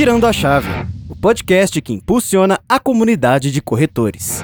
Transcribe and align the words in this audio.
Virando 0.00 0.26
a 0.26 0.32
Chave, 0.32 0.66
o 1.10 1.14
podcast 1.14 1.78
que 1.82 1.92
impulsiona 1.92 2.58
a 2.66 2.80
comunidade 2.80 3.52
de 3.52 3.60
corretores. 3.60 4.42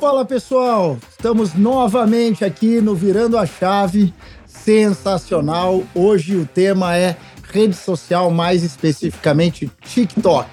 Fala 0.00 0.24
pessoal, 0.24 0.96
estamos 1.10 1.52
novamente 1.52 2.42
aqui 2.42 2.80
no 2.80 2.94
Virando 2.94 3.36
a 3.36 3.44
Chave. 3.44 4.14
Sensacional. 4.46 5.82
Hoje 5.94 6.36
o 6.36 6.46
tema 6.46 6.96
é 6.96 7.18
rede 7.52 7.76
social, 7.76 8.30
mais 8.30 8.62
especificamente 8.62 9.70
TikTok. 9.82 10.48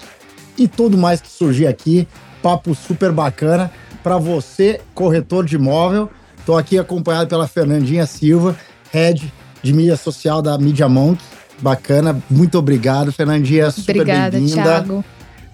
E 0.58 0.68
tudo 0.68 0.98
mais 0.98 1.22
que 1.22 1.28
surgir 1.28 1.66
aqui. 1.66 2.06
Papo 2.42 2.74
super 2.74 3.10
bacana 3.10 3.72
para 4.02 4.18
você, 4.18 4.82
corretor 4.94 5.46
de 5.46 5.56
imóvel. 5.56 6.10
Estou 6.38 6.58
aqui 6.58 6.78
acompanhado 6.78 7.30
pela 7.30 7.48
Fernandinha 7.48 8.04
Silva, 8.04 8.54
head 8.92 9.32
de 9.62 9.72
mídia 9.72 9.96
social 9.96 10.42
da 10.42 10.58
Media 10.58 10.90
Monk. 10.90 11.18
Bacana, 11.60 12.20
muito 12.30 12.58
obrigado, 12.58 13.12
Fernandinha. 13.12 13.70
Super 13.70 14.00
Obrigada, 14.00 14.30
bem-vinda. 14.38 14.62
Thiago. 14.62 15.04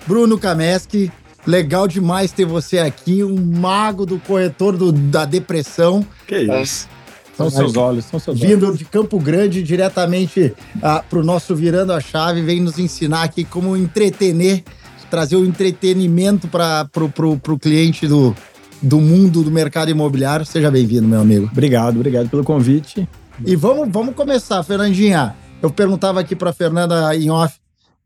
Bruno 0.06 0.38
Kameski, 0.38 1.10
legal 1.47 1.88
demais 1.88 2.30
ter 2.33 2.45
você 2.45 2.78
aqui, 2.78 3.24
um 3.24 3.34
mago 3.37 4.06
do 4.06 4.19
corretor 4.20 4.77
do- 4.77 4.92
da 4.92 5.24
depressão. 5.24 6.06
Que 6.27 6.38
isso? 6.62 6.88
São 7.37 7.50
seus 7.50 7.77
olhos, 7.77 8.05
são 8.06 8.19
seus 8.20 8.41
olhos. 8.41 8.50
Vindo 8.50 8.77
de 8.77 8.84
Campo 8.84 9.19
Grande 9.19 9.62
diretamente 9.62 10.55
para 10.80 11.19
o 11.19 11.23
nosso 11.23 11.55
Virando 11.55 11.92
a 11.92 12.00
Chave, 12.00 12.41
vem 12.41 12.61
nos 12.61 12.78
ensinar 12.78 13.25
aqui 13.25 13.45
como 13.45 13.77
entretener, 13.77 14.62
trazer 15.11 15.36
o 15.36 15.45
entretenimento 15.45 16.48
para 16.48 16.88
o 17.50 17.59
cliente 17.59 18.06
do, 18.06 18.34
do 18.80 19.00
mundo 19.00 19.42
do 19.42 19.50
mercado 19.50 19.91
imobiliário. 19.91 20.47
Seja 20.47 20.70
bem-vindo, 20.70 21.06
meu 21.06 21.20
amigo. 21.20 21.48
Obrigado, 21.52 21.97
obrigado 21.97 22.28
pelo 22.30 22.42
convite. 22.42 23.06
E 23.45 23.55
vamos, 23.55 23.88
vamos 23.91 24.14
começar, 24.14 24.62
Fernandinha. 24.62 25.34
Eu 25.62 25.70
perguntava 25.72 26.20
aqui 26.20 26.36
para 26.36 26.52
Fernanda 26.52 27.14
em 27.16 27.30
off, 27.30 27.58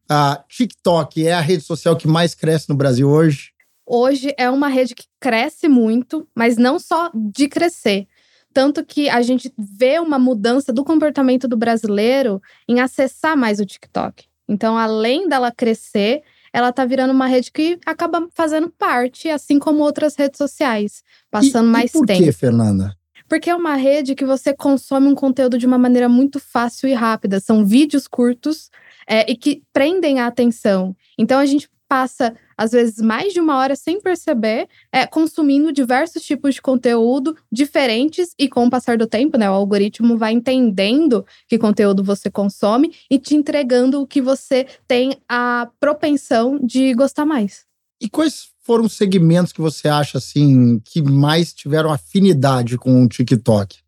a 0.08 0.42
TikTok 0.48 1.26
é 1.26 1.32
a 1.32 1.40
rede 1.40 1.62
social 1.62 1.96
que 1.96 2.08
mais 2.08 2.34
cresce 2.34 2.68
no 2.68 2.74
Brasil 2.74 3.08
hoje? 3.08 3.50
Hoje 3.86 4.32
é 4.38 4.48
uma 4.48 4.68
rede 4.68 4.94
que 4.94 5.04
cresce 5.20 5.68
muito, 5.68 6.26
mas 6.34 6.56
não 6.56 6.78
só 6.78 7.10
de 7.14 7.48
crescer. 7.48 8.06
Tanto 8.52 8.84
que 8.84 9.08
a 9.08 9.20
gente 9.22 9.52
vê 9.58 9.98
uma 9.98 10.18
mudança 10.18 10.72
do 10.72 10.84
comportamento 10.84 11.46
do 11.46 11.56
brasileiro 11.56 12.40
em 12.68 12.80
acessar 12.80 13.36
mais 13.36 13.60
o 13.60 13.66
TikTok. 13.66 14.24
Então, 14.48 14.76
além 14.76 15.28
dela 15.28 15.52
crescer, 15.52 16.22
ela 16.52 16.72
tá 16.72 16.84
virando 16.84 17.12
uma 17.12 17.26
rede 17.26 17.52
que 17.52 17.78
acaba 17.86 18.26
fazendo 18.32 18.68
parte, 18.70 19.28
assim 19.28 19.58
como 19.58 19.82
outras 19.82 20.16
redes 20.16 20.38
sociais, 20.38 21.02
passando 21.30 21.68
E- 21.68 21.72
mais 21.72 21.90
e 21.90 21.92
por 21.92 22.06
tempo. 22.06 22.24
quê, 22.24 22.32
Fernanda? 22.32 22.96
Porque 23.30 23.48
é 23.48 23.54
uma 23.54 23.76
rede 23.76 24.16
que 24.16 24.24
você 24.24 24.52
consome 24.52 25.06
um 25.06 25.14
conteúdo 25.14 25.56
de 25.56 25.64
uma 25.64 25.78
maneira 25.78 26.08
muito 26.08 26.40
fácil 26.40 26.88
e 26.88 26.94
rápida. 26.94 27.38
São 27.38 27.64
vídeos 27.64 28.08
curtos 28.08 28.70
é, 29.06 29.30
e 29.30 29.36
que 29.36 29.62
prendem 29.72 30.18
a 30.18 30.26
atenção. 30.26 30.96
Então 31.16 31.38
a 31.38 31.46
gente 31.46 31.70
passa, 31.88 32.34
às 32.58 32.72
vezes, 32.72 33.00
mais 33.00 33.32
de 33.32 33.38
uma 33.38 33.56
hora 33.56 33.76
sem 33.76 34.00
perceber, 34.00 34.68
é, 34.92 35.06
consumindo 35.06 35.72
diversos 35.72 36.24
tipos 36.24 36.56
de 36.56 36.62
conteúdo 36.62 37.36
diferentes 37.52 38.34
e 38.36 38.48
com 38.48 38.66
o 38.66 38.70
passar 38.70 38.98
do 38.98 39.06
tempo, 39.06 39.38
né? 39.38 39.48
O 39.48 39.54
algoritmo 39.54 40.18
vai 40.18 40.32
entendendo 40.32 41.24
que 41.46 41.56
conteúdo 41.56 42.02
você 42.02 42.28
consome 42.28 42.92
e 43.08 43.16
te 43.16 43.36
entregando 43.36 44.00
o 44.00 44.06
que 44.08 44.20
você 44.20 44.66
tem 44.88 45.16
a 45.28 45.68
propensão 45.78 46.58
de 46.60 46.92
gostar 46.94 47.24
mais. 47.24 47.69
E 48.00 48.08
quais 48.08 48.48
foram 48.62 48.84
os 48.84 48.94
segmentos 48.94 49.52
que 49.52 49.60
você 49.60 49.88
acha 49.88 50.18
assim 50.18 50.80
que 50.84 51.02
mais 51.02 51.52
tiveram 51.52 51.92
afinidade 51.92 52.78
com 52.78 53.04
o 53.04 53.08
TikTok? 53.08 53.78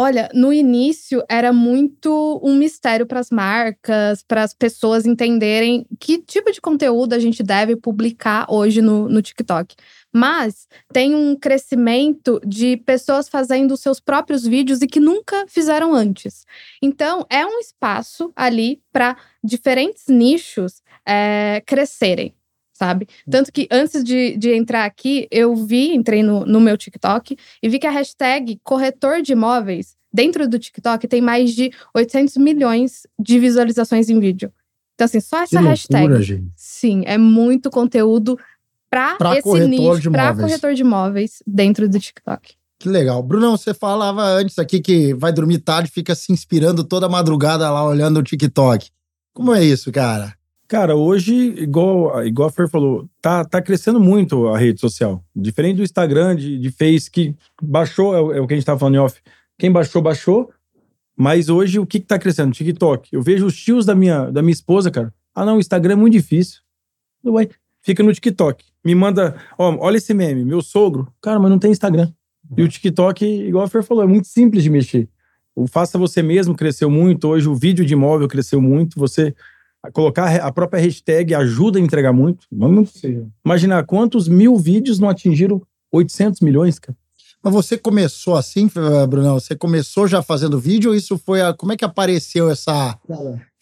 Olha, 0.00 0.28
no 0.32 0.52
início 0.52 1.24
era 1.28 1.52
muito 1.52 2.40
um 2.40 2.54
mistério 2.54 3.04
para 3.04 3.18
as 3.18 3.30
marcas, 3.30 4.22
para 4.22 4.44
as 4.44 4.54
pessoas 4.54 5.04
entenderem 5.04 5.84
que 5.98 6.18
tipo 6.18 6.52
de 6.52 6.60
conteúdo 6.60 7.14
a 7.14 7.18
gente 7.18 7.42
deve 7.42 7.74
publicar 7.74 8.46
hoje 8.48 8.80
no, 8.80 9.08
no 9.08 9.20
TikTok. 9.20 9.74
Mas 10.14 10.68
tem 10.92 11.16
um 11.16 11.34
crescimento 11.34 12.40
de 12.46 12.76
pessoas 12.76 13.28
fazendo 13.28 13.76
seus 13.76 13.98
próprios 13.98 14.46
vídeos 14.46 14.82
e 14.82 14.86
que 14.86 15.00
nunca 15.00 15.46
fizeram 15.48 15.92
antes. 15.92 16.46
Então, 16.80 17.26
é 17.28 17.44
um 17.44 17.58
espaço 17.58 18.32
ali 18.36 18.80
para 18.92 19.16
diferentes 19.42 20.04
nichos 20.06 20.80
é, 21.04 21.60
crescerem. 21.66 22.32
Sabe? 22.78 23.08
Tanto 23.28 23.50
que 23.50 23.66
antes 23.72 24.04
de, 24.04 24.36
de 24.36 24.52
entrar 24.52 24.84
aqui, 24.84 25.26
eu 25.32 25.56
vi, 25.56 25.92
entrei 25.92 26.22
no, 26.22 26.46
no 26.46 26.60
meu 26.60 26.78
TikTok 26.78 27.36
e 27.60 27.68
vi 27.68 27.76
que 27.80 27.88
a 27.88 27.90
hashtag 27.90 28.60
corretor 28.62 29.20
de 29.20 29.32
imóveis 29.32 29.96
dentro 30.12 30.48
do 30.48 30.60
TikTok 30.60 31.08
tem 31.08 31.20
mais 31.20 31.56
de 31.56 31.72
800 31.92 32.36
milhões 32.36 33.04
de 33.18 33.36
visualizações 33.40 34.08
em 34.08 34.20
vídeo. 34.20 34.52
Então, 34.94 35.06
assim, 35.06 35.18
só 35.18 35.42
essa 35.42 35.58
que 35.58 35.64
hashtag. 35.64 36.02
loucura, 36.02 36.22
gente. 36.22 36.52
Sim, 36.54 37.02
é 37.04 37.18
muito 37.18 37.68
conteúdo 37.68 38.38
para 38.88 39.16
esse 39.32 39.42
corretor 39.42 39.68
nicho, 39.68 40.00
de 40.00 40.10
para 40.10 40.26
imóveis. 40.26 40.46
corretor 40.46 40.74
de 40.74 40.82
imóveis 40.82 41.42
dentro 41.44 41.88
do 41.88 41.98
TikTok. 41.98 42.54
Que 42.78 42.88
legal. 42.88 43.20
Brunão, 43.24 43.56
você 43.56 43.74
falava 43.74 44.22
antes 44.22 44.56
aqui 44.56 44.80
que 44.80 45.12
vai 45.14 45.32
dormir 45.32 45.58
tarde, 45.58 45.90
fica 45.90 46.14
se 46.14 46.32
inspirando 46.32 46.84
toda 46.84 47.08
madrugada 47.08 47.68
lá 47.68 47.84
olhando 47.84 48.20
o 48.20 48.22
TikTok. 48.22 48.88
Como 49.34 49.52
é 49.52 49.64
isso, 49.64 49.90
cara? 49.90 50.37
Cara, 50.68 50.94
hoje, 50.94 51.34
igual, 51.56 52.22
igual 52.26 52.48
a 52.48 52.52
Fer 52.52 52.68
falou, 52.68 53.08
tá, 53.22 53.42
tá 53.42 53.62
crescendo 53.62 53.98
muito 53.98 54.48
a 54.48 54.58
rede 54.58 54.78
social. 54.78 55.24
Diferente 55.34 55.78
do 55.78 55.82
Instagram, 55.82 56.36
de, 56.36 56.58
de 56.58 56.70
Face, 56.70 57.10
que 57.10 57.34
baixou, 57.62 58.14
é, 58.14 58.20
o- 58.20 58.32
é 58.34 58.40
o 58.40 58.46
que 58.46 58.52
a 58.52 58.56
gente 58.56 58.66
tava 58.66 58.78
falando 58.78 58.96
em 58.96 58.98
off. 58.98 59.18
Quem 59.58 59.72
baixou, 59.72 60.02
baixou. 60.02 60.50
Mas 61.16 61.48
hoje, 61.48 61.78
o 61.78 61.86
que 61.86 61.98
que 61.98 62.06
tá 62.06 62.18
crescendo? 62.18 62.52
TikTok. 62.52 63.08
Eu 63.12 63.22
vejo 63.22 63.46
os 63.46 63.56
tios 63.56 63.84
da 63.86 63.94
minha, 63.94 64.30
da 64.30 64.42
minha 64.42 64.52
esposa, 64.52 64.90
cara. 64.90 65.12
Ah, 65.34 65.44
não, 65.44 65.56
o 65.56 65.60
Instagram 65.60 65.94
é 65.94 65.96
muito 65.96 66.12
difícil. 66.12 66.60
Ué, 67.24 67.48
fica 67.82 68.02
no 68.02 68.12
TikTok. 68.12 68.62
Me 68.84 68.94
manda, 68.94 69.34
ó, 69.58 69.74
olha 69.80 69.96
esse 69.96 70.12
meme, 70.14 70.44
meu 70.44 70.60
sogro. 70.62 71.08
Cara, 71.20 71.40
mas 71.40 71.50
não 71.50 71.58
tem 71.58 71.72
Instagram. 71.72 72.12
E 72.56 72.62
o 72.62 72.68
TikTok, 72.68 73.24
igual 73.24 73.64
a 73.64 73.68
Fer 73.68 73.82
falou, 73.82 74.04
é 74.04 74.06
muito 74.06 74.28
simples 74.28 74.62
de 74.62 74.70
mexer. 74.70 75.08
O 75.56 75.66
Faça 75.66 75.98
Você 75.98 76.22
Mesmo 76.22 76.54
cresceu 76.54 76.88
muito. 76.90 77.26
Hoje 77.26 77.48
o 77.48 77.54
vídeo 77.54 77.84
de 77.84 77.94
imóvel 77.94 78.28
cresceu 78.28 78.60
muito. 78.60 78.98
Você 79.00 79.34
colocar 79.92 80.36
a 80.36 80.52
própria 80.52 80.80
hashtag 80.80 81.34
ajuda 81.34 81.78
a 81.78 81.82
entregar 81.82 82.12
muito. 82.12 82.46
Vamos 82.50 82.92
imaginar 83.44 83.84
quantos 83.84 84.28
mil 84.28 84.56
vídeos 84.56 84.98
não 84.98 85.08
atingiram 85.08 85.62
800 85.92 86.40
milhões, 86.40 86.78
cara. 86.78 86.96
Mas 87.42 87.54
você 87.54 87.78
começou 87.78 88.36
assim, 88.36 88.68
Brunão? 89.08 89.38
Você 89.38 89.54
começou 89.54 90.08
já 90.08 90.20
fazendo 90.22 90.58
vídeo 90.58 90.90
ou 90.90 90.96
isso 90.96 91.16
foi 91.16 91.40
a... 91.40 91.54
Como 91.54 91.72
é 91.72 91.76
que 91.76 91.84
apareceu 91.84 92.50
essa, 92.50 92.98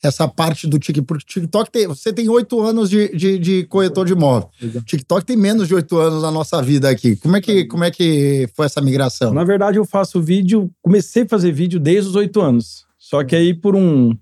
essa 0.03 0.27
parte 0.27 0.67
do 0.67 0.79
TikTok? 0.79 1.25
TikTok 1.25 1.71
tem... 1.71 1.87
Você 1.87 2.11
tem 2.11 2.27
oito 2.29 2.59
anos 2.63 2.89
de, 2.89 3.15
de, 3.15 3.39
de 3.39 3.65
corretor 3.65 4.07
de 4.07 4.15
imóvel. 4.15 4.49
TikTok 4.87 5.27
tem 5.27 5.37
menos 5.37 5.69
de 5.69 5.75
oito 5.75 5.99
anos 5.99 6.23
na 6.23 6.31
nossa 6.31 6.63
vida 6.63 6.89
aqui. 6.89 7.17
Como 7.17 7.37
é 7.37 7.41
que, 7.41 7.67
como 7.67 7.85
é 7.85 7.91
que 7.91 8.49
foi 8.57 8.65
essa 8.65 8.81
migração? 8.81 9.35
Na 9.35 9.45
verdade, 9.45 9.77
eu 9.77 9.85
faço 9.85 10.23
vídeo, 10.23 10.71
comecei 10.81 11.25
a 11.25 11.29
fazer 11.29 11.53
vídeo 11.53 11.79
desde 11.79 12.09
os 12.09 12.17
oito 12.17 12.41
anos. 12.41 12.87
Só 12.99 13.23
que 13.23 13.37
aí, 13.37 13.53
por 13.53 13.77
um 13.77 14.17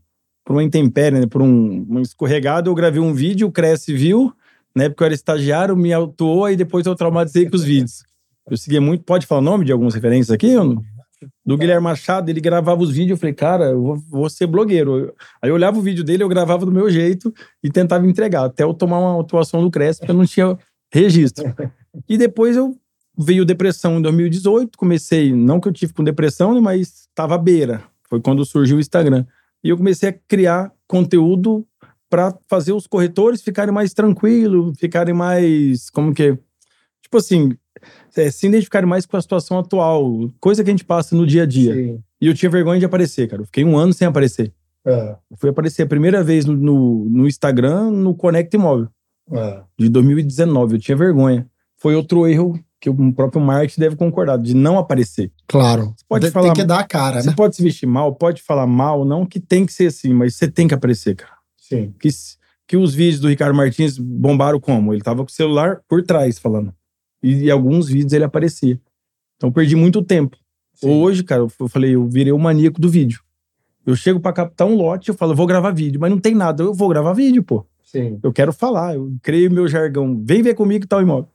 por 0.44 0.55
uma 0.55 0.62
intempérie, 0.62 1.21
né, 1.21 1.27
por 1.27 1.41
um, 1.41 1.87
um 1.88 2.00
escorregado, 2.00 2.71
eu 2.71 2.75
gravei 2.75 3.00
um 3.00 3.15
vídeo, 3.15 3.49
o 3.49 3.53
Cresce 3.53 3.94
viu, 3.94 4.32
né? 4.75 4.88
Porque 4.88 5.03
eu 5.03 5.06
era 5.06 5.15
estagiário, 5.15 5.77
me 5.77 5.93
autuou 5.93 6.50
e 6.50 6.56
depois 6.56 6.84
eu 6.84 6.94
traumatizei 6.94 7.49
com 7.49 7.56
os 7.56 7.65
vídeos. 7.65 8.05
Eu 8.50 8.56
seguia 8.56 8.81
muito, 8.81 9.04
pode 9.04 9.27
falar 9.27 9.41
o 9.41 9.44
nome 9.44 9.65
de 9.65 9.72
algumas 9.72 9.94
referências 9.94 10.31
aqui? 10.31 10.54
Do 11.47 11.56
Guilherme 11.56 11.84
Machado, 11.84 12.28
ele 12.28 12.41
gravava 12.41 12.83
os 12.83 12.91
vídeos, 12.91 13.12
eu 13.12 13.16
falei, 13.16 13.34
cara, 13.34 13.71
eu 13.71 13.83
vou, 13.83 13.97
vou 14.10 14.28
ser 14.28 14.47
blogueiro. 14.47 15.15
Aí 15.41 15.49
eu 15.49 15.54
olhava 15.54 15.78
o 15.78 15.83
vídeo 15.83 16.04
dele, 16.04 16.22
eu 16.22 16.28
gravava 16.28 16.66
do 16.66 16.72
meu 16.72 16.91
jeito 16.91 17.33
e 17.62 17.71
tentava 17.71 18.06
entregar, 18.06 18.44
até 18.44 18.65
eu 18.65 18.75
tomar 18.75 18.99
uma 18.99 19.21
atuação 19.21 19.62
do 19.62 19.71
Cresce, 19.71 20.00
porque 20.00 20.12
eu 20.12 20.16
não 20.16 20.27
tinha 20.27 20.59
registro. 20.93 21.54
E 22.09 22.19
depois 22.19 22.56
eu 22.56 22.77
veio 23.16 23.44
depressão 23.44 23.99
em 23.99 24.03
2018, 24.03 24.77
comecei, 24.77 25.33
não 25.33 25.60
que 25.60 25.68
eu 25.68 25.72
tive 25.72 25.95
com 25.95 26.04
depressão, 26.04 26.53
né, 26.53 26.60
mas 26.60 27.07
estava 27.09 27.36
à 27.36 27.39
beira. 27.39 27.83
Foi 28.10 28.21
quando 28.21 28.45
surgiu 28.45 28.77
o 28.77 28.80
Instagram. 28.80 29.24
E 29.65 29.71
eu 29.71 29.77
comecei 29.78 30.11
a 30.11 30.13
criar 30.13 30.71
conteúdo 30.87 31.66
para 32.11 32.37
fazer 32.47 32.72
os 32.72 32.87
corretores 32.87 33.43
ficarem 33.43 33.72
mais 33.72 33.95
tranquilos, 33.95 34.78
ficarem 34.78 35.15
mais, 35.15 35.89
como 35.89 36.15
que? 36.15 36.39
Tipo 37.03 37.16
assim, 37.16 37.57
é, 38.16 38.31
se 38.31 38.47
identificarem 38.47 38.89
mais 38.89 39.07
com 39.07 39.16
a 39.16 39.22
situação 39.22 39.59
atual, 39.59 40.31
coisa 40.39 40.63
que 40.63 40.71
a 40.71 40.72
gente 40.72 40.84
passa 40.84 41.16
no 41.16 41.27
dia 41.27 41.43
a 41.43 41.47
dia. 41.47 41.99
E 42.21 42.27
eu 42.27 42.34
tinha 42.34 42.51
vergonha 42.51 42.78
de 42.78 42.87
aparecer, 42.87 43.28
cara. 43.28 43.43
Eu 43.43 43.47
fiquei 43.47 43.65
um 43.65 43.77
ano 43.77 43.93
sem 43.93 44.07
aparecer. 44.07 44.53
É, 44.87 45.16
Eu 45.31 45.37
fui 45.39 45.49
aparecer 45.49 45.83
a 45.83 45.87
primeira 45.87 46.22
vez 46.22 46.45
no, 46.45 46.55
no, 46.55 47.05
no 47.09 47.27
Instagram, 47.27 47.91
no 47.91 48.15
Conecta 48.15 48.57
Imóvel, 48.57 48.89
é. 49.33 49.63
de 49.78 49.89
2019. 49.89 50.75
Eu 50.75 50.81
tinha 50.81 50.97
vergonha. 50.97 51.49
Foi 51.77 51.95
outro 51.95 52.27
erro 52.28 52.59
que 52.84 52.91
o 52.91 53.13
próprio 53.15 53.41
marketing 53.41 53.81
deve 53.81 53.97
concordar, 53.97 54.36
de 54.36 54.53
não 54.54 54.77
aparecer. 54.78 55.33
Claro. 55.48 55.95
pode 56.07 56.27
tem 56.27 56.31
falar- 56.31 56.53
que 56.53 56.65
dar 56.65 56.81
a 56.81 56.84
cara, 56.84 57.22
Você 57.22 57.31
né? 57.31 57.34
pode 57.34 57.57
se 57.57 57.63
vestir 57.63 57.86
mal, 57.86 58.15
pode 58.15 58.42
falar 58.42 58.66
mal, 58.66 59.07
não 59.07 59.25
que 59.25 59.41
tem 59.41 59.65
que 59.65 59.72
ser 59.72 59.86
assim, 59.86 60.13
mas 60.13 60.34
você 60.36 60.47
tem 60.51 60.69
que 60.69 60.75
aparecer, 60.75 61.16
cara. 61.16 61.33
Sim. 61.57 61.95
Que, 61.98 62.10
que 62.69 62.77
os 62.77 62.92
vídeos 62.95 63.21
do 63.21 63.28
Ricardo 63.28 63.57
Martins 63.57 63.97
bombaram 63.97 64.60
como? 64.60 64.92
Ele 64.92 65.01
tava 65.01 65.25
com 65.25 65.31
o 65.31 65.33
celular 65.33 65.81
por 65.89 66.03
trás 66.03 66.39
falando. 66.39 66.75
E, 67.22 67.45
e 67.45 67.51
alguns 67.51 67.89
vídeos 67.89 68.13
ele 68.13 68.25
aparecia. 68.25 68.78
Então 69.39 69.48
eu 69.48 69.53
perdi 69.54 69.75
muito 69.77 70.03
tempo. 70.03 70.37
Hoje, 70.83 71.25
cara, 71.25 71.41
eu 71.41 71.69
falei, 71.71 71.95
eu 71.95 72.07
virei 72.07 72.33
o 72.34 72.39
maníaco 72.39 72.78
do 72.78 72.91
vídeo. 72.91 73.21
Eu 73.87 73.97
chego 73.97 74.21
pra 74.21 74.30
captar 74.30 74.66
um 74.66 74.75
lote, 74.77 75.09
eu 75.09 75.15
falo, 75.15 75.33
eu 75.33 75.37
vou 75.37 75.47
gravar 75.47 75.71
vídeo, 75.71 75.98
mas 75.98 76.10
não 76.10 76.19
tem 76.19 76.34
nada, 76.34 76.63
eu 76.63 76.75
vou 76.75 76.91
gravar 76.91 77.15
vídeo, 77.15 77.42
pô. 77.42 77.65
Sim. 77.83 78.19
Eu 78.22 78.30
quero 78.30 78.53
falar, 78.53 78.95
eu 78.97 79.10
creio 79.22 79.51
meu 79.51 79.66
jargão. 79.69 80.22
Vem 80.22 80.42
ver 80.42 80.53
comigo 80.54 80.87
tal 80.87 81.01
imóvel. 81.01 81.30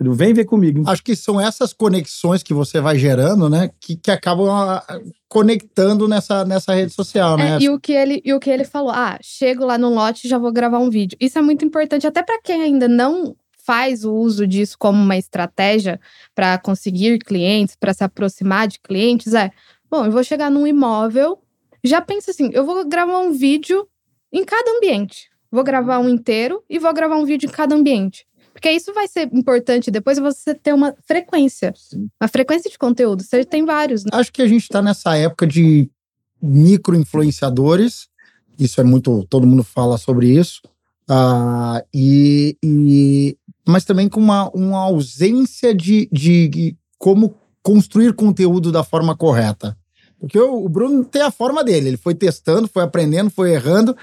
Vem 0.00 0.32
ver 0.32 0.46
comigo. 0.46 0.82
Acho 0.86 1.04
que 1.04 1.14
são 1.14 1.38
essas 1.38 1.74
conexões 1.74 2.42
que 2.42 2.54
você 2.54 2.80
vai 2.80 2.98
gerando, 2.98 3.50
né? 3.50 3.70
Que, 3.78 3.96
que 3.96 4.10
acabam 4.10 4.48
ah, 4.48 4.82
conectando 5.28 6.08
nessa, 6.08 6.44
nessa 6.44 6.74
rede 6.74 6.92
social, 6.92 7.36
né? 7.36 7.56
É, 7.56 7.62
e, 7.62 7.68
o 7.68 7.78
que 7.78 7.92
ele, 7.92 8.22
e 8.24 8.32
o 8.32 8.40
que 8.40 8.48
ele 8.48 8.64
falou, 8.64 8.90
ah, 8.90 9.18
chego 9.22 9.64
lá 9.64 9.76
no 9.76 9.90
lote 9.90 10.26
e 10.26 10.30
já 10.30 10.38
vou 10.38 10.50
gravar 10.50 10.78
um 10.78 10.88
vídeo. 10.88 11.18
Isso 11.20 11.38
é 11.38 11.42
muito 11.42 11.64
importante, 11.64 12.06
até 12.06 12.22
para 12.22 12.40
quem 12.40 12.62
ainda 12.62 12.88
não 12.88 13.36
faz 13.62 14.04
o 14.04 14.14
uso 14.14 14.46
disso 14.46 14.76
como 14.78 15.00
uma 15.00 15.16
estratégia 15.16 16.00
para 16.34 16.58
conseguir 16.58 17.18
clientes, 17.18 17.76
para 17.76 17.92
se 17.92 18.02
aproximar 18.02 18.66
de 18.66 18.80
clientes, 18.80 19.34
é, 19.34 19.50
bom, 19.90 20.06
eu 20.06 20.10
vou 20.10 20.24
chegar 20.24 20.50
num 20.50 20.66
imóvel, 20.66 21.38
já 21.84 22.00
pensa 22.00 22.30
assim, 22.30 22.50
eu 22.52 22.64
vou 22.64 22.88
gravar 22.88 23.18
um 23.18 23.32
vídeo 23.32 23.86
em 24.32 24.44
cada 24.44 24.70
ambiente. 24.72 25.28
Vou 25.52 25.64
gravar 25.64 25.98
um 25.98 26.08
inteiro 26.08 26.62
e 26.70 26.78
vou 26.78 26.92
gravar 26.94 27.16
um 27.16 27.24
vídeo 27.24 27.48
em 27.48 27.52
cada 27.52 27.74
ambiente. 27.74 28.26
Porque 28.52 28.70
isso 28.70 28.92
vai 28.92 29.08
ser 29.08 29.28
importante 29.32 29.90
depois 29.90 30.18
você 30.18 30.54
ter 30.54 30.74
uma 30.74 30.94
frequência. 31.06 31.72
Uma 32.20 32.28
frequência 32.28 32.70
de 32.70 32.78
conteúdo. 32.78 33.22
Você 33.22 33.44
tem 33.44 33.64
vários. 33.64 34.04
Né? 34.04 34.10
Acho 34.12 34.32
que 34.32 34.42
a 34.42 34.48
gente 34.48 34.62
está 34.62 34.82
nessa 34.82 35.16
época 35.16 35.46
de 35.46 35.90
micro-influenciadores. 36.42 38.08
Isso 38.58 38.80
é 38.80 38.84
muito. 38.84 39.26
Todo 39.28 39.46
mundo 39.46 39.62
fala 39.62 39.96
sobre 39.96 40.28
isso. 40.28 40.60
Uh, 41.08 41.82
e, 41.92 42.56
e, 42.64 43.36
mas 43.66 43.84
também 43.84 44.08
com 44.08 44.20
uma, 44.20 44.48
uma 44.50 44.78
ausência 44.78 45.74
de, 45.74 46.08
de, 46.12 46.48
de 46.48 46.76
como 46.98 47.34
construir 47.62 48.12
conteúdo 48.14 48.70
da 48.70 48.84
forma 48.84 49.16
correta. 49.16 49.76
Porque 50.20 50.38
o 50.38 50.68
Bruno 50.68 51.04
tem 51.04 51.22
a 51.22 51.30
forma 51.30 51.64
dele, 51.64 51.88
ele 51.88 51.96
foi 51.96 52.14
testando, 52.14 52.68
foi 52.68 52.82
aprendendo, 52.82 53.30
foi 53.30 53.52
errando, 53.52 53.96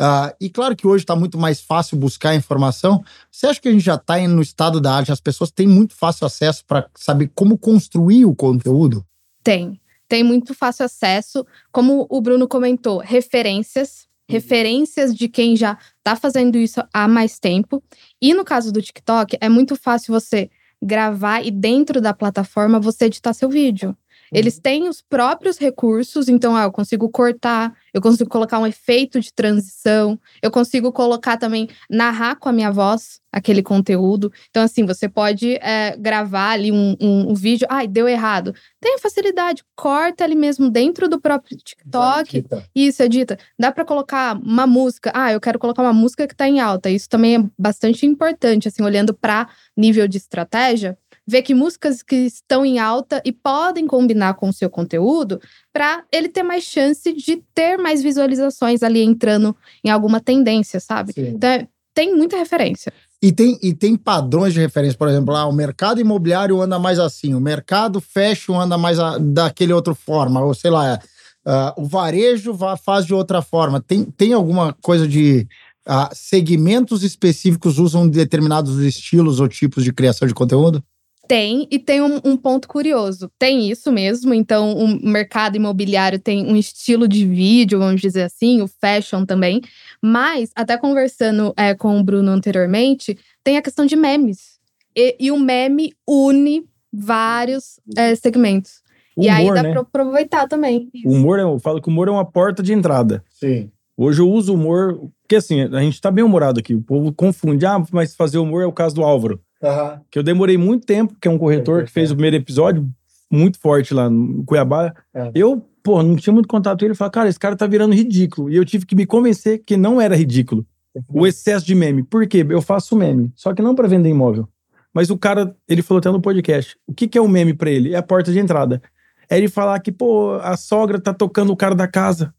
Uh, 0.00 0.34
e 0.40 0.48
claro 0.48 0.74
que 0.74 0.86
hoje 0.86 1.04
está 1.04 1.14
muito 1.14 1.36
mais 1.36 1.60
fácil 1.60 1.98
buscar 1.98 2.34
informação. 2.34 3.04
Você 3.30 3.46
acha 3.46 3.60
que 3.60 3.68
a 3.68 3.72
gente 3.72 3.84
já 3.84 3.96
está 3.96 4.16
no 4.26 4.40
estado 4.40 4.80
da 4.80 4.94
arte? 4.94 5.12
As 5.12 5.20
pessoas 5.20 5.50
têm 5.50 5.68
muito 5.68 5.94
fácil 5.94 6.26
acesso 6.26 6.64
para 6.64 6.88
saber 6.96 7.30
como 7.34 7.58
construir 7.58 8.24
o 8.24 8.34
conteúdo? 8.34 9.04
Tem. 9.44 9.78
Tem 10.08 10.24
muito 10.24 10.54
fácil 10.54 10.86
acesso. 10.86 11.46
Como 11.70 12.06
o 12.08 12.20
Bruno 12.22 12.48
comentou, 12.48 12.98
referências. 12.98 14.08
Uhum. 14.26 14.36
Referências 14.36 15.14
de 15.14 15.28
quem 15.28 15.54
já 15.54 15.76
está 15.98 16.16
fazendo 16.16 16.56
isso 16.56 16.80
há 16.94 17.06
mais 17.06 17.38
tempo. 17.38 17.82
E 18.22 18.32
no 18.32 18.42
caso 18.42 18.72
do 18.72 18.80
TikTok, 18.80 19.36
é 19.38 19.50
muito 19.50 19.76
fácil 19.76 20.14
você 20.14 20.50
gravar 20.82 21.44
e 21.44 21.50
dentro 21.50 22.00
da 22.00 22.14
plataforma 22.14 22.80
você 22.80 23.04
editar 23.04 23.34
seu 23.34 23.50
vídeo. 23.50 23.94
Eles 24.32 24.56
uhum. 24.56 24.62
têm 24.62 24.88
os 24.88 25.00
próprios 25.00 25.58
recursos, 25.58 26.28
então 26.28 26.56
ah, 26.56 26.64
eu 26.64 26.72
consigo 26.72 27.08
cortar, 27.08 27.74
eu 27.92 28.00
consigo 28.00 28.30
colocar 28.30 28.58
um 28.58 28.66
efeito 28.66 29.20
de 29.20 29.32
transição, 29.32 30.18
eu 30.42 30.50
consigo 30.50 30.92
colocar 30.92 31.36
também, 31.36 31.68
narrar 31.88 32.36
com 32.36 32.48
a 32.48 32.52
minha 32.52 32.70
voz 32.70 33.20
aquele 33.32 33.62
conteúdo. 33.62 34.32
Então, 34.50 34.62
assim, 34.62 34.84
você 34.84 35.08
pode 35.08 35.54
é, 35.56 35.96
gravar 35.96 36.50
ali 36.50 36.72
um, 36.72 36.96
um, 37.00 37.30
um, 37.30 37.34
vídeo, 37.34 37.66
ai, 37.70 37.86
deu 37.86 38.08
errado. 38.08 38.54
Tem 38.80 38.98
facilidade, 38.98 39.62
corta 39.76 40.24
ali 40.24 40.34
mesmo 40.34 40.68
dentro 40.68 41.08
do 41.08 41.20
próprio 41.20 41.56
TikTok. 41.56 42.38
Edita. 42.38 42.64
Isso, 42.74 43.02
edita. 43.02 43.38
Dá 43.58 43.70
para 43.70 43.84
colocar 43.84 44.36
uma 44.36 44.66
música, 44.66 45.12
ah, 45.14 45.32
eu 45.32 45.40
quero 45.40 45.58
colocar 45.58 45.82
uma 45.82 45.92
música 45.92 46.26
que 46.26 46.34
tá 46.34 46.48
em 46.48 46.60
alta. 46.60 46.90
Isso 46.90 47.08
também 47.08 47.36
é 47.36 47.44
bastante 47.58 48.04
importante, 48.04 48.68
assim, 48.68 48.82
olhando 48.82 49.14
para 49.14 49.48
nível 49.76 50.08
de 50.08 50.18
estratégia 50.18 50.98
ver 51.30 51.42
que 51.42 51.54
músicas 51.54 52.02
que 52.02 52.16
estão 52.16 52.66
em 52.66 52.80
alta 52.80 53.22
e 53.24 53.30
podem 53.30 53.86
combinar 53.86 54.34
com 54.34 54.48
o 54.48 54.52
seu 54.52 54.68
conteúdo 54.68 55.40
para 55.72 56.02
ele 56.10 56.28
ter 56.28 56.42
mais 56.42 56.64
chance 56.64 57.12
de 57.12 57.42
ter 57.54 57.78
mais 57.78 58.02
visualizações 58.02 58.82
ali 58.82 59.02
entrando 59.02 59.56
em 59.84 59.90
alguma 59.90 60.20
tendência, 60.20 60.80
sabe? 60.80 61.12
Sim. 61.12 61.28
Então, 61.28 61.48
é, 61.48 61.68
tem 61.94 62.14
muita 62.16 62.36
referência. 62.36 62.92
E 63.22 63.30
tem, 63.30 63.58
e 63.62 63.72
tem 63.72 63.96
padrões 63.96 64.52
de 64.52 64.60
referência, 64.60 64.98
por 64.98 65.06
exemplo, 65.06 65.32
lá, 65.32 65.46
o 65.46 65.52
mercado 65.52 66.00
imobiliário 66.00 66.60
anda 66.60 66.78
mais 66.78 66.98
assim, 66.98 67.32
o 67.34 67.40
mercado 67.40 68.00
fashion 68.00 68.58
anda 68.58 68.76
mais 68.76 68.98
a, 68.98 69.18
daquele 69.18 69.72
outro 69.72 69.94
forma, 69.94 70.42
ou 70.42 70.52
sei 70.52 70.70
lá, 70.70 70.98
uh, 71.46 71.80
o 71.80 71.84
varejo 71.84 72.56
faz 72.82 73.06
de 73.06 73.14
outra 73.14 73.40
forma. 73.40 73.80
Tem, 73.80 74.04
tem 74.04 74.32
alguma 74.32 74.74
coisa 74.82 75.06
de 75.06 75.46
uh, 75.86 76.08
segmentos 76.12 77.04
específicos 77.04 77.78
usam 77.78 78.08
determinados 78.08 78.80
estilos 78.80 79.38
ou 79.38 79.46
tipos 79.46 79.84
de 79.84 79.92
criação 79.92 80.26
de 80.26 80.34
conteúdo? 80.34 80.82
Tem, 81.30 81.68
e 81.70 81.78
tem 81.78 82.02
um, 82.02 82.20
um, 82.24 82.36
ponto 82.36 82.66
curioso. 82.66 83.30
Tem 83.38 83.70
isso 83.70 83.92
mesmo, 83.92 84.34
então 84.34 84.72
o 84.72 85.00
mercado 85.08 85.54
imobiliário 85.54 86.18
tem 86.18 86.44
um 86.44 86.56
estilo 86.56 87.06
de 87.06 87.24
vídeo, 87.24 87.78
vamos 87.78 88.00
dizer 88.00 88.22
assim, 88.22 88.60
o 88.60 88.66
fashion 88.66 89.24
também. 89.24 89.60
Mas, 90.02 90.50
até 90.56 90.76
conversando 90.76 91.54
é, 91.56 91.72
com 91.72 92.00
o 92.00 92.02
Bruno 92.02 92.32
anteriormente, 92.32 93.16
tem 93.44 93.56
a 93.56 93.62
questão 93.62 93.86
de 93.86 93.94
memes. 93.94 94.58
E, 94.92 95.16
e 95.20 95.30
o 95.30 95.38
meme 95.38 95.92
une 96.04 96.64
vários 96.92 97.78
é, 97.96 98.12
segmentos. 98.16 98.82
O 99.16 99.22
e 99.22 99.28
humor, 99.28 99.38
aí 99.38 99.54
dá 99.54 99.62
né? 99.62 99.70
pra 99.70 99.82
aproveitar 99.82 100.48
também. 100.48 100.90
O 101.04 101.12
humor, 101.12 101.38
eu 101.38 101.60
falo 101.60 101.80
que 101.80 101.88
o 101.88 101.92
humor 101.92 102.08
é 102.08 102.10
uma 102.10 102.28
porta 102.28 102.60
de 102.60 102.72
entrada. 102.72 103.22
Sim. 103.30 103.70
Hoje 104.02 104.22
eu 104.22 104.30
uso 104.30 104.52
o 104.52 104.54
humor, 104.54 104.98
porque 105.20 105.36
assim, 105.36 105.60
a 105.60 105.80
gente 105.82 106.00
tá 106.00 106.10
bem 106.10 106.24
humorado 106.24 106.58
aqui. 106.58 106.74
O 106.74 106.80
povo 106.80 107.12
confunde, 107.12 107.66
ah, 107.66 107.84
mas 107.92 108.14
fazer 108.14 108.38
humor 108.38 108.62
é 108.62 108.66
o 108.66 108.72
caso 108.72 108.94
do 108.94 109.04
Álvaro. 109.04 109.38
Uhum. 109.62 110.00
Que 110.10 110.18
eu 110.18 110.22
demorei 110.22 110.56
muito 110.56 110.86
tempo, 110.86 111.14
que 111.20 111.28
é 111.28 111.30
um 111.30 111.36
corretor 111.36 111.84
que 111.84 111.90
fez 111.90 112.10
o 112.10 112.14
primeiro 112.14 112.36
episódio, 112.36 112.88
muito 113.30 113.58
forte 113.58 113.92
lá 113.92 114.08
no 114.08 114.42
Cuiabá. 114.44 114.94
É. 115.12 115.30
Eu, 115.34 115.62
pô, 115.82 116.02
não 116.02 116.16
tinha 116.16 116.32
muito 116.32 116.48
contato 116.48 116.78
com 116.78 116.86
ele. 116.86 116.94
Eu 116.98 117.10
cara, 117.10 117.28
esse 117.28 117.38
cara 117.38 117.54
tá 117.54 117.66
virando 117.66 117.94
ridículo. 117.94 118.48
E 118.48 118.56
eu 118.56 118.64
tive 118.64 118.86
que 118.86 118.96
me 118.96 119.04
convencer 119.04 119.62
que 119.66 119.76
não 119.76 120.00
era 120.00 120.16
ridículo. 120.16 120.64
O 121.06 121.26
excesso 121.26 121.66
de 121.66 121.74
meme. 121.74 122.02
Por 122.02 122.26
quê? 122.26 122.44
Eu 122.48 122.62
faço 122.62 122.96
meme, 122.96 123.30
só 123.36 123.52
que 123.52 123.60
não 123.60 123.74
para 123.74 123.86
vender 123.86 124.08
imóvel. 124.08 124.48
Mas 124.94 125.10
o 125.10 125.18
cara, 125.18 125.54
ele 125.68 125.82
falou 125.82 125.98
até 125.98 126.10
no 126.10 126.22
podcast, 126.22 126.74
o 126.86 126.94
que, 126.94 127.06
que 127.06 127.18
é 127.18 127.20
o 127.20 127.28
meme 127.28 127.52
para 127.52 127.70
ele? 127.70 127.92
É 127.92 127.98
a 127.98 128.02
porta 128.02 128.32
de 128.32 128.38
entrada. 128.38 128.80
É 129.28 129.36
ele 129.36 129.48
falar 129.48 129.78
que, 129.80 129.92
pô, 129.92 130.36
a 130.42 130.56
sogra 130.56 130.98
tá 130.98 131.12
tocando 131.12 131.52
o 131.52 131.56
cara 131.56 131.74
da 131.74 131.86
casa. 131.86 132.34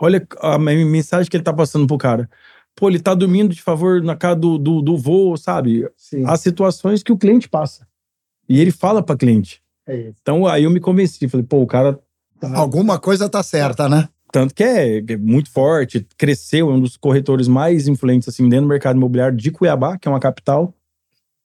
Olha 0.00 0.26
a 0.40 0.58
mensagem 0.58 1.30
que 1.30 1.36
ele 1.36 1.44
tá 1.44 1.52
passando 1.52 1.86
pro 1.86 1.98
cara 1.98 2.28
pô, 2.78 2.88
ele 2.88 3.00
tá 3.00 3.12
dormindo 3.12 3.52
de 3.52 3.60
favor 3.60 4.00
na 4.02 4.14
casa 4.14 4.36
do, 4.36 4.56
do, 4.56 4.80
do 4.80 4.96
voo, 4.96 5.36
sabe? 5.36 5.88
Sim. 5.96 6.24
As 6.26 6.40
situações 6.40 7.02
que 7.02 7.12
o 7.12 7.18
cliente 7.18 7.48
passa. 7.48 7.86
E 8.48 8.60
ele 8.60 8.70
fala 8.70 9.02
pra 9.02 9.16
cliente. 9.16 9.60
É 9.86 10.12
então 10.22 10.46
aí 10.46 10.64
eu 10.64 10.70
me 10.70 10.80
convenci, 10.80 11.28
falei, 11.28 11.44
pô, 11.44 11.60
o 11.60 11.66
cara. 11.66 11.98
Tá... 12.38 12.56
Alguma 12.56 12.98
coisa 12.98 13.28
tá 13.28 13.42
certa, 13.42 13.88
né? 13.88 14.08
Tanto 14.30 14.54
que 14.54 14.62
é, 14.62 14.98
é, 14.98 15.16
muito 15.16 15.50
forte, 15.50 16.06
cresceu, 16.16 16.70
é 16.70 16.74
um 16.74 16.80
dos 16.80 16.96
corretores 16.96 17.48
mais 17.48 17.88
influentes 17.88 18.28
assim 18.28 18.48
dentro 18.48 18.66
do 18.66 18.68
mercado 18.68 18.96
imobiliário 18.96 19.36
de 19.36 19.50
Cuiabá, 19.50 19.98
que 19.98 20.06
é 20.06 20.10
uma 20.10 20.20
capital. 20.20 20.72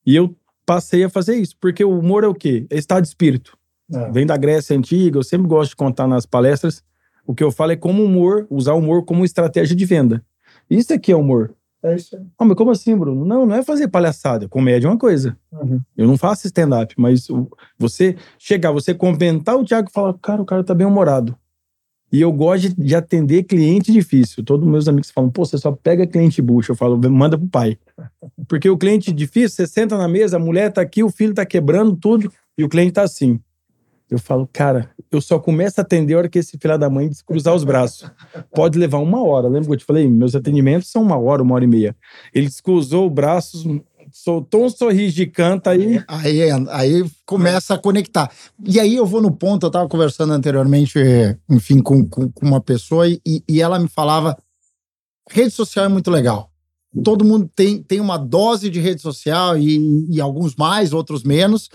E 0.06 0.14
eu 0.14 0.36
passei 0.66 1.02
a 1.02 1.10
fazer 1.10 1.36
isso, 1.36 1.56
porque 1.58 1.82
o 1.82 1.98
humor 1.98 2.24
é 2.24 2.28
o 2.28 2.34
quê? 2.34 2.66
É 2.70 2.76
estado 2.76 3.02
de 3.02 3.08
espírito. 3.08 3.56
É. 3.92 4.10
Vem 4.12 4.26
da 4.26 4.36
Grécia 4.36 4.76
Antiga, 4.76 5.18
eu 5.18 5.22
sempre 5.22 5.48
gosto 5.48 5.70
de 5.70 5.76
contar 5.76 6.06
nas 6.06 6.26
palestras. 6.26 6.82
O 7.26 7.34
que 7.34 7.42
eu 7.42 7.50
falo 7.50 7.72
é 7.72 7.76
como 7.76 8.04
humor, 8.04 8.46
usar 8.50 8.74
o 8.74 8.78
humor 8.78 9.04
como 9.04 9.24
estratégia 9.24 9.74
de 9.74 9.84
venda. 9.84 10.24
Isso 10.68 10.92
aqui 10.92 11.12
é 11.12 11.16
humor. 11.16 11.54
É 11.82 11.96
isso 11.96 12.16
aí. 12.16 12.22
Ah, 12.38 12.44
mas 12.44 12.56
como 12.56 12.70
assim, 12.70 12.96
Bruno? 12.96 13.24
Não, 13.24 13.44
não 13.44 13.56
é 13.56 13.62
fazer 13.62 13.88
palhaçada. 13.88 14.48
Comédia 14.48 14.86
é 14.86 14.90
uma 14.90 14.98
coisa. 14.98 15.36
Uhum. 15.52 15.80
Eu 15.96 16.06
não 16.06 16.16
faço 16.16 16.46
stand-up, 16.46 16.94
mas 16.96 17.28
você 17.78 18.16
chegar, 18.38 18.72
você 18.72 18.94
comentar 18.94 19.56
o 19.56 19.64
Thiago 19.64 19.88
e 19.90 19.92
falar, 19.92 20.14
cara, 20.14 20.40
o 20.40 20.46
cara 20.46 20.64
tá 20.64 20.74
bem 20.74 20.86
humorado. 20.86 21.36
E 22.10 22.20
eu 22.20 22.32
gosto 22.32 22.68
de, 22.68 22.74
de 22.74 22.94
atender 22.94 23.42
cliente 23.42 23.92
difícil. 23.92 24.44
Todos 24.44 24.66
meus 24.66 24.88
amigos 24.88 25.10
falam, 25.10 25.30
pô, 25.30 25.44
você 25.44 25.58
só 25.58 25.72
pega 25.72 26.06
cliente 26.06 26.40
bucho. 26.40 26.72
Eu 26.72 26.76
falo, 26.76 26.96
manda 27.10 27.36
pro 27.36 27.48
pai. 27.48 27.76
Porque 28.48 28.70
o 28.70 28.78
cliente 28.78 29.12
difícil, 29.12 29.50
você 29.50 29.66
senta 29.66 29.98
na 29.98 30.08
mesa, 30.08 30.36
a 30.36 30.40
mulher 30.40 30.72
tá 30.72 30.80
aqui, 30.80 31.02
o 31.02 31.10
filho 31.10 31.34
tá 31.34 31.44
quebrando 31.44 31.96
tudo, 31.96 32.32
e 32.56 32.64
o 32.64 32.68
cliente 32.68 32.92
tá 32.92 33.02
assim. 33.02 33.40
Eu 34.10 34.18
falo, 34.18 34.48
cara, 34.52 34.90
eu 35.10 35.20
só 35.20 35.38
começo 35.38 35.80
a 35.80 35.82
atender 35.82 36.14
a 36.14 36.18
hora 36.18 36.28
que 36.28 36.38
esse 36.38 36.58
filho 36.58 36.78
da 36.78 36.90
mãe 36.90 37.08
descruzar 37.08 37.54
os 37.54 37.64
braços. 37.64 38.10
Pode 38.54 38.78
levar 38.78 38.98
uma 38.98 39.22
hora. 39.24 39.48
Lembra 39.48 39.68
que 39.68 39.72
eu 39.72 39.78
te 39.78 39.84
falei? 39.84 40.08
Meus 40.08 40.34
atendimentos 40.34 40.90
são 40.90 41.02
uma 41.02 41.18
hora, 41.18 41.42
uma 41.42 41.54
hora 41.54 41.64
e 41.64 41.68
meia. 41.68 41.96
Ele 42.32 42.46
descruzou 42.46 43.06
os 43.06 43.12
braços, 43.12 43.64
soltou 44.12 44.66
um 44.66 44.70
sorriso 44.70 45.14
de 45.16 45.26
canto 45.26 45.68
aí. 45.68 46.02
Aí, 46.06 46.42
aí 46.70 47.10
começa 47.24 47.74
a 47.74 47.78
conectar. 47.78 48.30
E 48.62 48.78
aí 48.78 48.94
eu 48.94 49.06
vou 49.06 49.22
no 49.22 49.32
ponto, 49.32 49.64
eu 49.64 49.68
estava 49.68 49.88
conversando 49.88 50.32
anteriormente, 50.32 50.98
enfim, 51.50 51.80
com, 51.80 52.06
com, 52.06 52.30
com 52.30 52.46
uma 52.46 52.60
pessoa 52.60 53.08
e, 53.08 53.20
e 53.48 53.62
ela 53.62 53.78
me 53.78 53.88
falava: 53.88 54.36
rede 55.30 55.50
social 55.50 55.86
é 55.86 55.88
muito 55.88 56.10
legal. 56.10 56.50
Todo 57.02 57.24
mundo 57.24 57.50
tem, 57.56 57.82
tem 57.82 58.00
uma 58.00 58.16
dose 58.16 58.70
de 58.70 58.78
rede 58.80 59.00
social 59.00 59.58
e, 59.58 60.06
e 60.08 60.20
alguns 60.20 60.54
mais, 60.54 60.92
outros 60.92 61.24
menos 61.24 61.68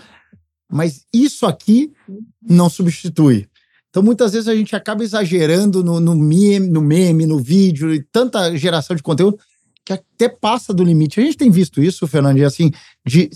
mas 0.70 1.04
isso 1.12 1.46
aqui 1.46 1.92
não 2.40 2.68
substitui. 2.68 3.48
Então, 3.90 4.02
muitas 4.02 4.32
vezes 4.32 4.46
a 4.46 4.54
gente 4.54 4.76
acaba 4.76 5.02
exagerando 5.02 5.82
no, 5.82 5.98
no, 5.98 6.14
meme, 6.14 6.68
no 6.68 6.80
meme, 6.80 7.26
no 7.26 7.38
vídeo, 7.38 7.92
e 7.92 8.00
tanta 8.00 8.56
geração 8.56 8.94
de 8.94 9.02
conteúdo 9.02 9.38
que 9.84 9.92
até 9.92 10.28
passa 10.28 10.72
do 10.72 10.84
limite. 10.84 11.18
A 11.18 11.24
gente 11.24 11.36
tem 11.36 11.50
visto 11.50 11.82
isso, 11.82 12.06
Fernandinho, 12.06 12.46
assim, 12.46 12.70
de 13.04 13.28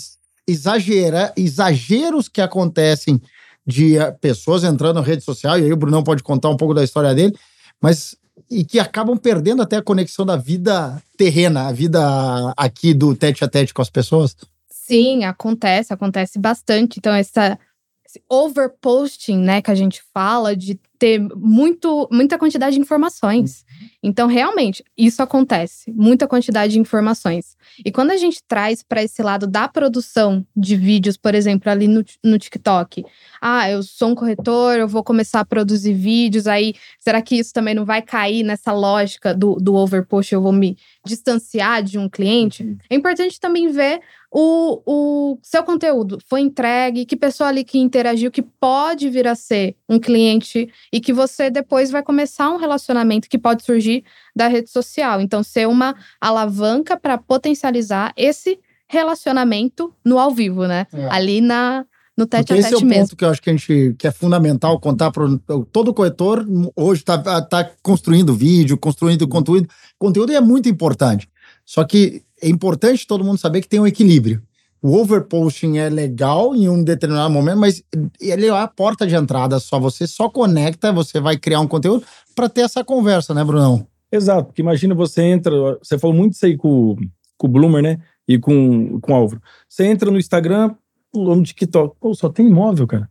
exagerar, 0.47 1.33
exageros 1.37 2.29
que 2.29 2.41
acontecem 2.41 3.21
de 3.67 3.97
eh, 3.97 4.13
pessoas 4.13 4.63
entrando 4.63 4.97
na 4.97 5.03
rede 5.03 5.25
social, 5.25 5.59
e 5.59 5.65
aí 5.65 5.73
o 5.73 5.77
Brunão 5.77 6.05
pode 6.05 6.23
contar 6.23 6.51
um 6.51 6.57
pouco 6.57 6.75
da 6.75 6.85
história 6.85 7.15
dele, 7.15 7.35
mas 7.81 8.15
e 8.51 8.65
que 8.65 8.79
acabam 8.79 9.17
perdendo 9.17 9.63
até 9.63 9.77
a 9.77 9.83
conexão 9.83 10.25
da 10.27 10.37
vida 10.37 11.03
terrena, 11.17 11.69
a 11.69 11.73
vida 11.73 12.01
aqui 12.57 12.93
do 12.93 13.15
tete 13.15 13.43
a 13.43 13.49
tete 13.49 13.73
com 13.73 13.83
as 13.83 13.91
pessoas? 13.91 14.37
Sim, 14.87 15.25
acontece, 15.25 15.95
acontece 15.95 16.39
bastante. 16.39 16.99
Então, 16.99 17.15
essa 17.15 17.59
esse 18.15 18.23
overposting, 18.29 19.39
né, 19.39 19.61
que 19.61 19.71
a 19.71 19.75
gente 19.75 20.03
fala 20.13 20.55
de 20.55 20.79
ter 20.99 21.19
muito, 21.35 22.09
muita 22.13 22.39
quantidade 22.39 22.77
de 22.77 22.81
informações. 22.81 23.65
Então, 24.03 24.29
realmente, 24.29 24.85
isso 24.97 25.23
acontece, 25.23 25.91
muita 25.91 26.29
quantidade 26.29 26.75
de 26.75 26.79
informações. 26.79 27.57
E 27.85 27.91
quando 27.91 28.11
a 28.11 28.17
gente 28.17 28.43
traz 28.47 28.83
para 28.83 29.03
esse 29.03 29.23
lado 29.23 29.47
da 29.47 29.67
produção 29.67 30.47
de 30.55 30.77
vídeos, 30.77 31.17
por 31.17 31.35
exemplo, 31.35 31.71
ali 31.71 31.89
no, 31.89 32.05
no 32.23 32.39
TikTok, 32.39 33.05
ah, 33.41 33.69
eu 33.69 33.83
sou 33.83 34.11
um 34.11 34.15
corretor, 34.15 34.77
eu 34.77 34.87
vou 34.87 35.03
começar 35.03 35.41
a 35.41 35.45
produzir 35.45 35.95
vídeos, 35.95 36.47
aí 36.47 36.75
será 37.01 37.21
que 37.21 37.37
isso 37.37 37.53
também 37.53 37.75
não 37.75 37.85
vai 37.85 38.01
cair 38.01 38.45
nessa 38.45 38.73
lógica 38.73 39.35
do, 39.35 39.57
do 39.57 39.75
overpost? 39.75 40.33
Eu 40.33 40.43
vou 40.43 40.53
me 40.53 40.77
distanciar 41.05 41.83
de 41.83 41.99
um 41.99 42.09
cliente? 42.09 42.77
É 42.89 42.95
importante 42.95 43.39
também 43.39 43.69
ver 43.69 44.01
o, 44.31 44.83
o 44.85 45.39
seu 45.43 45.63
conteúdo 45.63 46.19
foi 46.27 46.41
entregue, 46.41 47.07
que 47.07 47.17
pessoa 47.17 47.49
ali 47.49 47.63
que 47.63 47.79
interagiu, 47.79 48.33
que 48.33 48.43
pode 48.43 49.09
vir 49.09 49.29
a 49.29 49.35
ser 49.35 49.77
um 49.89 49.99
cliente 49.99 50.69
e 50.93 51.01
que 51.01 51.13
você 51.13 51.51
depois 51.51 51.91
vai 51.91 52.03
começar 52.03 52.51
um 52.51 52.57
relacionamento 52.57 53.29
que 53.29 53.39
pode 53.39 53.63
surgir 53.63 54.05
da 54.35 54.49
rede 54.49 54.71
social. 54.71 55.21
Então, 55.21 55.43
ser 55.43 55.69
uma 55.69 55.95
alavanca 56.21 56.97
para 56.97 57.17
potencializar 57.17 58.13
esse 58.17 58.59
relacionamento 58.89 59.95
no 60.05 60.19
ao 60.19 60.31
vivo, 60.31 60.67
né? 60.67 60.87
É. 60.93 61.09
Ali 61.11 61.41
na, 61.41 61.87
no 62.17 62.27
tete 62.27 62.47
Porque 62.47 62.53
a 62.53 62.57
tete 62.57 62.67
esse 62.67 62.75
é 62.75 62.77
o 62.77 62.89
mesmo. 62.89 63.03
ponto 63.03 63.17
que 63.17 63.25
eu 63.25 63.31
acho 63.31 63.43
que 63.43 63.51
a 63.51 63.53
gente 63.53 63.95
que 63.99 64.07
é 64.07 64.13
fundamental 64.13 64.79
contar 64.79 65.11
para 65.11 65.27
todo 65.73 65.95
corretor 65.95 66.47
hoje 66.77 67.01
está 67.01 67.43
tá 67.43 67.71
construindo 67.83 68.35
vídeo, 68.35 68.79
construindo 68.79 69.27
conteúdo, 69.27 69.69
conteúdo 69.99 70.33
é 70.33 70.41
muito 70.41 70.69
importante. 70.69 71.29
Só 71.65 71.85
que 71.85 72.23
é 72.43 72.49
importante 72.49 73.07
todo 73.07 73.25
mundo 73.25 73.39
saber 73.39 73.61
que 73.61 73.69
tem 73.69 73.81
um 73.81 73.87
equilíbrio. 73.87 74.43
O 74.83 74.99
overposting 74.99 75.79
é 75.79 75.89
legal 75.89 76.55
em 76.55 76.69
um 76.69 76.85
determinado 76.85 77.33
momento, 77.33 77.59
mas 77.59 77.83
ele 78.21 78.47
é 78.47 78.51
a 78.51 78.69
porta 78.69 79.07
de 79.07 79.15
entrada 79.15 79.59
só. 79.59 79.81
Você 79.81 80.07
só 80.07 80.29
conecta, 80.29 80.93
você 80.93 81.21
vai 81.21 81.39
criar 81.39 81.61
um 81.61 81.67
conteúdo 81.67 82.05
para 82.35 82.51
ter 82.51 82.61
essa 82.61 82.85
conversa, 82.85 83.33
né, 83.33 83.43
Brunão? 83.43 83.87
Exato, 84.13 84.45
porque 84.45 84.61
imagina 84.61 84.95
você 84.95 85.23
entra, 85.23 85.51
você 85.83 85.99
falou 85.99 86.15
muito 86.15 86.35
isso 86.35 86.45
aí 86.45 86.57
com, 86.57 86.97
com 87.39 87.47
o 87.47 87.51
Bloomer, 87.51 87.83
né? 87.83 87.99
E 88.29 88.39
com, 88.39 89.01
com 89.01 89.13
o 89.13 89.15
Álvaro. 89.15 89.41
Você 89.67 89.87
entra 89.87 90.11
no 90.11 90.19
Instagram, 90.19 90.75
no 91.15 91.43
TikTok, 91.43 91.97
pô, 92.01 92.15
só 92.15 92.29
tem 92.29 92.47
imóvel, 92.47 92.87
cara. 92.87 93.11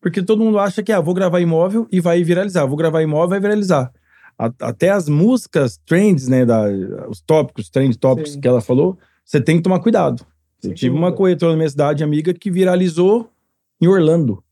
Porque 0.00 0.22
todo 0.22 0.42
mundo 0.42 0.58
acha 0.58 0.82
que, 0.82 0.92
ah, 0.92 1.00
vou 1.00 1.14
gravar 1.14 1.40
imóvel 1.40 1.86
e 1.90 2.00
vai 2.00 2.22
viralizar. 2.22 2.66
Vou 2.66 2.76
gravar 2.76 3.02
imóvel 3.02 3.26
e 3.26 3.30
vai 3.30 3.40
viralizar 3.40 3.92
até 4.38 4.90
as 4.90 5.08
músicas 5.08 5.78
trends, 5.84 6.28
né, 6.28 6.46
da, 6.46 6.64
os 7.08 7.20
tópicos, 7.20 7.68
trend 7.68 7.98
tópicos 7.98 8.32
Sim. 8.32 8.40
que 8.40 8.46
ela 8.46 8.60
falou, 8.60 8.96
você 9.24 9.40
tem 9.40 9.56
que 9.56 9.62
tomar 9.62 9.80
cuidado. 9.80 10.24
Eu 10.62 10.74
tive 10.74 10.94
uma 10.94 11.12
corretora 11.12 11.52
na 11.52 11.58
minha 11.58 11.68
cidade, 11.68 12.04
amiga, 12.04 12.32
que 12.32 12.50
viralizou 12.50 13.30
em 13.80 13.86
Orlando. 13.86 14.42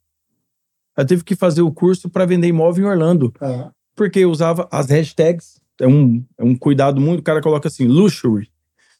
Ela 0.96 1.06
teve 1.06 1.24
que 1.24 1.34
fazer 1.34 1.62
o 1.62 1.72
curso 1.72 2.08
para 2.08 2.26
vender 2.26 2.48
imóvel 2.48 2.86
em 2.86 2.88
Orlando. 2.88 3.32
É. 3.40 3.68
Porque 3.94 4.24
usava 4.24 4.68
as 4.70 4.88
hashtags. 4.88 5.60
É 5.80 5.86
um, 5.86 6.24
é 6.38 6.44
um 6.44 6.54
cuidado 6.54 7.00
muito. 7.00 7.20
O 7.20 7.22
cara 7.22 7.40
coloca 7.40 7.68
assim: 7.68 7.86
luxury, 7.86 8.48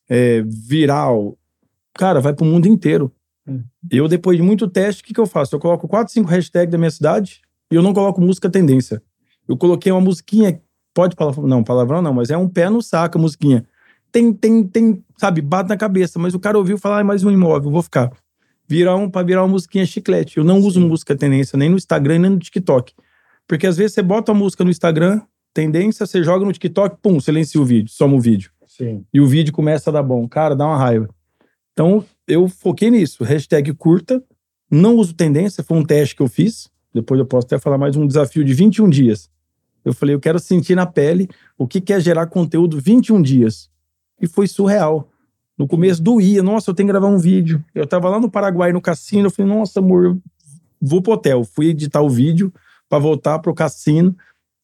é, 0.09 0.43
viral. 0.43 1.39
Cara, 1.95 2.21
vai 2.21 2.35
pro 2.35 2.45
mundo 2.45 2.67
inteiro. 2.67 3.11
É. 3.47 3.59
Eu, 3.91 4.09
depois 4.09 4.37
de 4.37 4.43
muito 4.43 4.69
teste, 4.69 5.03
o 5.03 5.05
que, 5.05 5.15
que 5.15 5.21
eu 5.21 5.27
faço? 5.27 5.55
Eu 5.55 5.61
coloco 5.61 5.87
quatro, 5.87 6.13
cinco 6.13 6.29
hashtags 6.29 6.71
da 6.71 6.79
minha 6.79 6.91
cidade 6.91 7.41
e 7.71 7.75
eu 7.75 7.83
não 7.83 7.93
coloco 7.93 8.21
música 8.21 8.51
tendência. 8.51 9.03
Eu 9.49 9.57
coloquei 9.57 9.93
uma 9.93 10.01
musiquinha 10.01 10.61
Pode 10.97 11.15
falar, 11.15 11.37
não, 11.47 11.63
palavrão 11.63 12.01
não, 12.01 12.15
mas 12.15 12.31
é 12.31 12.39
um 12.39 12.49
pé 12.49 12.71
no 12.71 12.81
saco 12.81 13.19
a 13.19 13.21
musiquinha. 13.21 13.67
Tem, 14.11 14.33
tem, 14.33 14.67
tem, 14.67 15.05
sabe, 15.19 15.43
bate 15.43 15.69
na 15.69 15.77
cabeça, 15.77 16.19
mas 16.19 16.33
o 16.33 16.41
cara 16.41 16.57
ouviu 16.57 16.79
falar, 16.79 17.01
ah, 17.01 17.05
mais 17.05 17.23
um 17.23 17.31
imóvel, 17.31 17.71
vou 17.71 17.83
ficar. 17.83 18.11
Virar 18.67 18.97
um, 18.97 19.11
pra 19.11 19.23
virar 19.23 19.43
uma 19.43 19.49
musiquinha 19.49 19.85
chiclete. 19.85 20.39
Eu 20.39 20.45
não 20.45 20.59
uso 20.59 20.81
música 20.81 21.15
tendência, 21.15 21.59
nem 21.59 21.69
no 21.69 21.77
Instagram, 21.77 22.21
nem 22.21 22.31
no 22.31 22.39
TikTok. 22.39 22.95
Porque 23.47 23.67
às 23.67 23.77
vezes 23.77 23.93
você 23.93 24.01
bota 24.01 24.33
a 24.33 24.35
música 24.35 24.65
no 24.65 24.71
Instagram, 24.71 25.21
tendência, 25.53 26.07
você 26.07 26.25
joga 26.25 26.47
no 26.47 26.53
TikTok, 26.53 26.97
pum, 27.03 27.21
silencia 27.21 27.61
o 27.61 27.65
vídeo, 27.67 27.91
soma 27.91 28.17
o 28.17 28.21
vídeo. 28.21 28.51
Sim. 28.67 29.05
E 29.13 29.21
o 29.21 29.27
vídeo 29.27 29.53
começa 29.53 29.91
a 29.91 29.93
dar 29.93 30.03
bom. 30.03 30.27
Cara, 30.27 30.57
dá 30.57 30.65
uma 30.65 30.79
raiva. 30.79 31.11
Então, 31.75 32.03
eu 32.27 32.49
foquei 32.49 32.91
nisso. 32.91 33.23
Hashtag 33.25 33.73
curta, 33.75 34.23
não 34.71 34.97
uso 34.97 35.15
tendência, 35.15 35.63
foi 35.63 35.79
um 35.79 35.85
teste 35.85 36.17
que 36.17 36.23
eu 36.23 36.29
fiz. 36.29 36.69
Depois 36.93 37.19
eu 37.19 37.27
posso 37.27 37.47
até 37.47 37.59
falar 37.59 37.79
mais 37.79 37.97
um 37.97 38.07
desafio 38.07 38.45
de 38.45 38.55
21 38.55 38.89
dias. 38.89 39.31
Eu 39.85 39.95
falei, 39.95 40.15
eu 40.15 40.21
quero 40.21 40.39
sentir 40.39 40.75
na 40.75 40.87
pele 40.87 41.29
o 41.57 41.67
que 41.67 41.93
é 41.93 42.01
gerar 42.01 42.27
conteúdo 42.27 42.81
21 42.81 43.23
dias. 43.23 43.71
E 44.21 44.27
foi 44.27 44.49
surreal. 44.49 45.09
No 45.57 45.69
começo 45.69 46.03
doía, 46.03 46.43
nossa, 46.43 46.71
eu 46.71 46.75
tenho 46.75 46.89
que 46.89 46.93
gravar 46.93 47.07
um 47.07 47.19
vídeo. 47.19 47.65
Eu 47.75 47.87
tava 47.87 48.09
lá 48.09 48.19
no 48.19 48.31
Paraguai, 48.31 48.73
no 48.73 48.81
cassino, 48.81 49.27
eu 49.27 49.31
falei, 49.31 49.51
nossa, 49.53 49.79
amor, 49.79 50.19
vou 50.81 51.01
pro 51.01 51.13
hotel. 51.13 51.45
Fui 51.45 51.69
editar 51.69 52.03
o 52.03 52.11
vídeo 52.11 52.53
para 52.89 52.99
voltar 52.99 53.39
pro 53.39 53.55
cassino. 53.55 54.17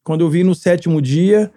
Quando 0.03 0.23
eu 0.23 0.29
vi 0.29 0.43
no 0.43 0.55
sétimo 0.55 1.01
dia, 1.01 1.53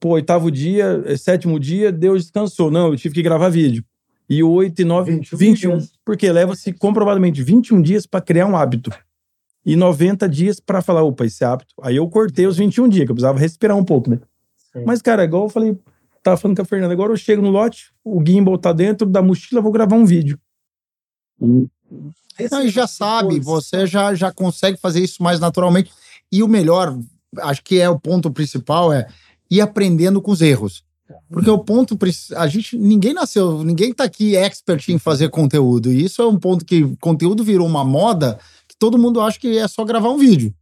pô, 0.00 0.10
oitavo 0.10 0.50
dia, 0.50 1.02
é, 1.06 1.16
sétimo 1.16 1.60
dia, 1.60 1.92
Deus 1.92 2.22
descansou. 2.22 2.70
Não, 2.70 2.88
eu 2.88 2.96
tive 2.96 3.14
que 3.14 3.22
gravar 3.22 3.48
vídeo. 3.48 3.84
E 4.28 4.42
oito 4.42 4.80
e 4.80 4.84
nove, 4.84 5.12
21. 5.12 5.38
21 5.38 5.78
porque 6.04 6.30
leva-se 6.30 6.72
comprovadamente 6.72 7.42
21 7.42 7.82
dias 7.82 8.06
para 8.06 8.20
criar 8.20 8.46
um 8.46 8.56
hábito 8.56 8.90
e 9.64 9.76
90 9.76 10.28
dias 10.28 10.60
para 10.60 10.82
falar, 10.82 11.02
opa, 11.02 11.24
esse 11.24 11.44
apto. 11.44 11.74
Aí 11.82 11.96
eu 11.96 12.08
cortei 12.08 12.46
os 12.46 12.58
21 12.58 12.88
dias, 12.88 13.06
que 13.06 13.10
eu 13.10 13.14
precisava 13.14 13.38
respirar 13.38 13.76
um 13.76 13.84
pouco, 13.84 14.10
né? 14.10 14.20
Sim. 14.72 14.84
Mas, 14.84 15.00
cara, 15.00 15.24
igual 15.24 15.44
eu 15.44 15.48
falei, 15.48 15.78
tava 16.22 16.36
falando 16.36 16.56
com 16.56 16.62
a 16.62 16.66
Fernanda, 16.66 16.92
agora 16.92 17.12
eu 17.12 17.16
chego 17.16 17.40
no 17.40 17.50
lote, 17.50 17.92
o 18.04 18.22
gimbal 18.24 18.58
tá 18.58 18.72
dentro 18.72 19.06
da 19.06 19.22
mochila, 19.22 19.62
vou 19.62 19.72
gravar 19.72 19.96
um 19.96 20.04
vídeo. 20.04 20.38
Não, 22.50 22.62
e 22.62 22.68
já 22.68 22.86
sabe, 22.86 23.40
você 23.40 23.86
já, 23.86 24.14
já 24.14 24.32
consegue 24.32 24.78
fazer 24.78 25.00
isso 25.00 25.22
mais 25.22 25.40
naturalmente. 25.40 25.90
E 26.30 26.42
o 26.42 26.48
melhor, 26.48 26.98
acho 27.38 27.62
que 27.62 27.80
é 27.80 27.88
o 27.88 27.98
ponto 27.98 28.30
principal, 28.30 28.92
é 28.92 29.06
ir 29.50 29.60
aprendendo 29.60 30.20
com 30.20 30.30
os 30.30 30.42
erros. 30.42 30.84
Porque 31.34 31.50
o 31.50 31.58
ponto, 31.58 31.98
a 32.36 32.46
gente, 32.46 32.78
ninguém 32.78 33.12
nasceu, 33.12 33.64
ninguém 33.64 33.92
tá 33.92 34.04
aqui 34.04 34.36
expert 34.36 34.88
em 34.88 34.98
fazer 34.98 35.28
conteúdo. 35.30 35.92
E 35.92 36.04
isso 36.04 36.22
é 36.22 36.26
um 36.26 36.38
ponto 36.38 36.64
que 36.64 36.96
conteúdo 37.00 37.42
virou 37.42 37.66
uma 37.66 37.84
moda 37.84 38.38
que 38.68 38.76
todo 38.78 38.98
mundo 38.98 39.20
acha 39.20 39.38
que 39.38 39.58
é 39.58 39.66
só 39.66 39.84
gravar 39.84 40.10
um 40.10 40.18
vídeo. 40.18 40.54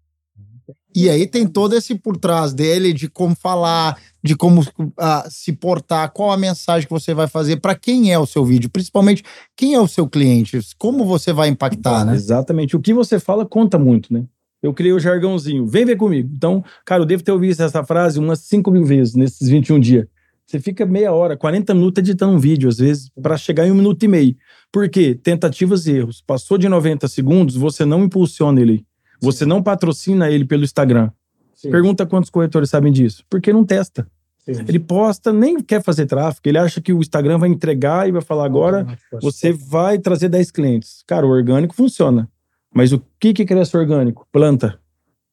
E 0.95 1.09
aí 1.09 1.26
tem 1.26 1.47
todo 1.47 1.75
esse 1.75 1.95
por 1.95 2.17
trás 2.17 2.52
dele 2.52 2.93
de 2.93 3.09
como 3.09 3.35
falar, 3.35 3.99
de 4.23 4.37
como 4.37 4.61
uh, 4.61 5.31
se 5.31 5.52
portar, 5.52 6.11
qual 6.11 6.31
a 6.31 6.37
mensagem 6.37 6.87
que 6.87 6.93
você 6.93 7.14
vai 7.14 7.26
fazer, 7.26 7.57
para 7.57 7.75
quem 7.75 8.12
é 8.12 8.19
o 8.19 8.26
seu 8.26 8.45
vídeo, 8.45 8.71
principalmente 8.71 9.23
quem 9.57 9.75
é 9.75 9.81
o 9.81 9.88
seu 9.88 10.07
cliente, 10.07 10.59
como 10.79 11.05
você 11.05 11.33
vai 11.33 11.49
impactar, 11.49 12.05
né? 12.05 12.14
Exatamente. 12.14 12.76
O 12.76 12.81
que 12.81 12.93
você 12.93 13.19
fala 13.19 13.47
conta 13.47 13.79
muito, 13.79 14.12
né? 14.12 14.25
Eu 14.62 14.73
criei 14.73 14.93
o 14.93 15.00
jargãozinho, 15.00 15.67
vem 15.67 15.85
ver 15.85 15.97
comigo. 15.97 16.31
Então, 16.33 16.62
cara, 16.85 17.02
eu 17.02 17.07
devo 17.07 17.23
ter 17.23 17.33
ouvido 17.33 17.61
essa 17.61 17.85
frase 17.85 18.19
umas 18.19 18.41
5 18.41 18.71
mil 18.71 18.85
vezes 18.85 19.14
nesses 19.14 19.49
21 19.49 19.81
dias. 19.81 20.07
Você 20.47 20.61
fica 20.61 20.85
meia 20.85 21.13
hora, 21.13 21.37
40 21.37 21.75
minutos 21.75 22.03
editando 22.03 22.35
um 22.35 22.39
vídeo, 22.39 22.69
às 22.69 22.79
vezes, 22.79 23.11
para 23.21 23.37
chegar 23.37 23.67
em 23.67 23.71
um 23.71 23.75
minuto 23.75 24.03
e 24.03 24.09
meio. 24.09 24.37
Por 24.71 24.89
quê? 24.89 25.15
Tentativas 25.15 25.87
e 25.87 25.93
erros. 25.93 26.23
Passou 26.27 26.59
de 26.59 26.69
90 26.69 27.09
segundos, 27.09 27.57
você 27.57 27.85
não 27.85 28.05
impulsiona 28.05 28.61
ele. 28.61 28.85
Você 29.21 29.45
Sim. 29.45 29.49
não 29.49 29.63
patrocina 29.63 30.31
ele 30.31 30.45
pelo 30.45 30.65
Instagram. 30.65 31.11
Sim. 31.55 31.71
Pergunta 31.71 32.05
quantos 32.05 32.29
corretores 32.29 32.69
sabem 32.71 32.93
disso. 32.93 33.25
Porque 33.31 33.53
não 33.53 33.65
testa. 33.65 34.07
Sim. 34.45 34.65
Ele 34.67 34.81
posta, 34.81 35.33
nem 35.33 35.63
quer 35.63 35.83
fazer 35.83 36.07
tráfego. 36.07 36.49
Ele 36.49 36.59
acha 36.59 36.81
que 36.81 36.93
o 36.93 36.99
Instagram 36.99 37.39
vai 37.39 37.49
entregar 37.49 38.09
e 38.09 38.13
vai 38.13 38.21
falar 38.21 38.45
agora 38.45 38.87
você 39.21 39.53
vai 39.53 39.99
trazer 39.99 40.29
10 40.29 40.51
clientes. 40.51 41.05
Cara, 41.07 41.25
o 41.25 41.31
orgânico 41.31 41.75
funciona. 41.75 42.29
Mas 42.75 42.93
o 42.93 43.01
que, 43.21 43.33
que 43.33 43.45
cresce 43.45 43.77
orgânico? 43.77 44.27
Planta. 44.33 44.79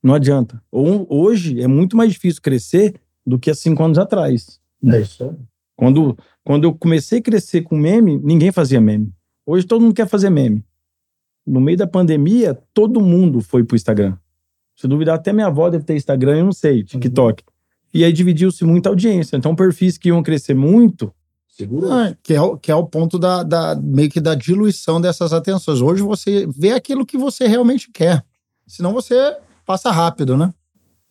Não 0.04 0.14
adianta. 0.14 0.62
Hoje 0.72 1.62
é 1.62 1.68
muito 1.68 1.98
mais 1.98 2.14
difícil 2.14 2.42
crescer 2.42 2.94
do 3.26 3.40
que 3.40 3.50
há 3.50 3.56
cinco 3.56 3.84
anos 3.84 3.98
atrás. 3.98 4.59
É 4.86 5.02
isso. 5.02 5.38
Quando, 5.76 6.18
quando 6.44 6.66
eu 6.66 6.74
comecei 6.74 7.20
a 7.20 7.22
crescer 7.22 7.62
com 7.62 7.78
meme, 7.78 8.18
ninguém 8.18 8.52
fazia 8.52 8.82
meme. 8.82 9.14
Hoje 9.46 9.66
todo 9.66 9.82
mundo 9.82 9.94
quer 9.94 10.08
fazer 10.08 10.30
meme. 10.30 10.64
No 11.46 11.60
meio 11.60 11.78
da 11.78 11.88
pandemia, 11.88 12.58
todo 12.74 13.02
mundo 13.02 13.42
foi 13.42 13.64
pro 13.64 13.76
Instagram. 13.76 14.18
Se 14.76 14.88
duvidar, 14.88 15.16
até 15.16 15.34
minha 15.34 15.48
avó 15.48 15.70
deve 15.70 15.84
ter 15.84 15.96
Instagram, 15.96 16.38
eu 16.38 16.46
não 16.46 16.52
sei, 16.52 16.84
TikTok. 16.84 17.44
Uhum. 17.44 17.54
E 17.94 18.04
aí 18.04 18.14
dividiu-se 18.14 18.64
muita 18.64 18.90
audiência. 18.90 19.36
Então, 19.36 19.56
perfis 19.56 19.98
que 19.98 20.10
iam 20.10 20.22
crescer 20.22 20.54
muito. 20.54 21.14
Ah, 21.92 22.16
que, 22.24 22.34
é, 22.34 22.40
que 22.62 22.72
é 22.72 22.76
o 22.76 22.86
ponto 22.86 23.20
da, 23.20 23.44
da 23.44 23.76
meio 23.76 24.10
que 24.10 24.22
da 24.22 24.36
diluição 24.36 25.02
dessas 25.02 25.34
atenções. 25.34 25.82
Hoje 25.82 26.02
você 26.02 26.48
vê 26.48 26.72
aquilo 26.72 27.06
que 27.06 27.18
você 27.18 27.48
realmente 27.48 27.90
quer. 27.92 28.24
Senão 28.66 28.94
você 28.94 29.36
passa 29.66 29.92
rápido, 29.92 30.38
né? 30.38 30.54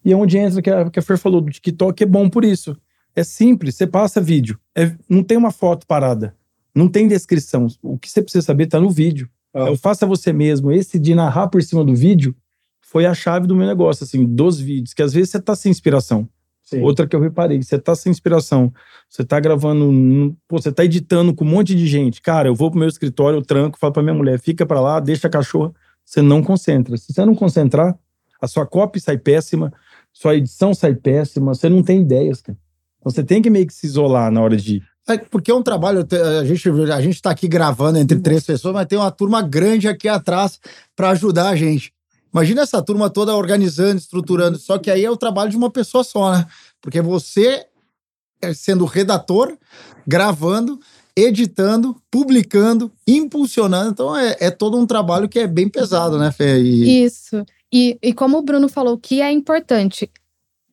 E 0.05 0.13
é 0.13 0.17
onde 0.17 0.39
entra 0.39 0.63
que 0.63 0.71
a, 0.71 0.89
que 0.89 0.99
a 0.99 1.03
Fer 1.03 1.19
falou 1.19 1.41
do 1.41 1.51
TikTok, 1.51 2.03
é 2.03 2.07
bom 2.07 2.31
por 2.31 2.45
isso. 2.45 2.77
É 3.19 3.25
simples, 3.25 3.75
você 3.75 3.85
passa 3.85 4.21
vídeo. 4.21 4.61
É, 4.77 4.95
não 5.09 5.25
tem 5.25 5.37
uma 5.37 5.51
foto 5.51 5.85
parada. 5.89 6.37
Não 6.73 6.87
tem 6.87 7.09
descrição. 7.09 7.67
O 7.83 7.99
que 7.99 8.09
você 8.09 8.23
precisa 8.23 8.47
saber 8.47 8.65
está 8.65 8.79
no 8.79 8.91
vídeo. 8.91 9.29
Ah. 9.53 9.67
Eu 9.67 9.77
faça 9.77 10.07
você 10.07 10.33
mesmo. 10.33 10.71
Esse 10.71 11.01
de 11.01 11.17
narrar 11.17 11.49
por 11.49 11.61
cima 11.61 11.85
do 11.85 11.97
vídeo 11.97 12.33
foi 12.81 13.07
a 13.07 13.15
chave 13.15 13.49
do 13.49 13.57
meu 13.57 13.67
negócio, 13.67 14.05
assim, 14.05 14.25
dos 14.25 14.61
vídeos. 14.61 14.95
Que 14.95 15.03
às 15.03 15.13
vezes 15.13 15.31
você 15.31 15.41
tá 15.41 15.57
sem 15.57 15.69
inspiração. 15.69 16.29
Sim. 16.63 16.81
Outra 16.81 17.09
que 17.09 17.17
eu 17.17 17.21
reparei, 17.21 17.61
você 17.61 17.77
tá 17.77 17.93
sem 17.97 18.13
inspiração, 18.13 18.73
você 19.09 19.25
tá 19.25 19.41
gravando, 19.41 20.37
pô, 20.47 20.61
você 20.61 20.71
tá 20.71 20.85
editando 20.85 21.35
com 21.35 21.45
um 21.45 21.49
monte 21.49 21.75
de 21.75 21.89
gente. 21.89 22.23
Cara, 22.23 22.47
eu 22.47 22.55
vou 22.55 22.71
pro 22.71 22.79
meu 22.79 22.89
escritório, 22.89 23.39
eu 23.39 23.43
tranco, 23.43 23.79
falo 23.81 23.95
pra 23.95 24.03
minha 24.03 24.15
mulher, 24.15 24.39
fica 24.39 24.65
pra 24.65 24.81
lá, 24.81 25.01
deixa 25.01 25.27
a 25.27 25.31
cachorra. 25.31 25.73
Você 26.05 26.23
não 26.23 26.41
concentra. 26.41 26.97
Se 26.97 27.13
você 27.13 27.25
não 27.25 27.35
concentrar, 27.35 27.99
a 28.41 28.47
sua 28.47 28.65
copy 28.65 29.01
sai 29.01 29.19
péssima, 29.19 29.73
sua 30.13 30.37
edição 30.37 30.73
sai 30.73 30.95
péssima, 30.95 31.53
você 31.53 31.69
não 31.69 31.83
tem 31.83 32.03
ideias, 32.03 32.41
cara. 32.41 32.57
Então 32.99 33.13
você 33.13 33.23
tem 33.23 33.41
que 33.41 33.51
meio 33.51 33.67
que 33.67 33.75
se 33.75 33.87
isolar 33.87 34.31
na 34.31 34.41
hora 34.41 34.57
de. 34.57 34.83
É 35.09 35.17
porque 35.17 35.51
é 35.51 35.55
um 35.55 35.63
trabalho, 35.63 36.07
a 36.39 36.45
gente, 36.45 36.69
a 36.69 37.01
gente 37.01 37.23
tá 37.23 37.31
aqui 37.31 37.49
gravando 37.49 37.99
entre 37.99 38.19
três 38.19 38.45
pessoas, 38.45 38.75
mas 38.75 38.87
tem 38.87 38.99
uma 38.99 39.11
turma 39.11 39.41
grande 39.41 39.89
aqui 39.89 40.07
atrás 40.07 40.61
para 40.95 41.11
ajudar 41.11 41.49
a 41.49 41.57
gente. 41.57 41.93
Imagina 42.33 42.61
essa 42.61 42.83
turma 42.83 43.09
toda 43.09 43.35
organizando, 43.35 43.97
estruturando, 43.97 44.59
só 44.59 44.77
que 44.77 44.91
aí 44.91 45.05
é 45.05 45.11
o 45.11 45.17
trabalho 45.17 45.51
de 45.51 45.57
uma 45.57 45.71
pessoa 45.71 46.05
só, 46.05 46.33
né? 46.33 46.47
Porque 46.81 47.01
você, 47.01 47.65
é, 48.43 48.53
sendo 48.53 48.85
redator, 48.85 49.57
gravando, 50.07 50.79
editando, 51.17 51.97
publicando, 52.11 52.93
impulsionando, 53.07 53.91
então 53.91 54.17
é, 54.17 54.37
é 54.41 54.51
todo 54.51 54.79
um 54.79 54.87
trabalho 54.87 55.29
que 55.29 55.39
é 55.39 55.47
bem 55.47 55.69
pesado, 55.69 56.19
né, 56.19 56.31
Fê? 56.31 56.61
E, 56.61 57.05
Isso. 57.05 57.45
E, 57.73 57.99
e 58.03 58.13
como 58.13 58.39
o 58.39 58.43
Bruno 58.43 58.69
falou, 58.69 58.99
que 58.99 59.21
é 59.21 59.33
importante? 59.33 60.11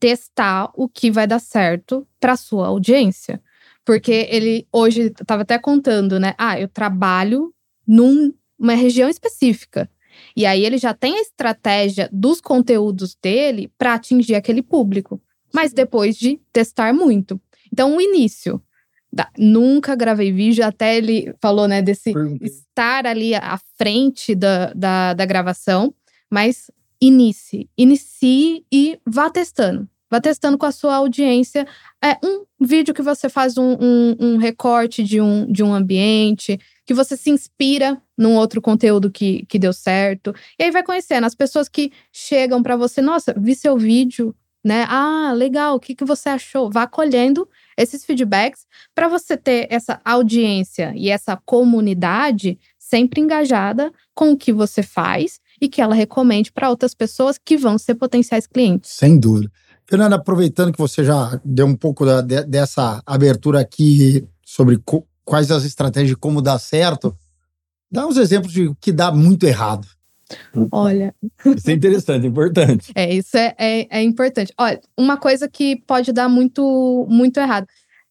Testar 0.06 0.70
o 0.76 0.88
que 0.88 1.10
vai 1.10 1.26
dar 1.26 1.40
certo 1.40 2.08
para 2.20 2.36
sua 2.36 2.68
audiência. 2.68 3.42
Porque 3.84 4.28
ele 4.30 4.68
hoje 4.72 5.12
estava 5.20 5.42
até 5.42 5.58
contando, 5.58 6.20
né? 6.20 6.36
Ah, 6.38 6.60
eu 6.60 6.68
trabalho 6.68 7.52
numa 7.88 8.76
região 8.76 9.10
específica. 9.10 9.90
E 10.36 10.46
aí 10.46 10.64
ele 10.64 10.78
já 10.78 10.94
tem 10.94 11.18
a 11.18 11.22
estratégia 11.22 12.08
dos 12.12 12.40
conteúdos 12.40 13.18
dele 13.22 13.72
para 13.80 13.96
atingir 13.96 14.36
aquele 14.36 14.62
público. 14.62 15.20
Mas 15.54 15.74
depois 15.74 16.16
de 16.16 16.40
testar 16.54 16.94
muito. 16.94 17.42
Então, 17.74 17.96
o 17.98 18.02
início. 18.02 18.62
da- 19.12 19.32
nunca 19.38 19.96
gravei 19.96 20.30
vídeo, 20.32 20.66
até 20.66 20.98
ele 20.98 21.34
falou, 21.42 21.68
né, 21.70 21.82
desse 21.82 22.12
estar 22.42 23.08
ali 23.08 23.34
à 23.34 23.58
frente 23.78 24.36
da, 24.36 24.74
da, 24.74 25.14
da 25.14 25.26
gravação, 25.26 25.94
mas 26.30 26.70
inicie. 27.00 27.70
Inicie 27.78 28.66
e 28.70 29.00
vá 29.06 29.30
testando. 29.30 29.88
Vá 30.16 30.22
testando 30.22 30.58
com 30.58 30.66
a 30.66 30.72
sua 30.72 30.96
audiência. 30.96 31.68
É 32.02 32.18
um 32.24 32.46
vídeo 32.62 32.94
que 32.94 33.02
você 33.02 33.28
faz 33.28 33.58
um, 33.58 33.76
um, 33.82 34.16
um 34.18 34.38
recorte 34.38 35.04
de 35.04 35.20
um, 35.20 35.46
de 35.52 35.62
um 35.62 35.74
ambiente, 35.74 36.58
que 36.86 36.94
você 36.94 37.18
se 37.18 37.30
inspira 37.30 38.02
num 38.18 38.36
outro 38.36 38.62
conteúdo 38.62 39.12
que, 39.12 39.46
que 39.48 39.60
deu 39.60 39.74
certo. 39.74 40.34
E 40.58 40.64
aí 40.64 40.72
vai 40.72 40.84
conhecendo 40.84 41.26
as 41.26 41.36
pessoas 41.36 41.68
que 41.68 41.92
chegam 42.14 42.64
para 42.64 42.78
você, 42.78 43.02
nossa, 43.02 43.36
vi 43.38 43.56
seu 43.56 43.78
vídeo, 43.78 44.34
né? 44.64 44.86
Ah, 44.88 45.34
legal, 45.36 45.76
o 45.76 45.80
que, 45.82 45.94
que 45.94 46.06
você 46.06 46.30
achou? 46.30 46.72
Vá 46.72 46.88
colhendo 46.88 47.46
esses 47.78 48.06
feedbacks 48.06 48.66
para 48.96 49.10
você 49.10 49.36
ter 49.36 49.68
essa 49.70 50.00
audiência 50.06 50.94
e 50.96 51.10
essa 51.10 51.36
comunidade 51.46 52.58
sempre 52.80 53.20
engajada 53.20 53.92
com 54.14 54.32
o 54.32 54.38
que 54.38 54.54
você 54.54 54.82
faz 54.82 55.42
e 55.60 55.68
que 55.68 55.82
ela 55.82 55.94
recomende 55.94 56.54
para 56.54 56.70
outras 56.70 56.94
pessoas 56.94 57.38
que 57.38 57.58
vão 57.58 57.78
ser 57.78 57.96
potenciais 57.96 58.48
clientes. 58.48 58.92
Sem 58.92 59.20
dúvida. 59.20 59.52
Fernanda, 59.88 60.16
aproveitando 60.16 60.72
que 60.72 60.80
você 60.80 61.04
já 61.04 61.40
deu 61.44 61.66
um 61.66 61.76
pouco 61.76 62.06
da- 62.06 62.22
de- 62.22 62.44
dessa 62.46 63.02
abertura 63.06 63.60
aqui 63.60 64.28
sobre 64.44 64.78
co- 64.84 65.06
quais 65.24 65.52
as 65.52 65.64
estratégias 65.64 66.10
de 66.10 66.16
como 66.16 66.42
dar 66.42 66.60
certo, 66.60 67.16
dá 67.92 68.06
uns 68.08 68.18
exemplos 68.18 68.52
de 68.52 68.68
o 68.68 68.76
que 68.76 68.92
dá 68.92 69.12
muito 69.12 69.46
errado. 69.46 69.88
Olha, 70.72 71.14
Isso 71.46 71.70
é 71.70 71.74
interessante, 71.74 72.26
é 72.26 72.30
importante. 72.30 72.92
é 72.96 73.14
isso 73.14 73.38
é, 73.38 73.54
é, 73.60 74.00
é 74.00 74.02
importante. 74.02 74.52
Olha, 74.58 74.82
uma 74.98 75.18
coisa 75.18 75.48
que 75.48 75.76
pode 75.86 76.12
dar 76.12 76.28
muito, 76.28 77.06
muito 77.10 77.40
errado 77.40 77.68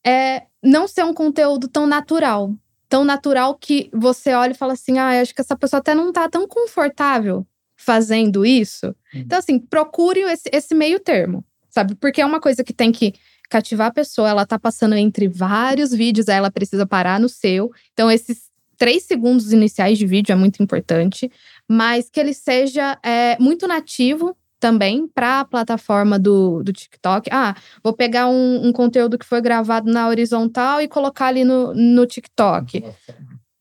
é 0.06 0.42
não 0.62 0.86
ser 0.86 1.04
um 1.04 1.12
conteúdo 1.14 1.66
tão 1.68 1.86
natural. 1.86 2.54
Tão 2.88 3.04
natural 3.04 3.56
que 3.56 3.90
você 3.92 4.32
olha 4.34 4.52
e 4.52 4.56
fala 4.56 4.74
assim: 4.74 4.98
ah, 4.98 5.20
acho 5.20 5.34
que 5.34 5.40
essa 5.40 5.56
pessoa 5.56 5.80
até 5.80 5.92
não 5.94 6.12
tá 6.12 6.28
tão 6.28 6.46
confortável 6.46 7.44
fazendo 7.76 8.46
isso. 8.46 8.94
Então, 9.12 9.38
assim, 9.38 9.58
procure 9.58 10.20
esse, 10.20 10.48
esse 10.52 10.74
meio 10.74 11.00
termo, 11.00 11.44
sabe? 11.74 11.96
Porque 11.96 12.22
é 12.22 12.26
uma 12.26 12.40
coisa 12.40 12.62
que 12.62 12.72
tem 12.72 12.92
que 12.92 13.14
cativar 13.50 13.88
a 13.88 13.92
pessoa, 13.92 14.30
ela 14.30 14.46
tá 14.46 14.58
passando 14.58 14.94
entre 14.94 15.28
vários 15.28 15.92
vídeos, 15.92 16.28
aí 16.28 16.36
ela 16.36 16.50
precisa 16.50 16.86
parar 16.86 17.20
no 17.20 17.28
seu. 17.28 17.70
Então, 17.92 18.10
esses 18.10 18.48
três 18.78 19.02
segundos 19.02 19.52
iniciais 19.52 19.98
de 19.98 20.06
vídeo 20.06 20.32
é 20.32 20.36
muito 20.36 20.62
importante, 20.62 21.30
mas 21.68 22.08
que 22.08 22.18
ele 22.18 22.32
seja 22.32 22.98
é, 23.02 23.36
muito 23.38 23.66
nativo 23.66 24.36
também 24.58 25.06
para 25.06 25.40
a 25.40 25.44
plataforma 25.44 26.18
do, 26.18 26.62
do 26.62 26.72
TikTok. 26.72 27.28
Ah, 27.30 27.54
vou 27.82 27.92
pegar 27.92 28.28
um, 28.28 28.66
um 28.66 28.72
conteúdo 28.72 29.18
que 29.18 29.26
foi 29.26 29.42
gravado 29.42 29.92
na 29.92 30.08
horizontal 30.08 30.80
e 30.80 30.88
colocar 30.88 31.26
ali 31.26 31.44
no, 31.44 31.74
no 31.74 32.06
TikTok 32.06 32.82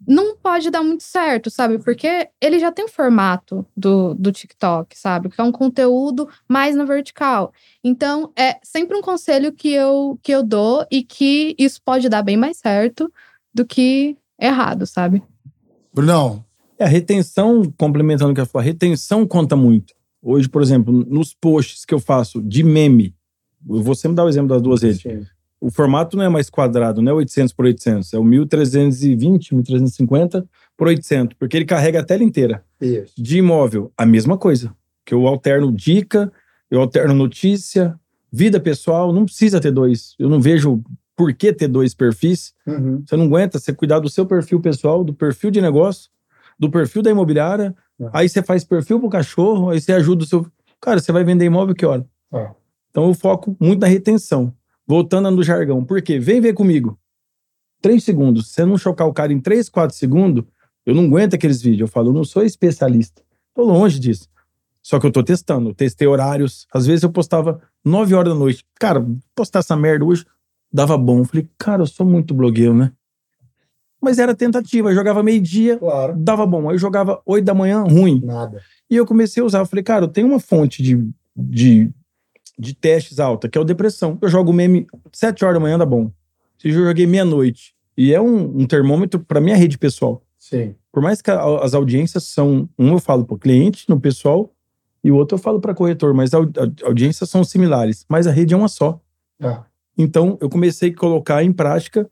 não 0.08 0.36
pode 0.36 0.70
dar 0.70 0.82
muito 0.84 1.04
certo, 1.04 1.50
sabe? 1.50 1.80
Porque 1.80 2.30
ele 2.42 2.60
já 2.60 2.72
tem 2.72 2.86
o 2.86 2.90
formato 2.90 3.66
do, 3.76 4.14
do 4.14 4.32
TikTok, 4.32 4.98
sabe? 4.98 5.30
Que 5.30 5.40
é 5.40 5.44
um 5.44 5.52
conteúdo 5.52 6.28
mais 6.48 6.76
na 6.76 6.86
vertical. 6.86 7.54
Então, 7.84 8.32
é 8.36 8.58
sempre 8.64 8.98
um 8.98 9.02
conselho 9.02 9.52
que 9.52 9.72
eu, 9.72 10.20
que 10.22 10.32
eu 10.32 10.44
dou 10.44 10.86
e 10.92 11.04
que 11.04 11.56
isso 11.58 11.82
pode 11.84 12.10
dar 12.10 12.24
bem 12.24 12.38
mais 12.38 12.58
certo 12.58 13.12
do 13.54 13.66
que 13.66 14.18
errado, 14.40 14.86
sabe? 14.86 15.22
Brunão, 15.94 16.44
É, 16.78 16.86
a 16.86 16.88
retenção, 16.88 17.64
complementando 17.78 18.32
o 18.32 18.36
que 18.36 18.42
eu 18.42 18.46
falei, 18.46 18.70
a 18.70 18.72
retenção 18.74 19.28
conta 19.28 19.56
muito. 19.56 19.94
Hoje, 20.22 20.50
por 20.50 20.62
exemplo, 20.62 20.92
nos 20.92 21.34
posts 21.34 21.86
que 21.86 21.94
eu 21.94 22.00
faço 22.00 22.42
de 22.42 22.64
meme, 22.64 23.16
eu 23.70 23.82
vou 23.82 23.94
sempre 23.96 24.16
dar 24.16 24.26
o 24.26 24.30
exemplo 24.30 24.50
das 24.50 24.62
duas 24.62 24.82
redes. 24.82 25.04
O 25.64 25.72
formato 25.72 26.18
não 26.18 26.26
é 26.26 26.28
mais 26.28 26.50
quadrado, 26.50 27.02
não 27.02 27.14
é 27.14 27.16
800 27.16 27.54
por 27.54 27.64
800, 27.64 28.14
é 28.14 28.20
o 28.20 28.24
1320, 28.26 29.56
1350 29.56 30.46
por 30.76 30.88
800, 30.88 31.38
porque 31.40 31.56
ele 31.56 31.64
carrega 31.64 32.02
a 32.02 32.04
tela 32.04 32.22
inteira. 32.22 32.66
isso. 32.82 33.14
De 33.18 33.38
imóvel, 33.38 33.90
a 33.98 34.06
mesma 34.06 34.38
coisa. 34.38 34.76
Que 35.06 35.14
eu 35.14 35.26
alterno 35.26 35.72
dica, 35.72 36.30
eu 36.70 36.82
alterno 36.82 37.14
notícia, 37.14 37.98
vida 38.30 38.60
pessoal, 38.60 39.14
não 39.14 39.24
precisa 39.24 39.62
ter 39.62 39.72
dois. 39.72 40.16
Eu 40.20 40.28
não 40.28 40.42
vejo 40.42 40.84
por 41.16 41.34
que 41.34 41.54
ter 41.54 41.70
dois 41.70 41.94
perfis. 41.94 42.54
Uhum. 42.68 43.02
Você 43.08 43.16
não 43.16 43.24
aguenta 43.24 43.58
você 43.58 43.72
cuidar 43.72 44.00
do 44.00 44.10
seu 44.10 44.26
perfil 44.26 44.60
pessoal, 44.60 45.02
do 45.02 45.14
perfil 45.14 45.50
de 45.50 45.62
negócio, 45.62 46.12
do 46.60 46.70
perfil 46.70 47.02
da 47.02 47.10
imobiliária. 47.10 47.74
Uhum. 47.98 48.10
Aí 48.12 48.28
você 48.28 48.44
faz 48.44 48.66
perfil 48.66 49.00
pro 49.00 49.08
cachorro, 49.08 49.70
aí 49.70 49.80
você 49.80 49.94
ajuda 49.94 50.26
o 50.26 50.28
seu. 50.28 50.46
Cara, 50.82 51.00
você 51.00 51.14
vai 51.14 51.24
vender 51.24 51.46
imóvel 51.46 51.74
que 51.74 51.86
hora? 51.86 52.06
Ah. 52.34 52.52
Então 52.90 53.08
eu 53.08 53.14
foco 53.14 53.56
muito 53.62 53.80
na 53.80 53.88
retenção. 53.88 54.54
Voltando 54.88 55.32
no 55.32 55.44
jargão. 55.44 55.84
Por 55.84 56.02
quê? 56.02 56.20
Vem 56.20 56.42
ver 56.42 56.54
comigo. 56.54 56.98
Três 57.82 58.04
segundos. 58.04 58.48
Se 58.48 58.54
você 58.56 58.66
não 58.66 58.78
chocar 58.78 59.08
o 59.08 59.14
cara 59.14 59.32
em 59.34 59.40
três, 59.40 59.70
quatro 59.70 59.96
segundos, 59.96 60.44
eu 60.86 60.94
não 60.94 61.06
aguento 61.06 61.34
aqueles 61.34 61.62
vídeos. 61.62 61.82
Eu 61.82 61.88
falo, 61.88 62.10
eu 62.10 62.14
não 62.14 62.24
sou 62.24 62.44
especialista. 62.44 63.22
Tô 63.54 63.64
longe 63.64 64.00
disso. 64.00 64.28
Só 64.82 65.00
que 65.00 65.06
eu 65.06 65.12
tô 65.12 65.24
testando. 65.24 65.70
Eu 65.70 65.74
testei 65.74 66.08
horários. 66.08 66.68
Às 66.74 66.86
vezes 66.86 67.04
eu 67.04 67.12
postava 67.12 67.62
nove 67.84 68.14
horas 68.14 68.34
da 68.34 68.40
noite. 68.40 68.66
Cara, 68.80 69.06
postar 69.36 69.60
essa 69.60 69.76
merda 69.76 70.04
hoje. 70.06 70.26
Dava 70.72 70.98
bom. 70.98 71.24
Falei, 71.24 71.48
cara, 71.58 71.84
eu 71.84 71.88
sou 71.88 72.06
muito 72.06 72.34
blogueiro, 72.34 72.74
né? 72.74 72.92
Mas 74.02 74.20
era 74.20 74.36
tentativa. 74.36 74.90
Eu 74.92 74.96
jogava 74.96 75.24
meio-dia, 75.24 75.78
Claro. 75.78 76.14
dava 76.18 76.46
bom. 76.46 76.68
Aí 76.70 76.76
eu 76.76 76.80
jogava 76.80 77.22
oito 77.26 77.46
da 77.46 77.54
manhã, 77.54 77.84
ruim. 77.84 78.22
Nada. 78.26 78.62
E 78.90 78.96
eu 78.98 79.06
comecei 79.06 79.42
a 79.42 79.46
usar. 79.46 79.60
Eu 79.60 79.66
falei, 79.66 79.84
cara, 79.84 80.04
eu 80.06 80.10
tenho 80.10 80.28
uma 80.28 80.40
fonte 80.40 80.84
de, 80.84 80.98
de, 81.36 81.90
de 82.58 82.74
testes 82.74 83.20
alta, 83.20 83.50
que 83.50 83.58
é 83.58 83.62
o 83.62 83.64
depressão. 83.64 84.18
Eu 84.22 84.30
jogo 84.30 84.54
meme 84.54 84.86
sete 85.12 85.44
horas 85.44 85.56
da 85.56 85.60
manhã, 85.60 85.78
dá 85.78 85.86
bom. 85.86 86.12
Se 86.58 86.70
eu 86.70 86.74
joguei 86.74 87.06
meia-noite. 87.08 87.74
E 87.98 88.14
é 88.14 88.20
um, 88.22 88.62
um 88.62 88.66
termômetro 88.66 89.20
para 89.20 89.40
minha 89.42 89.56
rede 89.56 89.78
pessoal. 89.78 90.24
Sim. 90.38 90.76
Por 90.92 91.02
mais 91.02 91.22
que 91.22 91.30
a- 91.32 91.60
as 91.64 91.74
audiências 91.74 92.24
são. 92.24 92.68
Um 92.78 92.94
eu 92.94 93.00
falo 93.00 93.24
para 93.26 93.36
o 93.36 93.40
cliente, 93.40 93.86
no 93.88 94.00
pessoal, 94.00 94.52
e 95.04 95.12
o 95.12 95.16
outro 95.16 95.36
eu 95.38 95.40
falo 95.42 95.60
para 95.60 95.74
corretor, 95.74 96.14
mas 96.14 96.32
as 96.34 96.46
audiências 96.84 97.30
são 97.30 97.44
similares. 97.44 98.06
Mas 98.10 98.26
a 98.28 98.32
rede 98.32 98.54
é 98.54 98.58
uma 98.58 98.68
só. 98.68 99.00
Ah. 99.42 99.64
Então, 99.98 100.38
eu 100.42 100.50
comecei 100.50 100.90
a 100.90 100.96
colocar 100.96 101.44
em 101.44 101.52
prática 101.54 102.10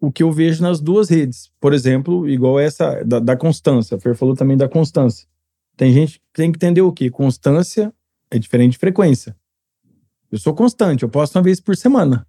o 0.00 0.12
que 0.12 0.22
eu 0.22 0.30
vejo 0.30 0.62
nas 0.62 0.80
duas 0.80 1.08
redes. 1.08 1.50
Por 1.60 1.72
exemplo, 1.72 2.28
igual 2.28 2.60
essa 2.60 3.02
da, 3.04 3.18
da 3.18 3.36
constância. 3.36 3.96
A 3.96 4.00
Fer 4.00 4.14
falou 4.14 4.34
também 4.34 4.56
da 4.56 4.68
constância. 4.68 5.26
Tem 5.76 5.92
gente 5.92 6.18
que 6.18 6.24
tem 6.34 6.52
que 6.52 6.56
entender 6.58 6.82
o 6.82 6.92
quê? 6.92 7.10
Constância 7.10 7.92
é 8.30 8.38
diferente 8.38 8.72
de 8.72 8.78
frequência. 8.78 9.34
Eu 10.36 10.40
sou 10.40 10.54
constante, 10.54 11.02
eu 11.02 11.08
posto 11.08 11.34
uma 11.36 11.42
vez 11.42 11.60
por 11.60 11.74
semana. 11.74 12.26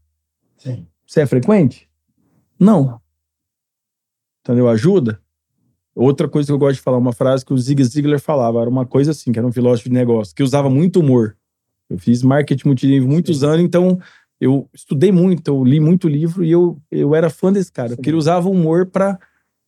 Sim. 0.57 0.87
Você 1.05 1.21
é 1.21 1.25
frequente? 1.25 1.89
Não. 2.57 3.01
Entendeu? 4.41 4.69
Ajuda? 4.69 5.21
Outra 5.93 6.29
coisa 6.29 6.47
que 6.47 6.53
eu 6.53 6.57
gosto 6.57 6.75
de 6.75 6.81
falar, 6.81 6.97
uma 6.97 7.11
frase 7.11 7.45
que 7.45 7.53
o 7.53 7.57
Zig 7.57 7.83
Ziglar 7.83 8.19
falava, 8.21 8.61
era 8.61 8.69
uma 8.69 8.85
coisa 8.85 9.11
assim, 9.11 9.33
que 9.33 9.39
era 9.39 9.47
um 9.47 9.51
filósofo 9.51 9.89
de 9.89 9.95
negócio, 9.95 10.33
que 10.33 10.41
usava 10.41 10.69
muito 10.69 11.01
humor. 11.01 11.35
Eu 11.89 11.97
fiz 11.97 12.23
marketing 12.23 12.67
multinível 12.67 13.09
muitos 13.09 13.43
anos, 13.43 13.65
então 13.65 13.99
eu 14.39 14.69
estudei 14.73 15.11
muito, 15.11 15.49
eu 15.49 15.65
li 15.65 15.81
muito 15.81 16.07
livro 16.07 16.45
e 16.45 16.51
eu, 16.51 16.79
eu 16.89 17.13
era 17.13 17.29
fã 17.29 17.51
desse 17.51 17.71
cara, 17.71 17.95
porque 17.95 18.09
ele 18.09 18.17
usava 18.17 18.49
humor 18.49 18.85
para 18.85 19.19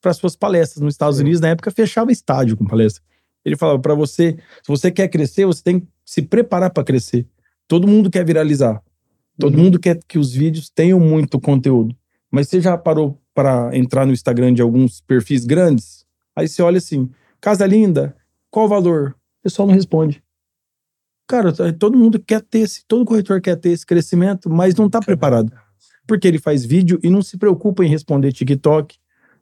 para 0.02 0.14
suas 0.14 0.34
palestras 0.34 0.82
nos 0.82 0.94
Estados 0.94 1.18
Sim. 1.18 1.24
Unidos, 1.24 1.42
na 1.42 1.50
época 1.50 1.72
fechava 1.72 2.10
estádio 2.10 2.56
com 2.56 2.66
palestra. 2.66 3.04
Ele 3.44 3.58
falava 3.58 3.80
para 3.80 3.94
você, 3.94 4.38
se 4.64 4.68
você 4.70 4.90
quer 4.90 5.10
crescer, 5.10 5.46
você 5.46 5.62
tem 5.62 5.82
que 5.82 5.88
se 6.06 6.22
preparar 6.22 6.70
para 6.70 6.86
crescer. 6.86 7.28
Todo 7.70 7.88
mundo 7.88 8.10
quer 8.10 8.26
viralizar. 8.26 8.82
Todo 9.40 9.56
Uhum. 9.56 9.64
mundo 9.66 9.80
quer 9.80 9.98
que 10.08 10.18
os 10.20 10.34
vídeos 10.34 10.70
tenham 10.70 11.00
muito 11.00 11.40
conteúdo. 11.40 11.96
Mas 12.30 12.50
você 12.50 12.60
já 12.60 12.78
parou 12.78 13.18
para 13.34 13.70
entrar 13.78 14.06
no 14.06 14.12
Instagram 14.12 14.54
de 14.54 14.62
alguns 14.62 15.00
perfis 15.02 15.46
grandes? 15.46 16.04
Aí 16.36 16.48
você 16.48 16.62
olha 16.62 16.80
assim: 16.80 17.10
casa 17.40 17.66
linda, 17.66 18.16
qual 18.50 18.66
o 18.66 18.70
valor? 18.70 19.12
O 19.40 19.44
pessoal 19.44 19.68
não 19.68 19.76
responde. 19.76 20.22
Cara, 21.28 21.54
todo 21.74 21.96
mundo 21.98 22.20
quer 22.20 22.42
ter 22.42 22.60
esse, 22.60 22.84
todo 22.88 23.06
corretor 23.06 23.40
quer 23.40 23.56
ter 23.56 23.70
esse 23.70 23.86
crescimento, 23.86 24.50
mas 24.50 24.74
não 24.76 24.88
está 24.88 25.00
preparado. 25.00 25.54
Porque 26.08 26.28
ele 26.28 26.40
faz 26.40 26.66
vídeo 26.66 27.00
e 27.04 27.10
não 27.10 27.22
se 27.22 27.38
preocupa 27.38 27.86
em 27.86 27.88
responder 27.88 28.32
TikTok. 28.32 28.98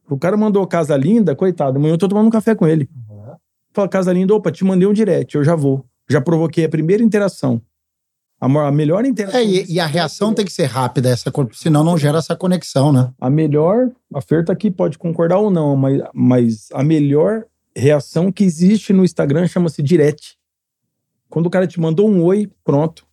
O 0.09 0.17
cara 0.17 0.35
mandou 0.35 0.67
casa 0.67 0.97
linda, 0.97 1.33
coitado, 1.33 1.77
amanhã 1.77 1.93
eu 1.93 1.97
tô 1.97 2.07
tomando 2.09 2.27
um 2.27 2.29
café 2.29 2.53
com 2.53 2.67
ele. 2.67 2.89
Fala, 3.73 3.87
casa 3.87 4.11
linda, 4.11 4.33
opa, 4.35 4.51
te 4.51 4.65
mandei 4.65 4.85
um 4.87 4.91
direct, 4.93 5.35
eu 5.35 5.43
já 5.45 5.55
vou. 5.55 5.85
Já 6.09 6.19
provoquei 6.19 6.65
a 6.65 6.69
primeira 6.69 7.01
interação. 7.01 7.61
A, 8.39 8.71
melhor 8.71 9.05
interação. 9.05 9.39
É, 9.39 9.43
e, 9.43 9.65
e 9.73 9.79
a 9.79 9.85
reação 9.85 10.33
tem 10.33 10.45
que 10.45 10.53
ser 10.53 10.65
rápida, 10.65 11.09
essa, 11.09 11.31
senão 11.53 11.83
não 11.83 11.97
gera 11.97 12.19
essa 12.19 12.35
conexão, 12.35 12.91
né? 12.91 13.11
A 13.19 13.29
melhor, 13.29 13.89
a 14.13 14.21
Fer 14.21 14.45
tá 14.45 14.53
aqui, 14.53 14.69
pode 14.69 14.97
concordar 14.97 15.39
ou 15.39 15.49
não, 15.49 15.75
mas, 15.75 16.01
mas 16.13 16.67
a 16.71 16.83
melhor 16.83 17.45
reação 17.75 18.31
que 18.31 18.43
existe 18.43 18.93
no 18.93 19.03
Instagram 19.03 19.47
chama-se 19.47 19.81
direct. 19.81 20.37
Quando 21.29 21.47
o 21.47 21.49
cara 21.49 21.67
te 21.67 21.79
mandou 21.79 22.09
um 22.09 22.23
oi, 22.23 22.49
pronto. 22.63 23.05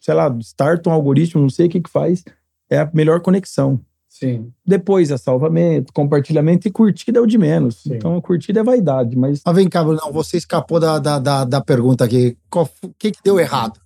Sei 0.00 0.14
lá, 0.14 0.34
starta 0.40 0.88
um 0.88 0.92
algoritmo, 0.92 1.42
não 1.42 1.50
sei 1.50 1.66
o 1.66 1.68
que 1.68 1.80
que 1.80 1.90
faz. 1.90 2.24
É 2.70 2.78
a 2.78 2.90
melhor 2.92 3.20
conexão. 3.20 3.80
Sim. 4.08 4.50
Depois 4.66 5.10
é 5.10 5.16
salvamento, 5.16 5.92
compartilhamento 5.92 6.66
e 6.66 6.70
curtida 6.70 7.18
é 7.18 7.22
o 7.22 7.26
de 7.26 7.38
menos. 7.38 7.82
Sim. 7.82 7.94
Então 7.94 8.16
a 8.16 8.22
curtida 8.22 8.60
é 8.60 8.64
vaidade, 8.64 9.16
mas 9.16 9.42
Mas 9.44 9.54
vem 9.54 9.68
cá, 9.68 9.84
Brunão, 9.84 10.12
você 10.12 10.36
escapou 10.36 10.80
da, 10.80 10.98
da, 10.98 11.18
da, 11.18 11.44
da 11.44 11.60
pergunta 11.60 12.04
aqui. 12.04 12.36
O 12.52 12.66
que, 12.98 13.12
que 13.12 13.22
deu 13.22 13.38
errado? 13.38 13.78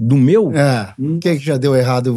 Do 0.00 0.14
meu, 0.14 0.52
É, 0.56 0.94
o 0.96 1.18
que, 1.18 1.36
que 1.36 1.44
já 1.44 1.56
deu 1.56 1.74
errado? 1.74 2.14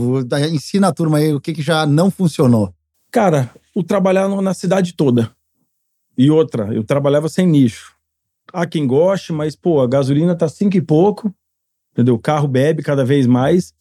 Ensina 0.51 0.89
a 0.89 0.93
turma 0.93 1.17
aí 1.17 1.33
o 1.33 1.41
que, 1.41 1.51
que 1.51 1.63
já 1.63 1.83
não 1.87 2.11
funcionou. 2.11 2.71
Cara, 3.11 3.49
o 3.73 3.83
trabalhar 3.83 4.29
na 4.29 4.53
cidade 4.53 4.93
toda. 4.93 5.31
E 6.15 6.29
outra, 6.29 6.71
eu 6.73 6.83
trabalhava 6.83 7.27
sem 7.27 7.47
nicho. 7.47 7.95
Há 8.53 8.67
quem 8.67 8.85
goste, 8.85 9.33
mas, 9.33 9.55
pô, 9.55 9.81
a 9.81 9.87
gasolina 9.87 10.35
tá 10.35 10.47
cinco 10.47 10.77
e 10.77 10.81
pouco, 10.81 11.33
entendeu? 11.91 12.13
O 12.13 12.19
carro 12.19 12.47
bebe 12.47 12.83
cada 12.83 13.03
vez 13.03 13.25
mais. 13.25 13.73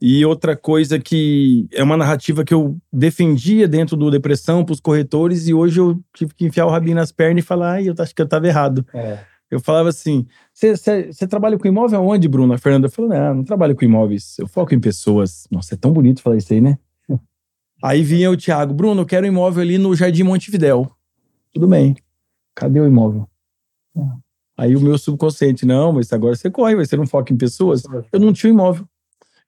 E 0.00 0.24
outra 0.24 0.56
coisa 0.56 0.98
que 0.98 1.66
é 1.72 1.82
uma 1.82 1.96
narrativa 1.96 2.44
que 2.44 2.54
eu 2.54 2.76
defendia 2.92 3.66
dentro 3.66 3.96
do 3.96 4.10
Depressão 4.10 4.64
pros 4.64 4.78
corretores 4.78 5.48
e 5.48 5.54
hoje 5.54 5.80
eu 5.80 5.98
tive 6.14 6.34
que 6.34 6.46
enfiar 6.46 6.66
o 6.66 6.70
rabinho 6.70 6.94
nas 6.94 7.10
pernas 7.10 7.42
e 7.42 7.46
falar, 7.46 7.72
ai, 7.72 7.88
eu 7.88 7.94
acho 7.98 8.14
que 8.14 8.22
eu 8.22 8.28
tava 8.28 8.46
errado. 8.46 8.86
Eu 9.50 9.60
falava 9.60 9.88
assim, 9.88 10.26
você 10.52 11.26
trabalha 11.26 11.58
com 11.58 11.66
imóvel 11.66 11.98
aonde, 11.98 12.28
Bruno? 12.28 12.52
A 12.52 12.58
Fernanda 12.58 12.88
falou, 12.88 13.10
não, 13.10 13.36
não 13.36 13.44
trabalho 13.44 13.74
com 13.74 13.84
imóveis, 13.84 14.38
eu 14.38 14.46
foco 14.46 14.74
em 14.74 14.80
pessoas. 14.80 15.46
Nossa, 15.50 15.74
é 15.74 15.76
tão 15.76 15.92
bonito 15.92 16.20
falar 16.20 16.36
isso 16.36 16.52
aí, 16.52 16.60
né? 16.60 16.78
Aí 17.82 18.02
vinha 18.02 18.30
o 18.30 18.36
Thiago, 18.36 18.74
Bruno, 18.74 19.02
eu 19.02 19.06
quero 19.06 19.24
um 19.24 19.30
imóvel 19.30 19.62
ali 19.62 19.78
no 19.78 19.94
Jardim 19.94 20.22
Montevidéu. 20.22 20.90
Tudo 21.52 21.66
bem. 21.66 21.96
Cadê 22.54 22.80
o 22.80 22.86
imóvel? 22.86 23.26
Aí 24.56 24.74
o 24.74 24.80
meu 24.80 24.98
subconsciente, 24.98 25.64
não, 25.64 25.92
mas 25.92 26.12
agora 26.12 26.34
você 26.34 26.50
corre, 26.50 26.74
você 26.74 26.96
não 26.96 27.06
foca 27.06 27.32
em 27.32 27.36
pessoas. 27.36 27.84
Eu 28.12 28.18
não 28.18 28.32
tinha 28.32 28.52
um 28.52 28.54
imóvel. 28.54 28.86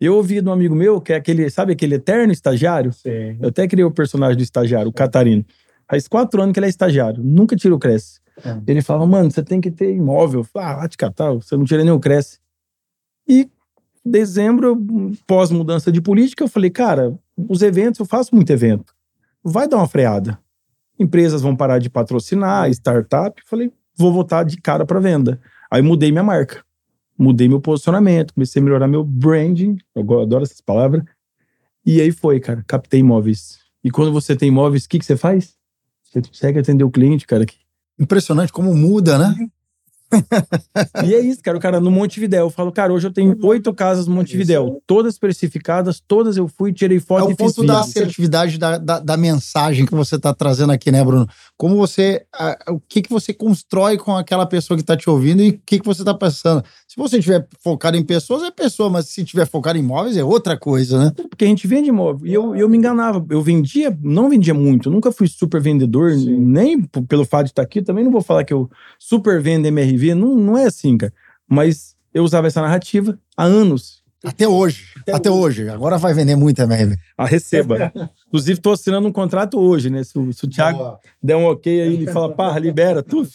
Eu 0.00 0.14
ouvi 0.14 0.40
de 0.40 0.48
um 0.48 0.52
amigo 0.52 0.74
meu, 0.74 1.00
que 1.00 1.12
é 1.12 1.16
aquele, 1.16 1.50
sabe 1.50 1.72
aquele 1.72 1.96
eterno 1.96 2.32
estagiário? 2.32 2.90
Eu 3.38 3.48
até 3.48 3.68
criei 3.68 3.84
o 3.84 3.90
personagem 3.90 4.36
do 4.36 4.42
estagiário, 4.42 4.88
o 4.88 4.92
Catarino. 4.92 5.44
Faz 5.90 6.08
quatro 6.08 6.40
anos 6.40 6.54
que 6.54 6.60
ele 6.60 6.66
é 6.66 6.70
estagiário, 6.70 7.22
nunca 7.22 7.54
tirou 7.54 7.76
o 7.76 7.80
Cresce. 7.80 8.20
É. 8.44 8.60
Ele 8.66 8.82
falava, 8.82 9.06
mano, 9.06 9.30
você 9.30 9.42
tem 9.42 9.60
que 9.60 9.70
ter 9.70 9.94
imóvel. 9.94 10.46
Ah, 10.54 10.76
vai 10.76 10.88
te 10.88 10.96
catar, 10.96 11.32
você 11.32 11.56
não 11.56 11.64
tira 11.64 11.82
nem 11.84 11.92
o 11.92 12.00
Cresce. 12.00 12.38
E 13.28 13.48
dezembro, 14.04 14.76
pós 15.26 15.50
mudança 15.50 15.92
de 15.92 16.00
política, 16.00 16.44
eu 16.44 16.48
falei, 16.48 16.70
cara, 16.70 17.18
os 17.48 17.62
eventos, 17.62 18.00
eu 18.00 18.06
faço 18.06 18.34
muito 18.34 18.50
evento. 18.50 18.94
Vai 19.42 19.68
dar 19.68 19.76
uma 19.78 19.88
freada. 19.88 20.38
Empresas 20.98 21.42
vão 21.42 21.56
parar 21.56 21.78
de 21.78 21.88
patrocinar, 21.88 22.68
startup. 22.70 23.40
Eu 23.40 23.48
falei, 23.48 23.72
vou 23.96 24.12
voltar 24.12 24.44
de 24.44 24.56
cara 24.60 24.84
para 24.84 25.00
venda. 25.00 25.40
Aí 25.70 25.80
mudei 25.82 26.10
minha 26.10 26.24
marca. 26.24 26.62
Mudei 27.16 27.48
meu 27.48 27.60
posicionamento, 27.60 28.32
comecei 28.34 28.60
a 28.60 28.64
melhorar 28.64 28.88
meu 28.88 29.04
branding. 29.04 29.76
Eu 29.94 30.20
adoro 30.20 30.42
essas 30.42 30.60
palavras. 30.60 31.02
E 31.84 32.00
aí 32.00 32.10
foi, 32.12 32.40
cara, 32.40 32.64
captei 32.66 33.00
imóveis. 33.00 33.58
E 33.84 33.90
quando 33.90 34.12
você 34.12 34.34
tem 34.36 34.48
imóveis, 34.48 34.84
o 34.84 34.88
que, 34.88 34.98
que 34.98 35.04
você 35.04 35.16
faz? 35.16 35.54
Você 36.04 36.20
consegue 36.22 36.58
atender 36.58 36.84
o 36.84 36.90
cliente, 36.90 37.26
cara. 37.26 37.46
que- 37.46 37.56
Impressionante 38.00 38.50
como 38.50 38.74
muda, 38.74 39.18
né? 39.18 39.34
E 41.04 41.14
é 41.14 41.20
isso, 41.20 41.40
cara. 41.42 41.56
O 41.56 41.60
cara 41.60 41.80
no 41.80 41.90
Montevidéu. 41.90 42.46
Eu 42.46 42.50
falo, 42.50 42.72
cara, 42.72 42.92
hoje 42.92 43.06
eu 43.06 43.12
tenho 43.12 43.36
oito 43.42 43.72
casas 43.72 44.06
no 44.06 44.14
Montevidéu. 44.14 44.80
Todas 44.86 45.18
precificadas, 45.18 46.00
todas 46.06 46.36
eu 46.36 46.48
fui, 46.48 46.72
tirei 46.72 46.98
É 46.98 47.00
foto 47.00 47.26
o 47.26 47.30
e 47.30 47.36
fiz 47.36 47.54
ponto 47.54 47.66
da 47.66 47.80
assertividade 47.80 48.58
da, 48.58 48.78
da, 48.78 48.98
da 48.98 49.16
mensagem 49.16 49.86
que 49.86 49.94
você 49.94 50.16
está 50.16 50.34
trazendo 50.34 50.72
aqui, 50.72 50.90
né, 50.90 51.02
Bruno? 51.04 51.28
Como 51.56 51.76
você. 51.76 52.22
a- 52.34 52.58
o 52.70 52.80
que, 52.80 53.02
que 53.02 53.10
você 53.10 53.32
constrói 53.32 53.96
com 53.98 54.16
aquela 54.16 54.46
pessoa 54.46 54.76
que 54.76 54.82
está 54.82 54.96
te 54.96 55.08
ouvindo 55.08 55.42
e 55.42 55.50
o 55.50 55.60
que, 55.64 55.78
que 55.78 55.86
você 55.86 56.02
está 56.02 56.14
pensando. 56.14 56.62
Se 56.86 56.96
você 56.96 57.18
estiver 57.18 57.46
focado 57.62 57.96
em 57.96 58.04
pessoas, 58.04 58.42
é 58.42 58.50
pessoa, 58.50 58.90
mas 58.90 59.06
se 59.06 59.22
estiver 59.22 59.46
focado 59.46 59.78
em 59.78 59.80
imóveis, 59.82 60.16
é 60.16 60.24
outra 60.24 60.56
coisa, 60.56 60.98
né? 61.04 61.12
Porque 61.28 61.44
a 61.44 61.48
gente 61.48 61.66
vende 61.66 61.88
imóvel. 61.88 62.26
E 62.26 62.34
eu, 62.34 62.54
eu 62.56 62.68
me 62.68 62.76
enganava. 62.76 63.24
Eu 63.30 63.42
vendia, 63.42 63.96
não 64.02 64.28
vendia 64.28 64.54
muito. 64.54 64.90
Nunca 64.90 65.12
fui 65.12 65.28
super 65.28 65.60
vendedor, 65.60 66.12
nem 66.16 66.80
p- 66.82 67.02
pelo 67.02 67.24
fato 67.24 67.44
de 67.46 67.50
estar 67.52 67.62
aqui. 67.62 67.80
Também 67.82 68.04
não 68.04 68.10
vou 68.10 68.20
falar 68.22 68.44
que 68.44 68.52
eu 68.52 68.68
super 68.98 69.40
vendo 69.40 69.66
MRV. 69.66 69.99
Não, 70.14 70.34
não 70.36 70.58
é 70.58 70.64
assim, 70.66 70.96
cara. 70.96 71.12
Mas 71.48 71.96
eu 72.14 72.22
usava 72.24 72.46
essa 72.46 72.60
narrativa 72.60 73.18
há 73.36 73.44
anos. 73.44 74.00
Até 74.22 74.46
hoje. 74.46 74.84
Até, 75.10 75.30
hoje. 75.30 75.68
Agora 75.70 75.96
vai 75.96 76.12
vender 76.12 76.36
muito 76.36 76.60
MRV. 76.60 76.94
A 77.16 77.24
receba. 77.26 77.90
Inclusive, 78.28 78.58
estou 78.58 78.72
assinando 78.74 79.08
um 79.08 79.12
contrato 79.12 79.58
hoje, 79.58 79.88
né? 79.88 80.04
Se, 80.04 80.18
o- 80.18 80.30
se 80.32 80.44
o 80.44 80.48
Thiago 80.48 80.98
der 81.22 81.36
um 81.36 81.46
ok 81.46 81.80
aí, 81.80 81.94
ele 81.94 82.06
fala, 82.06 82.30
pá, 82.34 82.58
libera, 82.58 83.02
tu. 83.02 83.26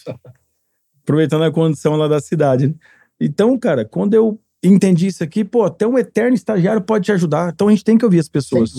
Aproveitando 1.04 1.44
a 1.44 1.52
condição 1.52 1.96
lá 1.96 2.08
da 2.08 2.20
cidade. 2.20 2.68
né? 2.68 2.74
Então, 3.20 3.58
cara, 3.58 3.86
quando 3.86 4.14
eu 4.14 4.40
entendi 4.64 5.08
isso 5.08 5.24
aqui, 5.24 5.44
pô, 5.44 5.64
até 5.64 5.86
um 5.88 5.98
eterno 5.98 6.36
estagiário 6.36 6.82
pode 6.82 7.06
te 7.06 7.12
ajudar. 7.12 7.52
Então 7.54 7.68
a 7.68 7.72
gente 7.72 7.84
tem 7.84 7.98
que 7.98 8.06
ouvir 8.06 8.20
as 8.20 8.28
pessoas. 8.30 8.72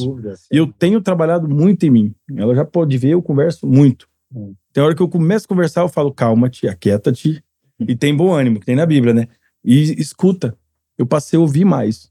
E 0.52 0.56
eu 0.56 0.66
tenho 0.72 1.00
trabalhado 1.00 1.48
muito 1.48 1.86
em 1.86 1.90
mim. 1.90 2.14
Ela 2.36 2.54
já 2.54 2.64
pode 2.64 2.96
ver, 2.98 3.10
eu 3.10 3.22
converso 3.22 3.66
muito. 3.66 4.08
Hum. 4.34 4.54
Tem 4.72 4.82
hora 4.82 4.94
que 4.94 5.02
eu 5.02 5.08
começo 5.08 5.44
a 5.46 5.48
conversar, 5.48 5.80
eu 5.82 5.88
falo, 5.88 6.12
calma-te, 6.12 6.66
aquieta-te. 6.68 7.42
E 7.80 7.94
tem 7.96 8.14
bom 8.16 8.32
ânimo, 8.32 8.58
que 8.60 8.66
tem 8.66 8.76
na 8.76 8.86
Bíblia, 8.86 9.12
né? 9.12 9.28
E 9.64 10.00
escuta. 10.00 10.56
Eu 10.96 11.06
passei 11.06 11.36
a 11.36 11.40
ouvir 11.40 11.64
mais. 11.64 12.10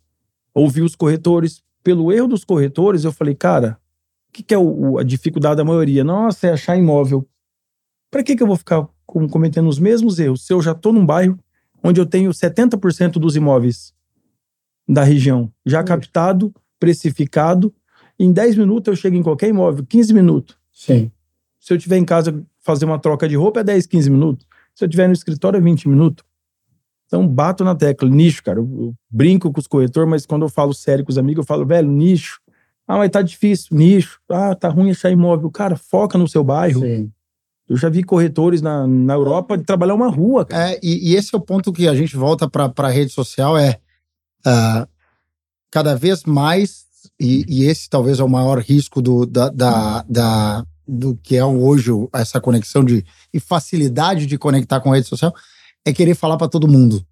Ouvir 0.53 0.81
os 0.81 0.95
corretores. 0.95 1.63
Pelo 1.83 2.11
erro 2.11 2.27
dos 2.27 2.43
corretores, 2.43 3.03
eu 3.03 3.11
falei, 3.11 3.35
cara, 3.35 3.77
o 4.29 4.33
que, 4.33 4.43
que 4.43 4.53
é 4.53 4.57
o- 4.57 4.97
a 4.97 5.03
dificuldade 5.03 5.57
da 5.57 5.63
maioria? 5.63 6.03
Nossa, 6.03 6.47
é 6.47 6.51
achar 6.53 6.77
imóvel. 6.77 7.27
Para 8.11 8.23
que, 8.23 8.35
que 8.35 8.43
eu 8.43 8.47
vou 8.47 8.55
ficar 8.57 8.87
com- 9.05 9.27
cometendo 9.27 9.67
os 9.69 9.79
mesmos 9.79 10.19
erros 10.19 10.45
se 10.45 10.53
eu 10.53 10.61
já 10.61 10.71
estou 10.71 10.91
num 10.93 11.05
bairro 11.05 11.37
onde 11.83 11.99
eu 12.01 12.05
tenho 12.05 12.33
70% 12.33 13.19
dos 13.19 13.35
imóveis 13.35 13.93
da 14.87 15.03
região 15.03 15.51
já 15.65 15.83
captado, 15.83 16.53
precificado? 16.79 17.73
Em 18.17 18.31
10 18.31 18.55
minutos 18.55 18.87
eu 18.91 18.95
chego 18.95 19.15
em 19.15 19.23
qualquer 19.23 19.49
imóvel, 19.49 19.85
15 19.85 20.13
minutos. 20.13 20.57
Sim. 20.71 21.11
Se 21.59 21.73
eu 21.73 21.77
estiver 21.77 21.97
em 21.97 22.05
casa 22.05 22.43
fazer 22.61 22.85
uma 22.85 22.97
troca 22.99 23.27
de 23.27 23.35
roupa 23.35 23.59
é 23.59 23.63
10, 23.63 23.85
15 23.85 24.09
minutos. 24.09 24.47
Se 24.75 24.83
eu 24.83 24.87
estiver 24.87 25.07
no 25.07 25.13
escritório 25.13 25.57
é 25.57 25.61
20 25.61 25.87
minutos. 25.87 26.23
Então 27.07 27.27
bato 27.27 27.63
na 27.63 27.73
tecla, 27.75 28.09
nicho, 28.09 28.43
cara. 28.43 28.59
Eu, 28.59 28.63
eu 28.77 28.93
brinco 29.09 29.51
com 29.51 29.59
os 29.59 29.67
corretores, 29.67 30.09
mas 30.09 30.25
quando 30.25 30.41
eu 30.43 30.49
falo 30.49 30.73
sério 30.73 31.05
com 31.05 31.11
os 31.11 31.17
amigos, 31.17 31.43
eu 31.43 31.47
falo, 31.47 31.65
velho, 31.65 31.89
nicho. 31.89 32.39
Ah, 32.87 32.97
mas 32.97 33.09
tá 33.09 33.21
difícil, 33.21 33.75
nicho. 33.75 34.19
Ah, 34.29 34.53
tá 34.53 34.69
ruim 34.69 34.91
achar 34.91 35.09
imóvel. 35.09 35.49
Cara, 35.49 35.75
foca 35.75 36.17
no 36.17 36.27
seu 36.27 36.43
bairro. 36.43 36.81
Sim. 36.81 37.11
Eu 37.67 37.77
já 37.77 37.89
vi 37.89 38.03
corretores 38.03 38.61
na, 38.61 38.85
na 38.85 39.13
Europa 39.15 39.57
trabalhar 39.57 39.95
uma 39.95 40.07
rua, 40.09 40.45
cara. 40.45 40.73
É, 40.73 40.79
e, 40.83 41.11
e 41.11 41.15
esse 41.15 41.33
é 41.33 41.37
o 41.37 41.41
ponto 41.41 41.73
que 41.73 41.87
a 41.87 41.95
gente 41.95 42.15
volta 42.15 42.47
para 42.47 42.71
a 42.77 42.89
rede 42.89 43.11
social: 43.11 43.57
é 43.57 43.79
ah, 44.45 44.87
cada 45.71 45.95
vez 45.95 46.23
mais, 46.25 46.85
e, 47.19 47.43
e 47.47 47.63
esse 47.63 47.89
talvez 47.89 48.19
é 48.19 48.23
o 48.23 48.29
maior 48.29 48.59
risco 48.59 49.01
do, 49.01 49.25
da, 49.25 49.49
da, 49.49 50.03
da- 50.07 50.65
do 50.87 51.15
que 51.21 51.35
é 51.35 51.45
hoje 51.45 51.91
essa 52.13 52.39
conexão 52.39 52.83
de, 52.83 53.05
e 53.33 53.39
facilidade 53.39 54.25
de 54.25 54.37
conectar 54.37 54.79
com 54.79 54.91
rede 54.91 55.07
social, 55.07 55.33
é 55.83 55.93
querer 55.93 56.15
falar 56.15 56.37
para 56.37 56.47
todo 56.47 56.67
mundo. 56.67 57.05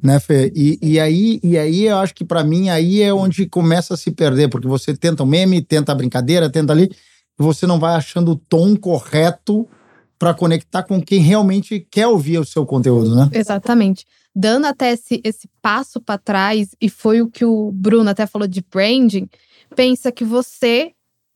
Né, 0.00 0.20
Fê? 0.20 0.52
E, 0.54 0.78
e, 0.80 1.00
aí, 1.00 1.40
e 1.42 1.58
aí 1.58 1.86
eu 1.86 1.96
acho 1.98 2.14
que 2.14 2.24
para 2.24 2.44
mim 2.44 2.68
aí 2.68 3.02
é 3.02 3.12
onde 3.12 3.46
começa 3.46 3.94
a 3.94 3.96
se 3.96 4.12
perder, 4.12 4.48
porque 4.48 4.68
você 4.68 4.96
tenta 4.96 5.24
o 5.24 5.26
meme, 5.26 5.60
tenta 5.60 5.90
a 5.90 5.94
brincadeira, 5.94 6.48
tenta 6.48 6.72
ali, 6.72 6.88
você 7.36 7.66
não 7.66 7.80
vai 7.80 7.94
achando 7.94 8.32
o 8.32 8.36
tom 8.36 8.76
correto 8.76 9.68
para 10.18 10.34
conectar 10.34 10.82
com 10.82 11.00
quem 11.00 11.20
realmente 11.20 11.86
quer 11.90 12.06
ouvir 12.06 12.38
o 12.38 12.44
seu 12.44 12.66
conteúdo, 12.66 13.14
né? 13.14 13.28
Exatamente. 13.32 14.04
Dando 14.34 14.66
até 14.66 14.92
esse, 14.92 15.20
esse 15.24 15.48
passo 15.60 16.00
para 16.00 16.18
trás, 16.18 16.70
e 16.80 16.88
foi 16.88 17.22
o 17.22 17.28
que 17.28 17.44
o 17.44 17.72
Bruno 17.72 18.10
até 18.10 18.26
falou 18.26 18.46
de 18.46 18.64
branding, 18.70 19.28
pensa 19.74 20.12
que 20.12 20.24
você 20.24 20.92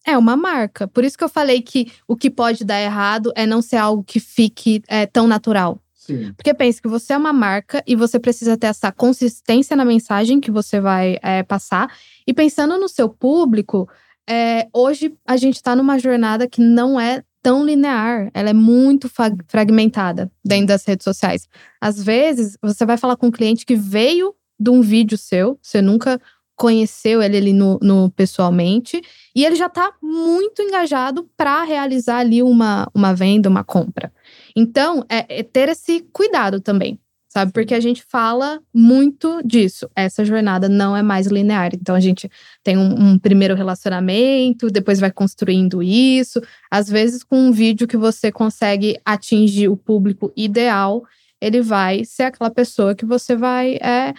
é 0.06 0.16
uma 0.16 0.36
marca. 0.36 0.88
Por 0.88 1.04
isso 1.04 1.16
que 1.16 1.24
eu 1.24 1.28
falei 1.28 1.62
que 1.62 1.92
o 2.06 2.16
que 2.16 2.30
pode 2.30 2.64
dar 2.64 2.80
errado 2.80 3.32
é 3.34 3.46
não 3.46 3.62
ser 3.62 3.76
algo 3.76 4.02
que 4.02 4.20
fique 4.20 4.82
é, 4.88 5.06
tão 5.06 5.26
natural. 5.26 5.80
Sim. 5.94 6.32
Porque 6.36 6.52
pense 6.52 6.82
que 6.82 6.88
você 6.88 7.12
é 7.12 7.16
uma 7.16 7.32
marca 7.32 7.82
e 7.86 7.94
você 7.94 8.18
precisa 8.18 8.56
ter 8.56 8.66
essa 8.66 8.90
consistência 8.90 9.76
na 9.76 9.84
mensagem 9.84 10.40
que 10.40 10.50
você 10.50 10.80
vai 10.80 11.16
é, 11.22 11.44
passar. 11.44 11.92
E 12.26 12.34
pensando 12.34 12.76
no 12.76 12.88
seu 12.88 13.08
público, 13.08 13.88
é, 14.28 14.66
hoje 14.72 15.14
a 15.24 15.36
gente 15.36 15.56
está 15.56 15.76
numa 15.76 15.98
jornada 15.98 16.48
que 16.48 16.60
não 16.60 16.98
é 16.98 17.22
tão 17.40 17.64
linear, 17.64 18.30
ela 18.34 18.50
é 18.50 18.52
muito 18.52 19.10
fragmentada 19.48 20.30
dentro 20.44 20.68
das 20.68 20.84
redes 20.84 21.04
sociais. 21.04 21.48
Às 21.80 22.02
vezes, 22.02 22.56
você 22.62 22.86
vai 22.86 22.96
falar 22.96 23.16
com 23.16 23.26
um 23.26 23.32
cliente 23.32 23.66
que 23.66 23.74
veio 23.74 24.34
de 24.58 24.70
um 24.70 24.80
vídeo 24.80 25.18
seu, 25.18 25.58
você 25.60 25.82
nunca 25.82 26.20
conheceu 26.62 27.20
ele 27.20 27.36
ali 27.36 27.52
no, 27.52 27.76
no 27.82 28.08
pessoalmente, 28.12 29.02
e 29.34 29.44
ele 29.44 29.56
já 29.56 29.66
está 29.66 29.92
muito 30.00 30.62
engajado 30.62 31.28
para 31.36 31.64
realizar 31.64 32.18
ali 32.18 32.40
uma, 32.40 32.88
uma 32.94 33.12
venda, 33.12 33.48
uma 33.48 33.64
compra. 33.64 34.12
Então, 34.54 35.04
é, 35.08 35.40
é 35.40 35.42
ter 35.42 35.68
esse 35.68 36.06
cuidado 36.12 36.60
também 36.60 37.00
sabe? 37.28 37.50
Porque 37.50 37.74
a 37.74 37.80
gente 37.80 38.04
fala 38.10 38.60
muito 38.74 39.40
disso. 39.42 39.88
Essa 39.96 40.22
jornada 40.22 40.68
não 40.68 40.94
é 40.94 41.02
mais 41.02 41.28
linear. 41.28 41.70
Então 41.74 41.94
a 41.94 42.00
gente 42.00 42.30
tem 42.62 42.76
um, 42.76 43.12
um, 43.12 43.18
primeiro 43.18 43.54
relacionamento, 43.54 44.70
depois 44.70 45.00
vai 45.00 45.10
construindo 45.10 45.82
isso. 45.82 46.42
Às 46.70 46.90
vezes, 46.90 47.24
com 47.24 47.38
um 47.38 47.50
vídeo 47.50 47.88
que 47.88 47.96
você 47.96 48.30
consegue 48.30 49.00
atingir 49.02 49.68
o 49.68 49.78
público 49.78 50.30
ideal, 50.36 51.04
ele 51.40 51.62
vai 51.62 52.04
ser 52.04 52.24
aquela 52.24 52.50
pessoa 52.50 52.94
que 52.94 53.06
você 53.06 53.34
vai 53.34 53.76
é, 53.76 54.12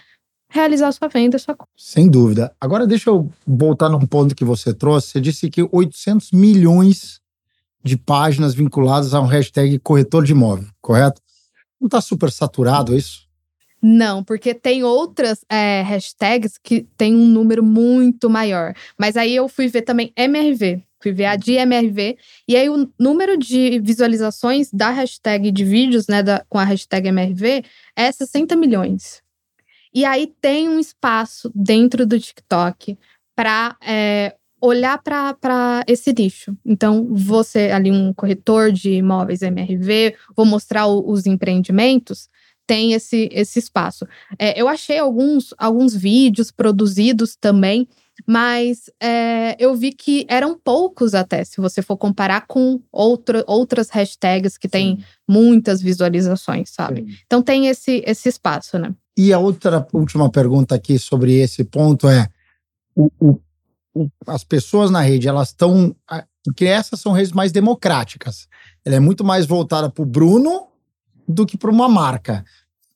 realizar 0.53 0.91
sua 0.91 1.07
venda, 1.07 1.39
sua 1.39 1.57
Sem 1.75 2.07
dúvida. 2.07 2.55
Agora 2.61 2.85
deixa 2.85 3.09
eu 3.09 3.27
voltar 3.45 3.89
num 3.89 4.05
ponto 4.05 4.35
que 4.35 4.45
você 4.45 4.71
trouxe. 4.71 5.07
Você 5.07 5.19
disse 5.19 5.49
que 5.49 5.67
800 5.71 6.31
milhões 6.31 7.19
de 7.83 7.97
páginas 7.97 8.53
vinculadas 8.53 9.15
a 9.15 9.19
um 9.19 9.25
hashtag 9.25 9.79
corretor 9.79 10.23
de 10.23 10.31
imóvel, 10.31 10.67
correto? 10.79 11.19
Não 11.81 11.87
está 11.87 11.99
super 11.99 12.31
saturado 12.31 12.95
isso? 12.95 13.27
Não, 13.81 14.23
porque 14.23 14.53
tem 14.53 14.83
outras 14.83 15.43
é, 15.49 15.81
hashtags 15.81 16.57
que 16.61 16.87
tem 16.95 17.15
um 17.15 17.25
número 17.25 17.63
muito 17.63 18.29
maior. 18.29 18.75
Mas 18.97 19.17
aí 19.17 19.35
eu 19.35 19.49
fui 19.49 19.67
ver 19.67 19.81
também 19.81 20.13
MRV. 20.15 20.83
Fui 21.01 21.11
ver 21.11 21.25
a 21.25 21.35
de 21.35 21.53
MRV. 21.53 22.15
E 22.47 22.55
aí 22.55 22.69
o 22.69 22.87
número 22.97 23.35
de 23.35 23.81
visualizações 23.83 24.69
da 24.71 24.91
hashtag 24.91 25.51
de 25.51 25.65
vídeos, 25.65 26.07
né, 26.07 26.21
da, 26.21 26.45
com 26.47 26.59
a 26.59 26.63
hashtag 26.63 27.07
MRV, 27.07 27.65
é 27.95 28.11
60 28.11 28.55
milhões. 28.55 29.22
E 29.93 30.05
aí 30.05 30.33
tem 30.41 30.67
um 30.67 30.79
espaço 30.79 31.51
dentro 31.53 32.05
do 32.05 32.19
TikTok 32.19 32.97
para 33.35 33.75
é, 33.81 34.35
olhar 34.61 34.97
para 35.01 35.83
esse 35.87 36.13
nicho. 36.13 36.55
Então, 36.65 37.07
você 37.11 37.71
ali 37.71 37.91
um 37.91 38.13
corretor 38.13 38.71
de 38.71 38.93
imóveis 38.93 39.41
MRV, 39.41 40.15
vou 40.35 40.45
mostrar 40.45 40.87
o, 40.87 41.09
os 41.09 41.25
empreendimentos, 41.25 42.29
tem 42.65 42.93
esse, 42.93 43.27
esse 43.31 43.59
espaço. 43.59 44.07
É, 44.39 44.59
eu 44.59 44.69
achei 44.69 44.97
alguns, 44.97 45.53
alguns 45.57 45.93
vídeos 45.93 46.49
produzidos 46.49 47.35
também, 47.35 47.87
mas 48.25 48.89
é, 49.01 49.55
eu 49.59 49.75
vi 49.75 49.91
que 49.91 50.25
eram 50.29 50.57
poucos 50.57 51.13
até, 51.13 51.43
se 51.43 51.59
você 51.59 51.81
for 51.81 51.97
comparar 51.97 52.47
com 52.47 52.79
outra, 52.91 53.43
outras 53.47 53.89
hashtags 53.89 54.57
que 54.57 54.69
têm 54.69 55.03
muitas 55.27 55.81
visualizações, 55.81 56.69
sabe? 56.69 57.01
Sim. 57.01 57.17
Então 57.25 57.41
tem 57.41 57.67
esse, 57.67 58.01
esse 58.05 58.29
espaço, 58.29 58.79
né? 58.79 58.93
E 59.17 59.31
a 59.31 59.39
outra 59.39 59.87
última 59.93 60.29
pergunta 60.29 60.75
aqui 60.75 60.97
sobre 60.97 61.33
esse 61.39 61.63
ponto 61.63 62.07
é: 62.07 62.27
o, 62.95 63.11
o 63.19 63.39
as 64.27 64.43
pessoas 64.43 64.89
na 64.89 65.01
rede, 65.01 65.27
elas 65.27 65.49
estão. 65.49 65.95
Porque 66.43 66.65
essas 66.65 66.99
são 66.99 67.13
redes 67.13 67.31
mais 67.31 67.51
democráticas. 67.51 68.47
Ela 68.83 68.95
é 68.95 68.99
muito 68.99 69.23
mais 69.23 69.45
voltada 69.45 69.89
para 69.89 70.01
o 70.01 70.05
Bruno 70.05 70.67
do 71.27 71.45
que 71.45 71.57
para 71.57 71.71
uma 71.71 71.87
marca. 71.87 72.43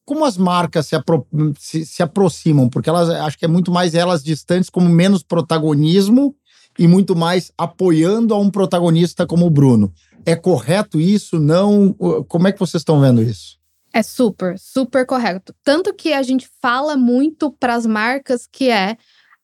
Como 0.04 0.26
as 0.26 0.38
marcas 0.38 0.88
se, 0.88 0.96
apro 0.96 1.26
se, 1.58 1.86
se, 1.86 2.04
aproximam? 2.04 2.70
Porque 2.70 2.90
elas 2.90 3.10
acho 3.10 3.38
que 3.38 3.46
é 3.46 3.48
muito 3.48 3.72
mais 3.72 3.94
elas 3.94 4.24
distantes, 4.24 4.70
como 4.70 4.90
menos 4.90 5.24
protagonismo 5.24 6.36
e 6.78 6.88
muito 6.88 7.16
mais 7.16 7.52
apoiando 7.58 8.34
a 8.34 8.40
um 8.40 8.50
protagonista 8.50 9.26
como 9.26 9.46
o 9.46 9.50
Bruno. 9.50 9.94
É 10.26 10.36
correto 10.36 11.00
isso? 11.00 11.40
Não? 11.40 11.94
Como 12.28 12.48
é 12.48 12.52
que 12.52 12.60
vocês 12.60 12.82
estão 12.82 13.00
vendo 13.00 13.22
isso? 13.22 13.57
É 13.98 14.04
super, 14.04 14.60
super 14.60 15.08
correto. 15.08 15.56
Tanto 15.64 15.92
que 15.92 16.14
a 16.14 16.22
gente 16.22 16.48
fala 16.62 16.96
muito 16.96 17.52
para 17.52 17.74
as 17.74 17.84
marcas 17.84 18.46
que 18.46 18.70
é 18.70 18.96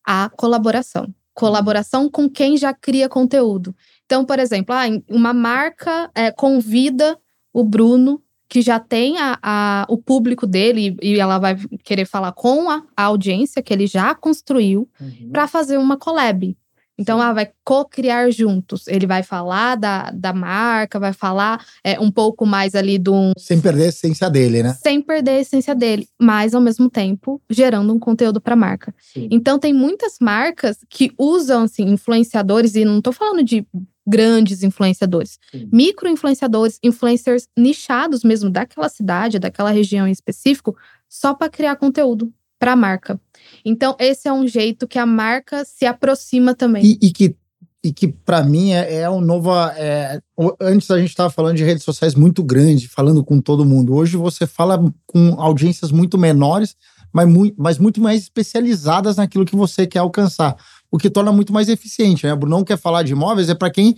a 0.06 0.30
colaboração 0.30 1.12
colaboração 1.34 2.08
com 2.08 2.30
quem 2.30 2.56
já 2.56 2.72
cria 2.72 3.10
conteúdo. 3.10 3.76
Então, 4.06 4.24
por 4.24 4.38
exemplo, 4.38 4.76
ah, 4.76 4.84
uma 5.10 5.34
marca 5.34 6.12
é, 6.13 6.32
convida 6.32 7.18
o 7.52 7.63
Bruno, 7.63 8.22
que 8.48 8.62
já 8.62 8.80
tem 8.80 9.18
a, 9.18 9.39
a, 9.42 9.86
o 9.89 9.98
público 9.98 10.46
dele, 10.46 10.96
e 11.02 11.20
ela 11.20 11.39
vai 11.39 11.56
querer 11.84 12.06
falar 12.06 12.34
com 12.34 12.70
a, 12.70 12.84
a 12.96 13.06
audiência 13.06 13.63
que 13.63 13.74
ele 13.74 13.88
já 13.88 14.13
construiu, 14.13 14.88
uhum. 15.02 15.32
para 15.32 15.48
fazer 15.48 15.78
uma 15.80 15.98
collab. 15.98 16.56
Então, 16.98 17.20
ah, 17.20 17.34
vai 17.34 17.50
co-criar 17.64 18.30
juntos. 18.32 18.88
Ele 18.88 19.08
vai 19.08 19.24
falar 19.24 19.76
da, 19.76 20.12
da 20.12 20.32
marca, 20.32 21.00
vai 21.00 21.14
falar 21.14 21.66
é, 21.84 22.00
um 22.00 22.12
pouco 22.12 22.46
mais 22.46 22.76
ali 22.76 23.00
do. 23.00 23.32
Sem 23.38 23.60
perder 23.60 23.86
a 23.86 23.88
essência 23.88 24.30
dele, 24.30 24.62
né? 24.62 24.74
Sem 24.82 25.02
perder 25.02 25.32
a 25.32 25.40
essência 25.40 25.74
dele, 25.74 26.08
mas 26.20 26.54
ao 26.54 26.62
mesmo 26.62 26.90
tempo 26.90 27.42
gerando 27.50 27.94
um 27.94 28.00
conteúdo 28.00 28.40
para 28.40 28.54
a 28.54 28.58
marca. 28.58 28.94
Sim. 29.00 29.28
Então, 29.32 29.58
tem 29.58 29.74
muitas 29.74 30.18
marcas 30.22 30.78
que 30.88 31.12
usam 31.18 31.64
assim, 31.64 31.84
influenciadores, 31.84 32.76
e 32.76 32.86
não 32.86 33.00
estou 33.00 33.12
falando 33.12 33.44
de 33.44 33.66
grandes 34.06 34.64
influenciadores, 34.64 35.40
Sim. 35.50 35.70
micro 35.72 36.10
influenciadores, 36.10 36.78
influencers 36.84 37.48
nichados 37.58 38.24
mesmo 38.24 38.50
daquela 38.50 38.90
cidade, 38.90 39.40
daquela 39.40 39.72
região 39.72 40.08
em 40.08 40.12
específico, 40.12 40.76
só 41.08 41.34
para 41.34 41.50
criar 41.50 41.78
conteúdo 41.78 42.32
para 42.63 42.71
a 42.71 42.76
marca. 42.78 43.19
Então, 43.65 43.93
esse 43.99 44.26
é 44.26 44.32
um 44.32 44.47
jeito 44.47 44.88
que 44.88 44.97
a 44.97 45.06
marca 45.06 45.65
se 45.65 45.86
aproxima 45.86 46.56
também. 46.56 46.86
E, 46.86 47.08
e 47.08 47.12
que, 47.12 47.36
e 47.84 47.91
que 47.91 48.08
para 48.08 48.41
mim, 48.41 48.71
é, 48.71 49.02
é 49.02 49.10
um 49.10 49.19
novo. 49.19 49.54
É, 49.76 50.21
antes 50.62 50.89
a 50.89 50.97
gente 50.97 51.10
estava 51.10 51.30
falando 51.30 51.58
de 51.58 51.63
redes 51.65 51.84
sociais 51.84 52.15
muito 52.15 52.41
grandes, 52.41 52.89
falando 52.89 53.21
com 53.21 53.41
todo 53.41 53.65
mundo. 53.65 53.93
Hoje 53.93 54.15
você 54.15 54.47
fala 54.47 54.82
com 55.06 55.36
audiências 55.38 55.91
muito 55.91 56.17
menores, 56.17 56.78
mas 57.12 57.28
muito, 57.28 57.56
mas 57.58 57.78
muito 57.78 57.99
mais 57.99 58.21
especializadas 58.21 59.17
naquilo 59.17 59.45
que 59.45 59.58
você 59.58 59.86
quer 59.86 59.99
alcançar. 59.99 60.56
O 60.89 60.97
que 60.97 61.10
torna 61.10 61.34
muito 61.34 61.52
mais 61.52 61.67
eficiente. 61.67 62.26
Né? 62.26 62.32
O 62.32 62.38
Brunão 62.38 62.63
quer 62.63 62.78
falar 62.78 63.04
de 63.04 63.12
imóveis, 63.12 63.49
é 63.49 63.56
para 63.56 63.71
quem 63.71 63.93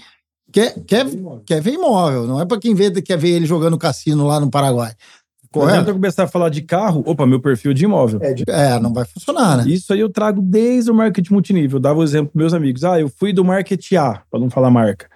quer, 0.52 0.74
quer, 0.86 1.06
quer 1.46 1.62
ver 1.62 1.74
imóvel, 1.74 2.26
não 2.26 2.42
é 2.42 2.46
para 2.46 2.60
quem 2.60 2.74
vê, 2.74 2.90
quer 3.00 3.18
ver 3.18 3.30
ele 3.30 3.46
jogando 3.46 3.78
cassino 3.78 4.26
lá 4.26 4.40
no 4.40 4.50
Paraguai. 4.50 4.94
Correto. 5.60 5.74
Não 5.74 5.82
adianta 5.82 5.94
começar 5.94 6.24
a 6.24 6.28
falar 6.28 6.50
de 6.50 6.62
carro, 6.62 7.04
opa, 7.06 7.26
meu 7.26 7.40
perfil 7.40 7.74
de 7.74 7.86
imóvel. 7.86 8.20
É, 8.22 8.34
de, 8.34 8.44
é, 8.48 8.80
não 8.80 8.94
vai 8.94 9.06
funcionar, 9.06 9.58
né? 9.58 9.72
Isso 9.72 9.94
aí 9.94 10.00
eu 10.00 10.10
trago 10.10 10.42
desde 10.42 10.92
o 10.92 10.94
marketing 10.94 11.34
multinível. 11.34 11.78
Eu 11.78 11.82
dava 11.82 12.00
o 12.00 12.02
um 12.02 12.04
exemplo 12.04 12.32
para 12.32 12.40
meus 12.40 12.54
amigos. 12.54 12.84
Ah, 12.84 13.00
eu 13.00 13.10
fui 13.10 13.32
do 13.32 13.44
marketing 13.44 13.96
A, 13.96 14.22
para 14.30 14.40
não 14.40 14.50
falar 14.50 14.70
marca. 14.70 15.10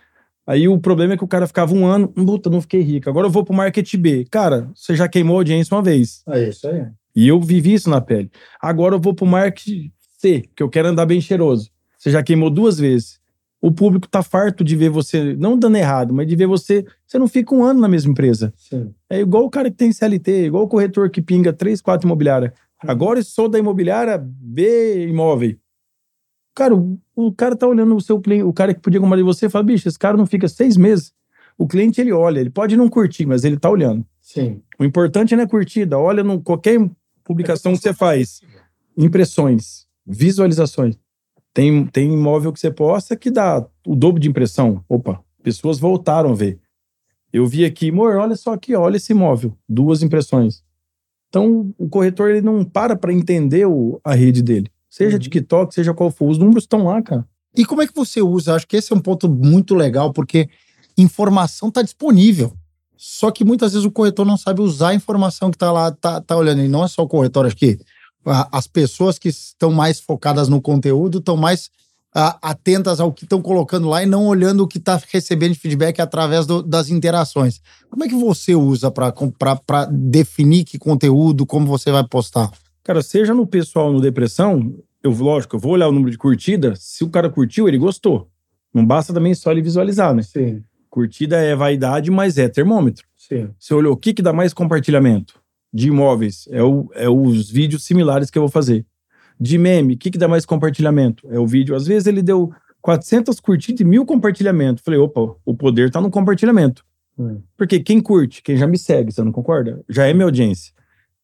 Aí 0.47 0.67
o 0.67 0.79
problema 0.79 1.13
é 1.13 1.17
que 1.17 1.23
o 1.23 1.27
cara 1.27 1.45
ficava 1.45 1.75
um 1.75 1.85
ano, 1.85 2.07
puta, 2.07 2.49
não 2.49 2.61
fiquei 2.61 2.81
rico. 2.81 3.09
Agora 3.09 3.27
eu 3.27 3.31
vou 3.31 3.43
pro 3.43 3.53
marketing 3.53 3.97
B. 3.97 4.25
Cara, 4.31 4.67
você 4.73 4.95
já 4.95 5.07
queimou 5.07 5.35
a 5.35 5.39
audiência 5.41 5.75
uma 5.75 5.83
vez. 5.83 6.23
É 6.27 6.49
isso 6.49 6.67
aí. 6.67 6.87
E 7.15 7.27
eu 7.27 7.39
vivi 7.39 7.73
isso 7.73 7.89
na 7.89 8.01
pele. 8.01 8.31
Agora 8.61 8.95
eu 8.95 8.99
vou 8.99 9.13
pro 9.13 9.25
marketing 9.25 9.91
C, 10.17 10.43
que 10.55 10.63
eu 10.63 10.69
quero 10.69 10.87
andar 10.87 11.05
bem 11.05 11.21
cheiroso. 11.21 11.69
Você 11.97 12.09
já 12.09 12.23
queimou 12.23 12.49
duas 12.49 12.79
vezes 12.79 13.18
o 13.61 13.71
público 13.71 14.07
tá 14.07 14.23
farto 14.23 14.63
de 14.63 14.75
ver 14.75 14.89
você, 14.89 15.35
não 15.35 15.57
dando 15.57 15.75
errado, 15.75 16.13
mas 16.13 16.27
de 16.27 16.35
ver 16.35 16.47
você. 16.47 16.85
Você 17.05 17.19
não 17.19 17.27
fica 17.27 17.53
um 17.53 17.63
ano 17.63 17.79
na 17.79 17.87
mesma 17.87 18.11
empresa. 18.11 18.53
Sim. 18.55 18.93
É 19.09 19.19
igual 19.19 19.43
o 19.43 19.49
cara 19.49 19.69
que 19.69 19.75
tem 19.75 19.91
CLT, 19.91 20.45
igual 20.45 20.63
o 20.63 20.67
corretor 20.67 21.09
que 21.09 21.21
pinga 21.21 21.51
três, 21.51 21.81
quatro 21.81 22.07
imobiliárias. 22.07 22.53
Agora 22.81 23.19
eu 23.19 23.23
sou 23.23 23.49
da 23.49 23.59
imobiliária 23.59 24.17
B 24.17 25.07
imóvel. 25.07 25.57
Cara, 26.55 26.75
o, 26.75 26.97
o, 27.15 27.31
cara 27.33 27.55
tá 27.55 27.67
olhando 27.67 27.95
o 27.95 28.01
seu 28.01 28.19
cliente, 28.19 28.43
o 28.43 28.53
cara 28.53 28.73
que 28.73 28.79
podia 28.79 28.99
comprar 28.99 29.17
de 29.17 29.23
você 29.23 29.49
fala, 29.49 29.63
bicho, 29.63 29.87
esse 29.87 29.99
cara 29.99 30.15
não 30.15 30.25
fica 30.25 30.47
seis 30.47 30.77
meses. 30.77 31.13
O 31.57 31.67
cliente 31.67 31.99
ele 31.99 32.13
olha, 32.13 32.39
ele 32.39 32.49
pode 32.49 32.77
não 32.77 32.87
curtir, 32.87 33.25
mas 33.25 33.43
ele 33.43 33.57
tá 33.57 33.69
olhando. 33.69 34.05
Sim. 34.21 34.61
O 34.77 34.85
importante 34.85 35.35
não 35.35 35.43
é 35.43 35.47
curtida, 35.47 35.97
olha 35.97 36.23
no 36.23 36.41
qualquer 36.41 36.79
publicação 37.23 37.73
que 37.73 37.79
você 37.79 37.93
faz. 37.93 38.41
Impressões, 38.97 39.85
visualizações. 40.05 40.97
Tem, 41.53 41.85
tem 41.87 42.13
imóvel 42.13 42.53
que 42.53 42.59
você 42.59 42.71
posta 42.71 43.15
que 43.15 43.31
dá 43.31 43.65
o 43.85 43.95
dobro 43.95 44.19
de 44.19 44.29
impressão. 44.29 44.83
Opa, 44.87 45.23
pessoas 45.43 45.79
voltaram 45.79 46.31
a 46.31 46.35
ver. 46.35 46.59
Eu 47.31 47.45
vi 47.45 47.65
aqui, 47.65 47.89
amor, 47.89 48.15
olha 48.15 48.35
só 48.35 48.53
aqui, 48.53 48.75
olha 48.75 48.97
esse 48.97 49.13
imóvel, 49.13 49.55
duas 49.67 50.01
impressões. 50.01 50.63
Então, 51.29 51.73
o 51.77 51.87
corretor 51.87 52.31
ele 52.31 52.41
não 52.41 52.63
para 52.63 52.95
para 52.95 53.13
entender 53.13 53.67
o, 53.67 53.99
a 54.03 54.15
rede 54.15 54.41
dele. 54.41 54.71
Seja 54.89 55.15
uhum. 55.15 55.19
TikTok, 55.19 55.73
seja 55.73 55.93
qual 55.93 56.09
for, 56.09 56.27
os 56.27 56.39
números 56.39 56.63
estão 56.63 56.85
lá, 56.85 57.01
cara. 57.01 57.27
E 57.55 57.63
como 57.63 57.81
é 57.81 57.87
que 57.87 57.93
você 57.93 58.21
usa? 58.21 58.55
Acho 58.55 58.67
que 58.67 58.77
esse 58.77 58.91
é 58.91 58.95
um 58.95 58.99
ponto 58.99 59.29
muito 59.29 59.75
legal, 59.75 60.11
porque 60.11 60.49
informação 60.97 61.69
está 61.69 61.81
disponível. 61.81 62.53
Só 62.97 63.31
que 63.31 63.45
muitas 63.45 63.73
vezes 63.73 63.85
o 63.85 63.91
corretor 63.91 64.25
não 64.25 64.37
sabe 64.37 64.61
usar 64.61 64.89
a 64.89 64.95
informação 64.95 65.49
que 65.51 65.55
está 65.55 65.71
lá, 65.71 65.91
tá, 65.91 66.19
tá 66.19 66.35
olhando. 66.35 66.61
E 66.61 66.67
não 66.67 66.83
é 66.83 66.87
só 66.87 67.03
o 67.03 67.07
corretor, 67.07 67.45
acho 67.45 67.55
que 67.55 67.79
as 68.51 68.67
pessoas 68.67 69.17
que 69.17 69.29
estão 69.29 69.71
mais 69.71 69.99
focadas 69.99 70.47
no 70.47 70.61
conteúdo 70.61 71.17
estão 71.17 71.35
mais 71.35 71.69
atentas 72.13 72.99
ao 72.99 73.13
que 73.13 73.23
estão 73.23 73.41
colocando 73.41 73.87
lá 73.87 74.01
e 74.01 74.05
não 74.05 74.25
olhando 74.25 74.61
o 74.61 74.67
que 74.67 74.79
está 74.79 74.99
recebendo 75.11 75.53
de 75.53 75.59
feedback 75.59 75.99
através 75.99 76.45
do, 76.45 76.63
das 76.63 76.89
interações. 76.89 77.61
Como 77.89 78.03
é 78.03 78.07
que 78.07 78.15
você 78.15 78.55
usa 78.55 78.91
para 78.91 79.13
definir 79.91 80.63
que 80.63 80.79
conteúdo, 80.79 81.45
como 81.45 81.67
você 81.67 81.91
vai 81.91 82.03
postar? 82.03 82.51
Cara, 82.83 83.03
seja 83.03 83.33
no 83.33 83.45
pessoal 83.45 83.93
no 83.93 84.01
depressão, 84.01 84.73
eu 85.03 85.11
lógico, 85.11 85.55
eu 85.55 85.59
vou 85.59 85.73
olhar 85.73 85.87
o 85.87 85.91
número 85.91 86.11
de 86.11 86.17
curtida. 86.17 86.73
Se 86.75 87.03
o 87.03 87.09
cara 87.09 87.29
curtiu, 87.29 87.67
ele 87.67 87.77
gostou. 87.77 88.27
Não 88.73 88.85
basta 88.85 89.13
também 89.13 89.35
só 89.35 89.51
ele 89.51 89.61
visualizar, 89.61 90.13
né? 90.13 90.23
Sim. 90.23 90.63
Curtida 90.89 91.37
é 91.37 91.55
vaidade, 91.55 92.09
mas 92.09 92.37
é 92.39 92.49
termômetro. 92.49 93.05
Sim. 93.15 93.49
Você 93.59 93.73
olhou 93.73 93.93
o 93.93 93.97
que, 93.97 94.13
que 94.13 94.21
dá 94.21 94.33
mais 94.33 94.53
compartilhamento 94.53 95.39
de 95.73 95.87
imóveis? 95.87 96.47
É, 96.51 96.63
o, 96.63 96.89
é 96.93 97.09
os 97.09 97.49
vídeos 97.49 97.83
similares 97.83 98.29
que 98.29 98.37
eu 98.37 98.41
vou 98.41 98.49
fazer. 98.49 98.85
De 99.39 99.57
meme, 99.57 99.93
o 99.93 99.97
que, 99.97 100.11
que 100.11 100.17
dá 100.17 100.27
mais 100.27 100.45
compartilhamento? 100.45 101.27
É 101.31 101.39
o 101.39 101.47
vídeo. 101.47 101.75
Às 101.75 101.87
vezes 101.87 102.07
ele 102.07 102.21
deu 102.21 102.51
400 102.81 103.39
curtidas 103.39 103.81
e 103.81 103.85
mil 103.85 104.05
compartilhamentos. 104.05 104.83
Falei, 104.83 104.99
opa, 104.99 105.35
o 105.45 105.55
poder 105.55 105.89
tá 105.91 106.01
no 106.01 106.09
compartilhamento. 106.11 106.85
Hum. 107.17 107.41
Porque 107.57 107.79
quem 107.79 108.01
curte, 108.01 108.41
quem 108.41 108.57
já 108.57 108.67
me 108.67 108.77
segue, 108.77 109.11
você 109.11 109.23
não 109.23 109.31
concorda? 109.31 109.83
Já 109.89 110.07
é 110.07 110.13
minha 110.13 110.25
audiência. 110.25 110.73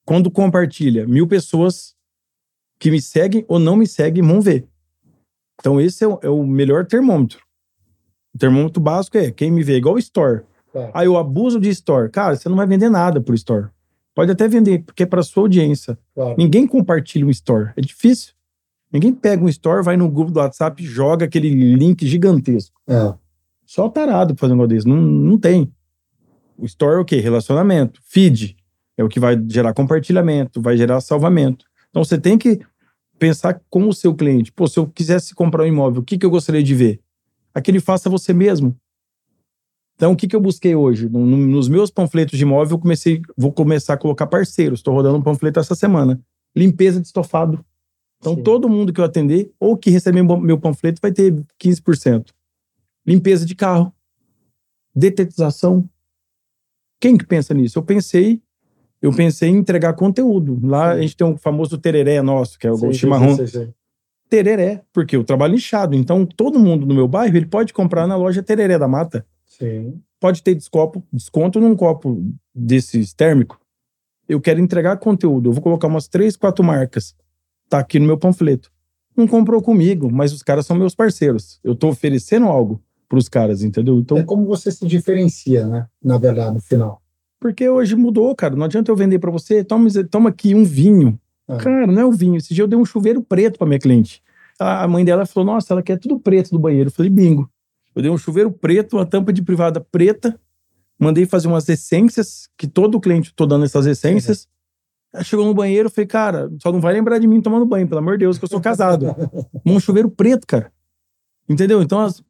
Quando 0.05 0.29
compartilha, 0.29 1.07
mil 1.07 1.27
pessoas 1.27 1.95
que 2.79 2.91
me 2.91 3.01
seguem 3.01 3.45
ou 3.47 3.57
não 3.57 3.75
me 3.75 3.87
seguem 3.87 4.23
vão 4.23 4.41
ver. 4.41 4.67
Então 5.59 5.79
esse 5.79 6.03
é 6.03 6.07
o, 6.07 6.19
é 6.21 6.29
o 6.29 6.45
melhor 6.45 6.85
termômetro. 6.85 7.39
O 8.33 8.37
termômetro 8.37 8.81
básico 8.81 9.17
é 9.17 9.31
quem 9.31 9.49
me 9.49 9.63
vê, 9.63 9.77
igual 9.77 9.95
o 9.95 9.99
Store. 9.99 10.43
Claro. 10.71 10.91
Aí 10.93 11.05
eu 11.07 11.17
abuso 11.17 11.59
de 11.59 11.69
Store. 11.69 12.11
Cara, 12.11 12.35
você 12.35 12.49
não 12.49 12.57
vai 12.57 12.67
vender 12.67 12.89
nada 12.89 13.21
por 13.21 13.33
Store. 13.33 13.69
Pode 14.15 14.31
até 14.31 14.47
vender, 14.47 14.83
porque 14.83 15.03
é 15.03 15.05
para 15.05 15.21
sua 15.21 15.43
audiência. 15.43 15.99
Claro. 16.15 16.35
Ninguém 16.37 16.65
compartilha 16.65 17.25
um 17.25 17.29
Store. 17.29 17.73
É 17.75 17.81
difícil. 17.81 18.33
Ninguém 18.91 19.13
pega 19.13 19.43
um 19.43 19.49
Store, 19.49 19.83
vai 19.83 19.97
no 19.97 20.09
grupo 20.09 20.31
do 20.31 20.39
WhatsApp 20.39 20.81
e 20.81 20.87
joga 20.87 21.25
aquele 21.25 21.49
link 21.75 22.07
gigantesco. 22.07 22.79
É. 22.87 23.13
Só 23.65 23.89
tarado 23.89 24.33
fazer 24.37 24.53
um 24.53 24.55
negócio 24.55 24.75
desse. 24.75 24.87
Não, 24.87 24.95
não 24.95 25.37
tem. 25.37 25.69
O 26.57 26.65
Store 26.65 26.95
é 26.95 26.99
o 26.99 27.05
quê? 27.05 27.17
Relacionamento. 27.17 27.99
Feed. 28.05 28.55
É 28.97 29.03
o 29.03 29.09
que 29.09 29.19
vai 29.19 29.37
gerar 29.49 29.73
compartilhamento, 29.73 30.61
vai 30.61 30.77
gerar 30.77 31.01
salvamento. 31.01 31.65
Então 31.89 32.01
você 32.01 32.17
tem 32.17 32.37
que 32.37 32.61
pensar 33.19 33.61
com 33.69 33.89
o 33.89 33.93
seu 33.93 34.15
cliente. 34.15 34.51
Pô, 34.51 34.65
se 34.67 34.79
eu 34.79 34.87
quisesse 34.87 35.35
comprar 35.35 35.63
um 35.63 35.67
imóvel, 35.67 36.01
o 36.01 36.05
que, 36.05 36.17
que 36.17 36.25
eu 36.25 36.29
gostaria 36.29 36.63
de 36.63 36.73
ver? 36.73 37.01
Aquele 37.53 37.81
faça 37.81 38.09
você 38.09 38.33
mesmo. 38.33 38.75
Então, 39.95 40.11
o 40.11 40.15
que, 40.15 40.27
que 40.27 40.35
eu 40.35 40.41
busquei 40.41 40.75
hoje? 40.75 41.07
No- 41.09 41.25
no- 41.25 41.37
nos 41.37 41.69
meus 41.69 41.89
panfletos 41.89 42.37
de 42.37 42.43
imóvel, 42.43 42.75
eu 42.75 42.79
comecei, 42.79 43.21
vou 43.37 43.51
começar 43.51 43.93
a 43.93 43.97
colocar 43.97 44.27
parceiros. 44.27 44.79
Estou 44.79 44.93
rodando 44.93 45.17
um 45.17 45.21
panfleto 45.21 45.59
essa 45.59 45.73
semana. 45.75 46.19
Limpeza 46.55 46.99
de 46.99 47.07
estofado. 47.07 47.63
Então, 48.19 48.35
Sim. 48.35 48.43
todo 48.43 48.67
mundo 48.69 48.91
que 48.91 48.99
eu 48.99 49.05
atender 49.05 49.51
ou 49.59 49.77
que 49.77 49.89
receber 49.89 50.21
meu 50.23 50.57
panfleto 50.59 50.99
vai 51.01 51.11
ter 51.11 51.33
15%. 51.57 52.33
Limpeza 53.05 53.45
de 53.45 53.55
carro. 53.55 53.93
Detetização. 54.93 55.87
Quem 56.99 57.17
que 57.17 57.25
pensa 57.25 57.53
nisso? 57.53 57.77
Eu 57.77 57.83
pensei, 57.83 58.41
eu 59.01 59.13
pensei 59.13 59.49
em 59.49 59.57
entregar 59.57 59.93
conteúdo. 59.93 60.59
Lá 60.65 60.91
a 60.91 61.01
gente 61.01 61.15
tem 61.15 61.27
um 61.27 61.37
famoso 61.37 61.77
tereré 61.77 62.21
nosso, 62.21 62.57
que 62.57 62.65
é 62.67 62.71
o 62.71 62.77
Sim, 62.77 62.93
chimarrão 62.93 63.35
sim, 63.35 63.45
sim, 63.47 63.65
sim. 63.65 63.73
tereré, 64.29 64.81
porque 64.93 65.15
eu 65.15 65.23
trabalho 65.23 65.55
inchado. 65.55 65.95
Então, 65.95 66.25
todo 66.25 66.59
mundo 66.59 66.85
no 66.85 66.95
meu 66.95 67.07
bairro, 67.07 67.35
ele 67.37 67.45
pode 67.45 67.73
comprar 67.73 68.07
na 68.07 68.15
loja 68.15 68.41
Tereré 68.41 68.77
da 68.79 68.87
Mata. 68.87 69.25
Sim. 69.57 70.01
Pode 70.19 70.41
ter 70.41 70.55
descopo, 70.55 71.03
desconto 71.11 71.59
num 71.59 71.75
copo 71.75 72.21
desses 72.53 73.13
térmico. 73.13 73.59
Eu 74.27 74.41
quero 74.41 74.59
entregar 74.59 74.97
conteúdo. 74.97 75.49
Eu 75.49 75.53
vou 75.53 75.61
colocar 75.61 75.87
umas 75.87 76.07
três, 76.07 76.35
quatro 76.35 76.63
marcas. 76.63 77.15
Tá 77.69 77.79
aqui 77.79 77.99
no 77.99 78.05
meu 78.07 78.17
panfleto. 78.17 78.71
Não 79.15 79.27
comprou 79.27 79.61
comigo, 79.61 80.11
mas 80.11 80.33
os 80.33 80.41
caras 80.43 80.65
são 80.65 80.75
meus 80.75 80.95
parceiros. 80.95 81.59
Eu 81.63 81.75
tô 81.75 81.89
oferecendo 81.89 82.47
algo 82.47 82.81
pros 83.07 83.29
caras, 83.29 83.63
entendeu? 83.63 83.99
Então, 83.99 84.17
É 84.17 84.23
como 84.23 84.45
você 84.45 84.71
se 84.71 84.85
diferencia, 84.87 85.65
né? 85.67 85.87
Na 86.03 86.17
verdade, 86.17 86.55
no 86.55 86.61
final. 86.61 87.01
porque 87.39 87.69
hoje 87.69 87.95
mudou, 87.95 88.35
cara. 88.35 88.55
Não 88.55 88.65
adianta 88.65 88.91
eu 88.91 88.95
vender 88.95 89.19
pra 89.19 89.29
você. 89.31 89.63
Toma, 89.63 89.87
toma 90.09 90.29
aqui 90.31 90.55
um 90.55 90.63
vinho. 90.63 91.19
É. 91.47 91.57
Cara, 91.57 91.85
não 91.85 92.01
é 92.01 92.05
o 92.05 92.11
vinho. 92.11 92.35
Esse 92.37 92.53
dia 92.55 92.63
eu 92.63 92.67
dei 92.67 92.77
um 92.77 92.85
chuveiro 92.85 93.21
preto 93.21 93.59
pra 93.59 93.67
minha 93.67 93.79
cliente. 93.79 94.21
A 94.59 94.83
a 94.83 94.87
mãe 94.87 95.05
dela 95.05 95.25
falou: 95.27 95.45
Nossa, 95.53 95.73
ela 95.73 95.83
quer 95.83 95.99
tudo 95.99 96.19
preto 96.19 96.49
do 96.49 96.57
banheiro. 96.59 96.87
Eu 96.87 96.91
falei: 96.93 97.11
Bingo. 97.11 97.47
Eu 97.95 98.01
dei 98.01 98.11
um 98.11 98.17
chuveiro 98.17 98.51
preto, 98.51 98.97
uma 98.97 99.05
tampa 99.05 99.31
de 99.31 99.41
privada 99.41 99.79
preta. 99.79 100.39
Mandei 100.99 101.25
fazer 101.25 101.47
umas 101.47 101.67
essências, 101.69 102.47
que 102.57 102.67
todo 102.67 102.99
cliente 102.99 103.33
tô 103.35 103.45
dando 103.45 103.65
essas 103.65 103.85
essências. 103.85 104.47
Ela 105.13 105.23
chegou 105.23 105.45
no 105.45 105.53
banheiro, 105.53 105.89
falei, 105.89 106.07
cara, 106.07 106.49
só 106.61 106.71
não 106.71 106.81
vai 106.81 106.93
lembrar 106.93 107.19
de 107.19 107.27
mim 107.27 107.41
tomando 107.41 107.65
banho, 107.65 107.87
pelo 107.87 107.99
amor 107.99 108.17
de 108.17 108.25
Deus, 108.25 108.37
que 108.37 108.43
eu 108.45 108.49
sou 108.49 108.59
casado. 108.61 109.15
um 109.65 109.79
chuveiro 109.79 110.09
preto, 110.09 110.45
cara. 110.45 110.71
Entendeu? 111.47 111.81
Então, 111.81 111.99
as- 112.01 112.21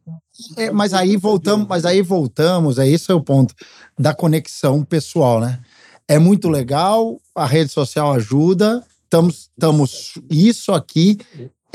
É, 0.57 0.69
mas 0.71 0.93
aí 0.93 1.15
voltamos, 1.15 1.67
mas 1.67 1.85
aí 1.85 2.01
voltamos, 2.01 2.77
é 2.77 2.87
esse 2.87 3.09
é 3.11 3.13
o 3.13 3.21
ponto 3.21 3.53
da 3.97 4.13
conexão 4.13 4.83
pessoal, 4.83 5.39
né? 5.39 5.59
É 6.07 6.19
muito 6.19 6.49
legal, 6.49 7.19
a 7.33 7.45
rede 7.45 7.71
social 7.71 8.11
ajuda, 8.13 8.83
estamos 9.05 10.19
isso 10.29 10.71
aqui 10.73 11.17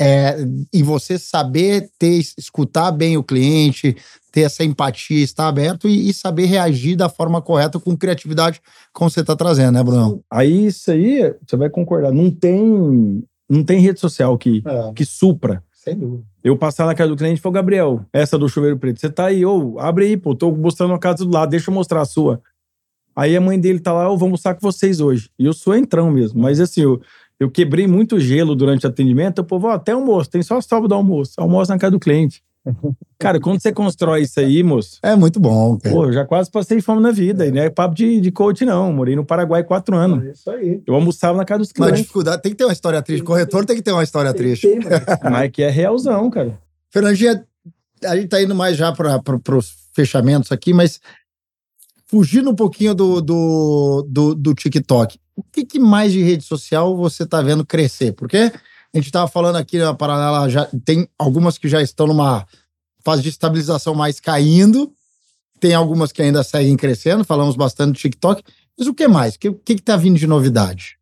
é, 0.03 0.35
e 0.73 0.81
você 0.81 1.19
saber 1.19 1.91
ter, 1.99 2.19
escutar 2.35 2.91
bem 2.91 3.17
o 3.17 3.23
cliente, 3.23 3.95
ter 4.31 4.41
essa 4.41 4.63
empatia, 4.63 5.23
estar 5.23 5.47
aberto 5.47 5.87
e, 5.87 6.09
e 6.09 6.13
saber 6.13 6.45
reagir 6.45 6.95
da 6.95 7.07
forma 7.07 7.39
correta 7.39 7.79
com 7.79 7.95
criatividade, 7.95 8.59
como 8.91 9.11
você 9.11 9.19
está 9.19 9.35
trazendo, 9.35 9.73
né, 9.73 9.83
Bruno? 9.83 10.23
aí 10.31 10.65
isso 10.65 10.89
aí, 10.89 11.35
você 11.45 11.55
vai 11.55 11.69
concordar, 11.69 12.11
não 12.11 12.31
tem, 12.31 13.23
não 13.47 13.63
tem 13.63 13.79
rede 13.79 13.99
social 13.99 14.35
que, 14.39 14.63
É, 14.65 14.91
que 14.93 15.05
supra. 15.05 15.61
sem 15.71 15.95
dúvida. 15.95 16.23
Eu 16.43 16.57
passar 16.57 16.87
na 16.87 16.95
casa 16.95 17.09
do 17.11 17.15
cliente 17.15 17.37
e 17.37 17.41
falar, 17.41 17.53
Gabriel, 17.55 18.03
essa 18.11 18.39
do 18.39 18.49
chuveiro 18.49 18.79
preto, 18.79 18.99
você 18.99 19.09
tá 19.09 19.25
aí, 19.27 19.45
ô, 19.45 19.77
abre 19.77 20.05
aí, 20.05 20.17
pô, 20.17 20.33
tô 20.33 20.49
mostrando 20.51 20.95
a 20.95 20.99
casa 20.99 21.23
do 21.23 21.31
lado, 21.31 21.51
deixa 21.51 21.69
eu 21.69 21.75
mostrar 21.75 22.01
a 22.01 22.05
sua. 22.05 22.41
Aí 23.15 23.37
a 23.37 23.41
mãe 23.41 23.59
dele 23.59 23.79
tá 23.79 23.93
lá, 23.93 24.05
eu 24.05 24.17
vou 24.17 24.25
almoçar 24.25 24.55
com 24.55 24.61
vocês 24.61 24.99
hoje. 24.99 25.29
E 25.37 25.45
eu 25.45 25.53
sou 25.53 25.75
entrão 25.75 26.09
mesmo, 26.09 26.41
mas 26.41 26.59
assim, 26.59 26.81
eu, 26.81 26.99
eu 27.41 27.49
quebrei 27.49 27.87
muito 27.87 28.19
gelo 28.19 28.55
durante 28.55 28.85
o 28.85 28.89
atendimento, 28.89 29.39
o 29.39 29.43
povo, 29.43 29.65
ó, 29.65 29.71
até 29.71 29.93
almoço, 29.93 30.29
tem 30.29 30.43
só 30.43 30.61
salvo 30.61 30.87
do 30.87 30.93
almoço, 30.93 31.33
almoço 31.37 31.71
na 31.71 31.79
casa 31.79 31.89
do 31.89 31.99
cliente. 31.99 32.43
Cara, 33.17 33.39
quando 33.39 33.59
você 33.59 33.71
constrói 33.71 34.21
isso 34.21 34.39
aí, 34.39 34.61
moço, 34.61 34.99
É 35.01 35.15
muito 35.15 35.39
bom, 35.39 35.75
cara. 35.79 35.95
pô, 35.95 36.05
eu 36.05 36.13
já 36.13 36.23
quase 36.23 36.51
passei 36.51 36.79
fome 36.79 37.01
na 37.01 37.09
vida, 37.09 37.47
e 37.47 37.51
não 37.51 37.59
é 37.59 37.71
papo 37.71 37.95
de, 37.95 38.21
de 38.21 38.31
coach 38.31 38.63
não, 38.63 38.93
morei 38.93 39.15
no 39.15 39.25
Paraguai 39.25 39.63
quatro 39.63 39.95
anos. 39.95 40.23
isso 40.23 40.51
aí. 40.51 40.83
Eu 40.85 40.93
almoçava 40.93 41.35
na 41.35 41.43
casa 41.43 41.61
dos 41.61 41.69
Mas 41.69 41.75
clientes, 41.77 42.01
dificuldade, 42.03 42.43
tem 42.43 42.51
que 42.51 42.57
ter 42.59 42.65
uma 42.65 42.73
história 42.73 43.01
triste. 43.01 43.23
Corretor 43.23 43.65
tem 43.65 43.75
que 43.75 43.81
ter 43.81 43.91
uma 43.91 44.03
história 44.03 44.31
triste. 44.35 44.67
mas 45.23 45.49
que 45.49 45.63
é 45.63 45.69
realzão, 45.71 46.29
cara. 46.29 46.59
Fernandinha, 46.91 47.43
a 48.05 48.15
gente 48.15 48.27
tá 48.27 48.39
indo 48.39 48.53
mais 48.53 48.77
já 48.77 48.91
para 48.91 49.57
os 49.57 49.73
fechamentos 49.95 50.51
aqui, 50.51 50.75
mas 50.75 50.99
fugindo 52.05 52.51
um 52.51 52.55
pouquinho 52.55 52.93
do, 52.93 53.19
do, 53.19 54.05
do, 54.07 54.35
do 54.35 54.53
TikTok, 54.53 55.17
o 55.41 55.51
que, 55.51 55.65
que 55.65 55.79
mais 55.79 56.13
de 56.13 56.21
rede 56.21 56.43
social 56.43 56.95
você 56.95 57.25
tá 57.25 57.41
vendo 57.41 57.65
crescer? 57.65 58.13
Porque 58.13 58.37
a 58.37 58.97
gente 58.97 59.11
tava 59.11 59.27
falando 59.27 59.57
aqui 59.57 59.77
na 59.77 59.93
paralela, 59.93 60.49
já 60.49 60.69
tem 60.85 61.07
algumas 61.17 61.57
que 61.57 61.67
já 61.67 61.81
estão 61.81 62.07
numa 62.07 62.45
fase 63.03 63.21
de 63.21 63.29
estabilização 63.29 63.95
mais 63.95 64.19
caindo, 64.19 64.93
tem 65.59 65.73
algumas 65.73 66.11
que 66.11 66.21
ainda 66.21 66.43
seguem 66.43 66.77
crescendo, 66.77 67.23
falamos 67.23 67.55
bastante 67.55 67.93
do 67.93 67.99
TikTok, 67.99 68.43
mas 68.77 68.87
o 68.87 68.93
que 68.93 69.07
mais? 69.07 69.35
O 69.35 69.39
que, 69.39 69.49
o 69.49 69.55
que, 69.55 69.75
que 69.75 69.81
tá 69.81 69.97
vindo 69.97 70.17
de 70.17 70.27
novidade 70.27 70.97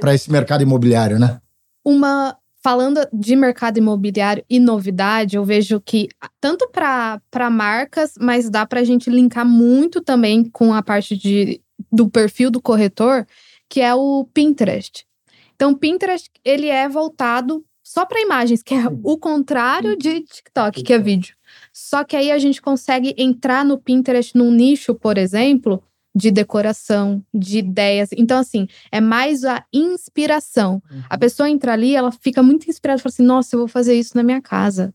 para 0.00 0.14
esse 0.14 0.30
mercado 0.30 0.62
imobiliário, 0.62 1.18
né? 1.18 1.40
uma 1.88 2.36
falando 2.62 3.00
de 3.12 3.34
mercado 3.34 3.78
imobiliário 3.78 4.44
e 4.50 4.60
novidade, 4.60 5.36
eu 5.36 5.44
vejo 5.44 5.80
que 5.80 6.08
tanto 6.40 6.68
para 6.68 7.50
marcas, 7.50 8.12
mas 8.20 8.50
dá 8.50 8.66
para 8.66 8.80
a 8.80 8.84
gente 8.84 9.08
linkar 9.08 9.46
muito 9.46 10.02
também 10.02 10.44
com 10.44 10.74
a 10.74 10.82
parte 10.82 11.16
de, 11.16 11.62
do 11.90 12.10
perfil 12.10 12.50
do 12.50 12.60
corretor, 12.60 13.26
que 13.68 13.80
é 13.80 13.94
o 13.94 14.26
Pinterest. 14.32 15.06
Então, 15.54 15.72
o 15.72 15.76
Pinterest 15.76 16.30
ele 16.44 16.68
é 16.68 16.88
voltado 16.88 17.64
só 17.82 18.04
para 18.04 18.20
imagens, 18.20 18.62
que 18.62 18.74
é 18.74 18.84
o 19.02 19.16
contrário 19.16 19.96
de 19.96 20.20
TikTok, 20.20 20.82
que 20.82 20.92
é 20.92 20.98
vídeo. 20.98 21.34
Só 21.72 22.04
que 22.04 22.16
aí 22.16 22.30
a 22.30 22.38
gente 22.38 22.60
consegue 22.60 23.14
entrar 23.16 23.64
no 23.64 23.78
Pinterest 23.78 24.36
num 24.36 24.50
nicho, 24.50 24.94
por 24.94 25.16
exemplo, 25.16 25.82
de 26.14 26.30
decoração, 26.30 27.24
de 27.32 27.58
ideias. 27.58 28.10
Então, 28.12 28.38
assim, 28.38 28.66
é 28.92 29.00
mais 29.00 29.44
a 29.44 29.64
inspiração. 29.72 30.82
A 31.08 31.16
pessoa 31.16 31.48
entra 31.48 31.72
ali, 31.72 31.94
ela 31.94 32.12
fica 32.12 32.42
muito 32.42 32.68
inspirada, 32.68 33.00
fala 33.00 33.12
assim: 33.12 33.22
nossa, 33.22 33.54
eu 33.54 33.60
vou 33.60 33.68
fazer 33.68 33.94
isso 33.94 34.16
na 34.16 34.22
minha 34.22 34.42
casa. 34.42 34.94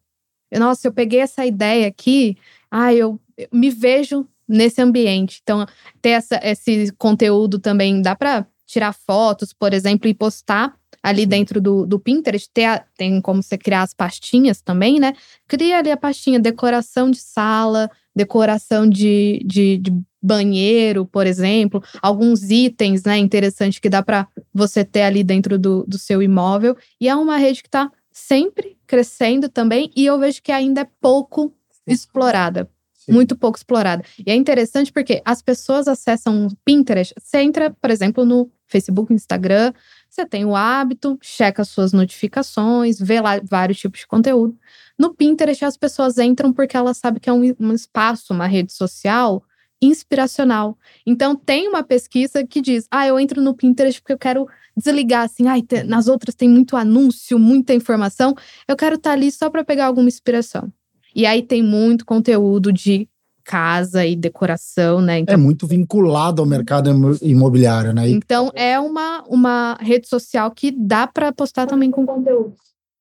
Nossa, 0.54 0.88
eu 0.88 0.94
peguei 0.94 1.20
essa 1.20 1.46
ideia 1.46 1.88
aqui, 1.88 2.38
ah, 2.70 2.94
eu, 2.94 3.20
eu 3.36 3.48
me 3.52 3.70
vejo 3.72 4.28
nesse 4.48 4.82
ambiente. 4.82 5.40
Então, 5.42 5.66
ter 6.02 6.10
essa, 6.12 6.40
esse 6.44 6.92
conteúdo 6.98 7.58
também 7.58 8.02
dá 8.02 8.16
para 8.16 8.46
tirar 8.74 8.94
fotos, 8.94 9.54
por 9.54 9.74
exemplo, 9.74 10.08
e 10.10 10.14
postar 10.14 10.76
ali 11.02 11.26
dentro 11.26 11.62
do, 11.62 11.86
do 11.86 12.00
Pinterest. 12.00 12.50
Ter 12.54 12.66
a- 12.66 12.84
tem 12.98 13.22
como 13.22 13.42
você 13.44 13.58
criar 13.58 13.84
as 13.84 13.94
pastinhas 13.94 14.62
também, 14.62 15.00
né? 15.00 15.14
Cria 15.48 15.78
ali 15.80 15.92
a 15.92 15.98
pastinha 15.98 16.40
decoração 16.40 17.12
de 17.12 17.20
sala, 17.20 17.90
decoração 18.16 18.88
de, 18.88 19.42
de, 19.46 19.78
de 19.78 19.94
banheiro, 20.22 21.06
por 21.06 21.28
exemplo, 21.28 21.84
alguns 22.02 22.50
itens, 22.50 23.04
né, 23.04 23.18
interessantes 23.18 23.80
que 23.80 23.90
dá 23.90 24.02
para 24.02 24.28
você 24.54 24.86
ter 24.86 25.02
ali 25.02 25.24
dentro 25.24 25.60
do, 25.60 25.84
do 25.86 25.98
seu 25.98 26.22
imóvel. 26.22 26.78
E 27.00 27.10
é 27.10 27.16
uma 27.16 27.38
rede 27.38 27.62
que 27.62 27.68
está 27.68 27.92
sempre 28.12 28.78
crescendo 28.88 29.50
também 29.50 29.92
e 29.96 30.06
eu 30.06 30.18
vejo 30.20 30.42
que 30.42 30.52
ainda 30.52 30.82
é 30.82 30.88
pouco 31.02 31.54
explorada. 31.86 32.70
Muito 33.10 33.36
pouco 33.38 33.58
explorada. 33.58 34.04
E 34.26 34.32
é 34.32 34.36
interessante 34.36 34.92
porque 34.92 35.22
as 35.26 35.42
pessoas 35.42 35.88
acessam 35.88 36.48
o 36.48 36.56
Pinterest. 36.64 37.14
Você 37.20 37.40
entra, 37.40 37.70
por 37.70 37.90
exemplo, 37.92 38.26
no 38.26 38.50
Facebook, 38.68 39.14
Instagram, 39.14 39.74
você 40.10 40.26
tem 40.26 40.46
o 40.46 40.56
hábito, 40.56 41.18
checa 41.22 41.64
suas 41.64 41.92
notificações, 41.92 43.00
vê 43.00 43.20
lá 43.20 43.40
vários 43.44 43.80
tipos 43.80 44.00
de 44.02 44.08
conteúdo. 44.08 44.58
No 44.98 45.14
Pinterest, 45.14 45.66
as 45.66 45.76
pessoas 45.76 46.18
entram 46.18 46.54
porque 46.54 46.78
elas 46.78 46.98
sabem 46.98 47.20
que 47.20 47.30
é 47.30 47.34
um, 47.34 47.42
um 47.60 47.74
espaço, 47.74 48.34
uma 48.34 48.48
rede 48.48 48.72
social 48.74 49.44
inspiracional. 49.82 50.78
Então, 51.06 51.36
tem 51.36 51.68
uma 51.68 51.84
pesquisa 51.84 52.46
que 52.46 52.62
diz: 52.62 52.88
ah, 52.90 53.06
eu 53.08 53.20
entro 53.20 53.42
no 53.42 53.54
Pinterest 53.56 54.02
porque 54.02 54.14
eu 54.14 54.18
quero 54.18 54.48
desligar, 54.76 55.24
assim, 55.26 55.48
ai, 55.48 55.62
te- 55.62 55.84
nas 55.84 56.08
outras 56.08 56.34
tem 56.36 56.50
muito 56.50 56.76
anúncio, 56.78 57.38
muita 57.38 57.74
informação. 57.74 58.34
Eu 58.68 58.76
quero 58.76 58.96
estar 58.96 59.12
ali 59.12 59.32
só 59.32 59.50
para 59.50 59.64
pegar 59.64 59.86
alguma 59.88 60.08
inspiração. 60.08 60.72
E 61.16 61.26
aí 61.26 61.42
tem 61.42 61.62
muito 61.64 62.06
conteúdo 62.06 62.72
de 62.72 63.08
casa 63.44 64.06
e 64.06 64.16
decoração, 64.16 65.02
né? 65.02 65.20
Então, 65.20 65.34
É 65.34 65.38
muito 65.38 65.68
vinculado 65.68 66.42
ao 66.42 66.48
mercado 66.48 66.90
imo- 66.90 67.18
imobiliário, 67.22 67.94
né? 67.94 68.08
E 68.10 68.14
então 68.14 68.50
é 68.56 68.80
uma, 68.80 69.22
uma 69.28 69.78
rede 69.82 70.08
social 70.08 70.50
que 70.52 70.72
dá 70.72 71.06
para 71.08 71.32
postar 71.34 71.68
também 71.68 71.92
com 71.92 72.06
conteúdo. 72.06 72.54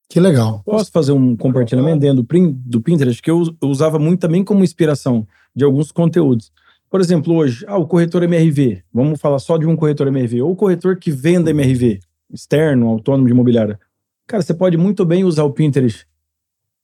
que 0.08 0.18
legal. 0.20 0.60
Posso 0.64 0.90
fazer 0.90 1.12
um 1.12 1.34
compartilhamento 1.36 2.00
dentro 2.00 2.22
do, 2.22 2.80
Pinterest 2.82 3.22
que 3.22 3.30
eu 3.30 3.42
usava 3.62 3.98
muito 3.98 4.20
também 4.20 4.44
como 4.44 4.62
inspiração 4.64 5.26
de 5.54 5.64
alguns 5.64 5.90
conteúdos. 5.92 6.52
Por 6.90 7.00
exemplo, 7.00 7.34
hoje, 7.34 7.64
ah, 7.66 7.78
o 7.78 7.86
corretor 7.86 8.22
MRV. 8.22 8.82
Vamos 8.92 9.18
falar 9.20 9.38
só 9.38 9.56
de 9.56 9.64
um 9.64 9.74
corretor 9.74 10.08
MRV. 10.08 10.42
Ou 10.42 10.50
o 10.50 10.56
corretor 10.56 10.96
que 10.98 11.10
venda 11.10 11.50
MRV, 11.50 12.00
externo, 12.30 12.88
autônomo 12.88 13.26
de 13.26 13.32
imobiliária. 13.32 13.80
Cara, 14.26 14.42
você 14.42 14.52
pode 14.52 14.76
muito 14.76 15.02
bem 15.06 15.24
usar 15.24 15.44
o 15.44 15.50
Pinterest. 15.52 16.06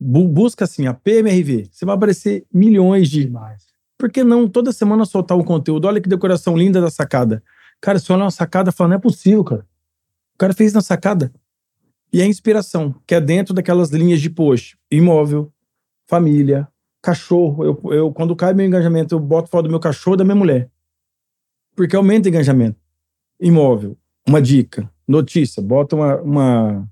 Bu- 0.01 0.29
busca 0.29 0.65
assim, 0.65 0.87
a 0.87 0.95
PMRV. 0.95 1.69
Você 1.71 1.85
vai 1.85 1.95
aparecer 1.95 2.47
milhões 2.53 3.09
de. 3.09 3.29
Por 3.97 4.11
que 4.11 4.23
não 4.23 4.49
toda 4.49 4.73
semana 4.73 5.05
soltar 5.05 5.37
um 5.37 5.43
conteúdo? 5.43 5.87
Olha 5.87 6.01
que 6.01 6.09
decoração 6.09 6.57
linda 6.57 6.81
da 6.81 6.91
sacada. 6.91 7.43
Cara, 7.81 7.99
você 7.99 8.13
olha 8.13 8.25
uma 8.25 8.31
sacada 8.31 8.71
e 8.71 8.73
fala, 8.73 8.91
não 8.91 8.97
é 8.97 9.01
possível, 9.01 9.43
cara. 9.43 9.67
O 10.35 10.39
cara 10.39 10.55
fez 10.55 10.73
na 10.73 10.81
sacada. 10.81 11.33
E 12.13 12.23
a 12.23 12.27
inspiração, 12.27 12.95
que 13.07 13.15
é 13.15 13.21
dentro 13.21 13.53
daquelas 13.53 13.91
linhas 13.91 14.21
de 14.21 14.31
post. 14.31 14.79
Imóvel, 14.91 15.53
família, 16.07 16.69
cachorro. 17.03 17.65
Eu, 17.65 17.81
eu, 17.93 18.13
quando 18.13 18.37
cai 18.37 18.55
meu 18.55 18.65
engajamento, 18.67 19.15
eu 19.15 19.21
boto 19.21 19.51
foto 19.51 19.65
do 19.65 19.71
meu 19.71 19.81
cachorro 19.81 20.15
e 20.15 20.19
da 20.19 20.25
minha 20.25 20.37
mulher. 20.37 20.71
Porque 21.75 21.97
aumenta 21.97 22.29
o 22.29 22.31
engajamento. 22.31 22.79
Imóvel, 23.41 23.97
uma 24.27 24.41
dica, 24.41 24.91
notícia, 25.07 25.63
bota 25.63 25.95
uma, 25.97 26.17
uma, 26.23 26.89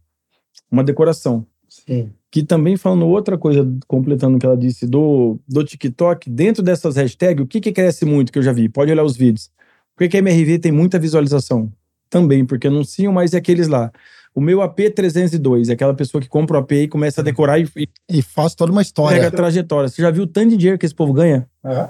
uma 0.70 0.84
decoração. 0.84 1.46
Sim. 1.68 2.12
Que 2.36 2.42
também 2.42 2.76
falando 2.76 3.06
outra 3.06 3.38
coisa, 3.38 3.66
completando 3.86 4.36
o 4.36 4.38
que 4.38 4.44
ela 4.44 4.58
disse 4.58 4.86
do, 4.86 5.38
do 5.48 5.64
TikTok, 5.64 6.28
dentro 6.28 6.62
dessas 6.62 6.94
hashtags, 6.94 7.42
o 7.42 7.46
que, 7.46 7.62
que 7.62 7.72
cresce 7.72 8.04
muito 8.04 8.30
que 8.30 8.38
eu 8.38 8.42
já 8.42 8.52
vi? 8.52 8.68
Pode 8.68 8.92
olhar 8.92 9.04
os 9.04 9.16
vídeos. 9.16 9.50
Por 9.96 10.06
que, 10.06 10.18
a 10.18 10.20
MRV 10.20 10.58
tem 10.58 10.70
muita 10.70 10.98
visualização? 10.98 11.72
Também, 12.10 12.44
porque 12.44 12.66
anunciam 12.66 13.10
mais 13.10 13.32
é 13.32 13.38
aqueles 13.38 13.68
lá. 13.68 13.90
O 14.34 14.40
meu 14.42 14.58
AP302 14.58 15.70
é 15.70 15.72
aquela 15.72 15.94
pessoa 15.94 16.20
que 16.20 16.28
compra 16.28 16.58
o 16.58 16.60
AP 16.60 16.72
e 16.72 16.88
começa 16.88 17.22
a 17.22 17.24
decorar 17.24 17.58
e, 17.58 17.66
e 17.74 17.88
E 18.06 18.20
faz 18.20 18.54
toda 18.54 18.70
uma 18.70 18.82
pega 18.82 18.84
a 18.84 18.86
história. 18.86 19.30
trajetória. 19.30 19.88
Você 19.88 20.02
já 20.02 20.10
viu 20.10 20.24
o 20.24 20.26
tanto 20.26 20.50
de 20.50 20.58
dinheiro 20.58 20.78
que 20.78 20.84
esse 20.84 20.94
povo 20.94 21.14
ganha? 21.14 21.48
É. 21.64 21.88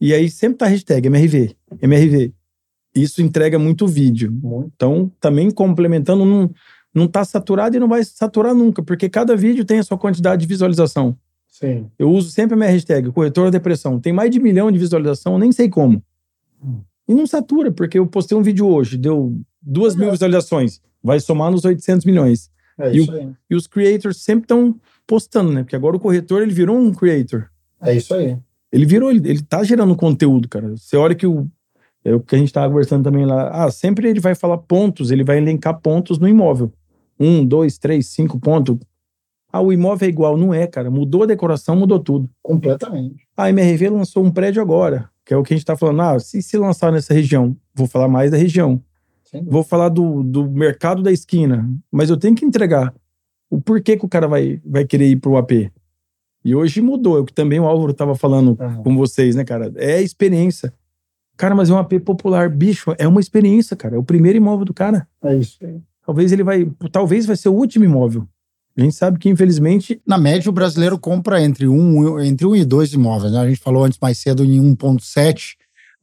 E 0.00 0.14
aí 0.14 0.30
sempre 0.30 0.56
tá 0.56 0.68
hashtag 0.68 1.06
MRV, 1.06 1.54
MRV. 1.82 2.32
Isso 2.94 3.20
entrega 3.20 3.58
muito 3.58 3.86
vídeo. 3.86 4.32
Muito. 4.32 4.72
Então, 4.74 5.12
também 5.20 5.50
complementando, 5.50 6.24
não, 6.24 6.50
não 6.94 7.06
tá 7.06 7.24
saturado 7.24 7.76
e 7.76 7.80
não 7.80 7.88
vai 7.88 8.04
saturar 8.04 8.54
nunca, 8.54 8.82
porque 8.82 9.08
cada 9.08 9.36
vídeo 9.36 9.64
tem 9.64 9.78
a 9.78 9.82
sua 9.82 9.98
quantidade 9.98 10.40
de 10.40 10.46
visualização. 10.46 11.16
Sim. 11.48 11.90
Eu 11.98 12.10
uso 12.10 12.30
sempre 12.30 12.54
a 12.54 12.56
minha 12.56 12.70
hashtag, 12.70 13.10
corretor 13.12 13.46
da 13.46 13.58
depressão. 13.58 14.00
Tem 14.00 14.12
mais 14.12 14.30
de 14.30 14.40
milhão 14.40 14.70
de 14.70 14.78
visualização, 14.78 15.38
nem 15.38 15.52
sei 15.52 15.68
como. 15.68 16.02
E 17.08 17.14
não 17.14 17.26
satura, 17.26 17.70
porque 17.72 17.98
eu 17.98 18.06
postei 18.06 18.36
um 18.36 18.42
vídeo 18.42 18.66
hoje, 18.66 18.96
deu 18.96 19.36
duas 19.60 19.96
mil 19.96 20.10
visualizações. 20.10 20.80
Vai 21.02 21.20
somar 21.20 21.50
nos 21.50 21.64
800 21.64 22.06
milhões. 22.06 22.50
É 22.78 22.92
E 22.92 22.98
isso 22.98 23.12
aí. 23.12 23.28
E 23.50 23.54
os 23.54 23.66
creators 23.66 24.22
sempre 24.22 24.44
estão 24.44 24.74
postando, 25.06 25.52
né? 25.52 25.62
Porque 25.62 25.76
agora 25.76 25.96
o 25.96 26.00
corretor, 26.00 26.42
ele 26.42 26.54
virou 26.54 26.78
um 26.78 26.92
creator. 26.92 27.48
É 27.82 27.94
isso 27.94 28.14
aí. 28.14 28.38
Ele 28.72 28.86
virou, 28.86 29.10
ele, 29.10 29.28
ele 29.28 29.42
tá 29.42 29.64
gerando 29.64 29.96
conteúdo, 29.96 30.48
cara. 30.48 30.68
Você 30.76 30.96
olha 30.96 31.14
que 31.14 31.26
o. 31.26 31.48
É 32.02 32.14
o 32.14 32.20
que 32.20 32.34
a 32.34 32.38
gente 32.38 32.52
tava 32.52 32.68
conversando 32.68 33.04
também 33.04 33.26
lá. 33.26 33.50
Ah, 33.50 33.70
sempre 33.70 34.08
ele 34.08 34.20
vai 34.20 34.34
falar 34.34 34.56
pontos, 34.56 35.10
ele 35.10 35.22
vai 35.22 35.36
elencar 35.36 35.78
pontos 35.80 36.18
no 36.18 36.26
imóvel. 36.26 36.72
Um, 37.20 37.44
dois, 37.44 37.76
três, 37.76 38.06
cinco 38.06 38.40
pontos. 38.40 38.78
Ah, 39.52 39.60
o 39.60 39.72
imóvel 39.72 40.06
é 40.06 40.10
igual. 40.10 40.36
Não 40.36 40.54
é, 40.54 40.66
cara. 40.66 40.90
Mudou 40.90 41.24
a 41.24 41.26
decoração, 41.26 41.76
mudou 41.76 41.98
tudo. 41.98 42.30
Completamente. 42.42 43.26
A 43.36 43.50
MRV 43.50 43.90
lançou 43.90 44.24
um 44.24 44.30
prédio 44.30 44.62
agora, 44.62 45.10
que 45.24 45.34
é 45.34 45.36
o 45.36 45.42
que 45.42 45.52
a 45.52 45.56
gente 45.56 45.66
tá 45.66 45.76
falando. 45.76 46.00
Ah, 46.00 46.18
se 46.18 46.40
se 46.40 46.56
lançar 46.56 46.90
nessa 46.90 47.12
região, 47.12 47.54
vou 47.74 47.86
falar 47.86 48.08
mais 48.08 48.30
da 48.30 48.36
região. 48.36 48.82
Sim. 49.24 49.44
Vou 49.46 49.62
falar 49.62 49.90
do, 49.90 50.22
do 50.22 50.48
mercado 50.50 51.02
da 51.02 51.12
esquina, 51.12 51.68
mas 51.90 52.10
eu 52.10 52.16
tenho 52.16 52.34
que 52.34 52.44
entregar 52.44 52.92
o 53.48 53.60
porquê 53.60 53.96
que 53.96 54.04
o 54.04 54.08
cara 54.08 54.26
vai, 54.26 54.60
vai 54.64 54.84
querer 54.84 55.08
ir 55.08 55.16
pro 55.16 55.36
AP. 55.36 55.70
E 56.44 56.54
hoje 56.54 56.80
mudou, 56.80 57.18
é 57.18 57.20
o 57.20 57.24
que 57.24 57.32
também 57.32 57.60
o 57.60 57.66
Álvaro 57.66 57.92
tava 57.92 58.14
falando 58.14 58.56
Aham. 58.58 58.82
com 58.82 58.96
vocês, 58.96 59.36
né, 59.36 59.44
cara? 59.44 59.72
É 59.76 59.94
a 59.94 60.02
experiência. 60.02 60.72
Cara, 61.36 61.54
mas 61.54 61.70
é 61.70 61.74
um 61.74 61.78
AP 61.78 61.94
popular, 62.04 62.48
bicho, 62.48 62.94
é 62.98 63.06
uma 63.06 63.20
experiência, 63.20 63.76
cara. 63.76 63.96
É 63.96 63.98
o 63.98 64.04
primeiro 64.04 64.38
imóvel 64.38 64.64
do 64.64 64.74
cara. 64.74 65.06
É 65.22 65.34
isso 65.36 65.58
aí. 65.64 65.80
Talvez 66.04 66.32
ele 66.32 66.42
vai, 66.42 66.66
talvez 66.90 67.26
vai 67.26 67.36
ser 67.36 67.48
o 67.48 67.54
último 67.54 67.84
imóvel. 67.84 68.26
A 68.76 68.82
gente 68.82 68.94
sabe 68.94 69.18
que, 69.18 69.28
infelizmente, 69.28 70.00
Na 70.06 70.16
média, 70.16 70.48
o 70.48 70.52
brasileiro 70.52 70.98
compra 70.98 71.42
entre 71.42 71.68
um, 71.68 72.20
entre 72.20 72.46
um 72.46 72.56
e 72.56 72.64
dois 72.64 72.92
imóveis. 72.92 73.32
Né? 73.32 73.38
A 73.38 73.48
gente 73.48 73.60
falou 73.60 73.84
antes 73.84 73.98
mais 74.00 74.18
cedo 74.18 74.44
em 74.44 74.58
1,7, 74.74 75.56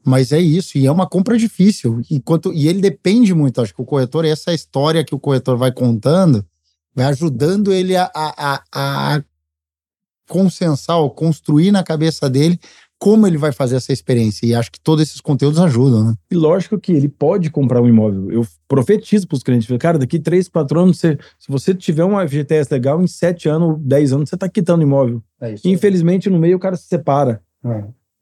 mas 0.06 0.32
é 0.32 0.40
isso. 0.40 0.78
E 0.78 0.86
é 0.86 0.92
uma 0.92 1.08
compra 1.08 1.38
difícil. 1.38 2.02
Enquanto, 2.12 2.54
e 2.54 2.68
ele 2.68 2.82
depende 2.82 3.34
muito. 3.34 3.62
Acho 3.62 3.74
que 3.74 3.82
o 3.82 3.86
corretor, 3.86 4.26
essa 4.26 4.54
história 4.54 5.04
que 5.04 5.16
o 5.16 5.20
corretor 5.20 5.58
vai 5.58 5.72
contando, 5.72 6.46
vai 6.94 7.06
ajudando 7.06 7.74
ele 7.74 7.96
a, 7.96 8.12
a, 8.14 8.34
a, 8.38 9.16
a 9.16 9.24
consensar 10.28 10.98
ou 10.98 11.10
construir 11.10 11.72
na 11.72 11.84
cabeça 11.84 12.30
dele 12.30 12.60
como 13.00 13.28
ele 13.28 13.38
vai 13.38 13.52
fazer 13.52 13.76
essa 13.76 13.94
experiência. 13.94 14.46
E 14.46 14.56
acho 14.56 14.72
que 14.72 14.80
todos 14.80 15.04
esses 15.04 15.22
conteúdos 15.22 15.60
ajudam, 15.60 16.04
né? 16.04 16.16
e 16.32 16.36
lógico 16.36 16.80
que 16.80 16.92
ele 16.92 17.08
pode 17.08 17.50
comprar 17.50 17.82
um 17.82 17.88
imóvel. 17.88 18.32
Eu 18.32 18.46
profetizo 18.68 19.28
pros 19.28 19.44
clientes, 19.44 19.68
falo, 19.68 19.80
cara, 19.80 19.98
daqui 19.98 20.20
três, 20.20 20.48
quatro 20.48 20.80
anos, 20.80 20.98
você, 20.98 21.18
se 21.38 21.48
você 21.50 21.74
tiver 21.76 22.04
uma 22.04 22.28
FGTS 22.28 22.74
legal, 22.74 23.02
em 23.02 23.08
sete 23.08 23.48
anos, 23.48 23.78
dez 23.80 24.12
anos, 24.12 24.30
você 24.30 24.38
tá 24.38 24.50
quitando 24.50 24.82
imóvel. 24.82 25.22
É 25.40 25.54
isso. 25.54 25.68
Infelizmente, 25.68 26.30
no 26.30 26.40
meio, 26.40 26.58
o 26.58 26.60
cara 26.60 26.76
se 26.76 26.88
separa. 26.88 27.42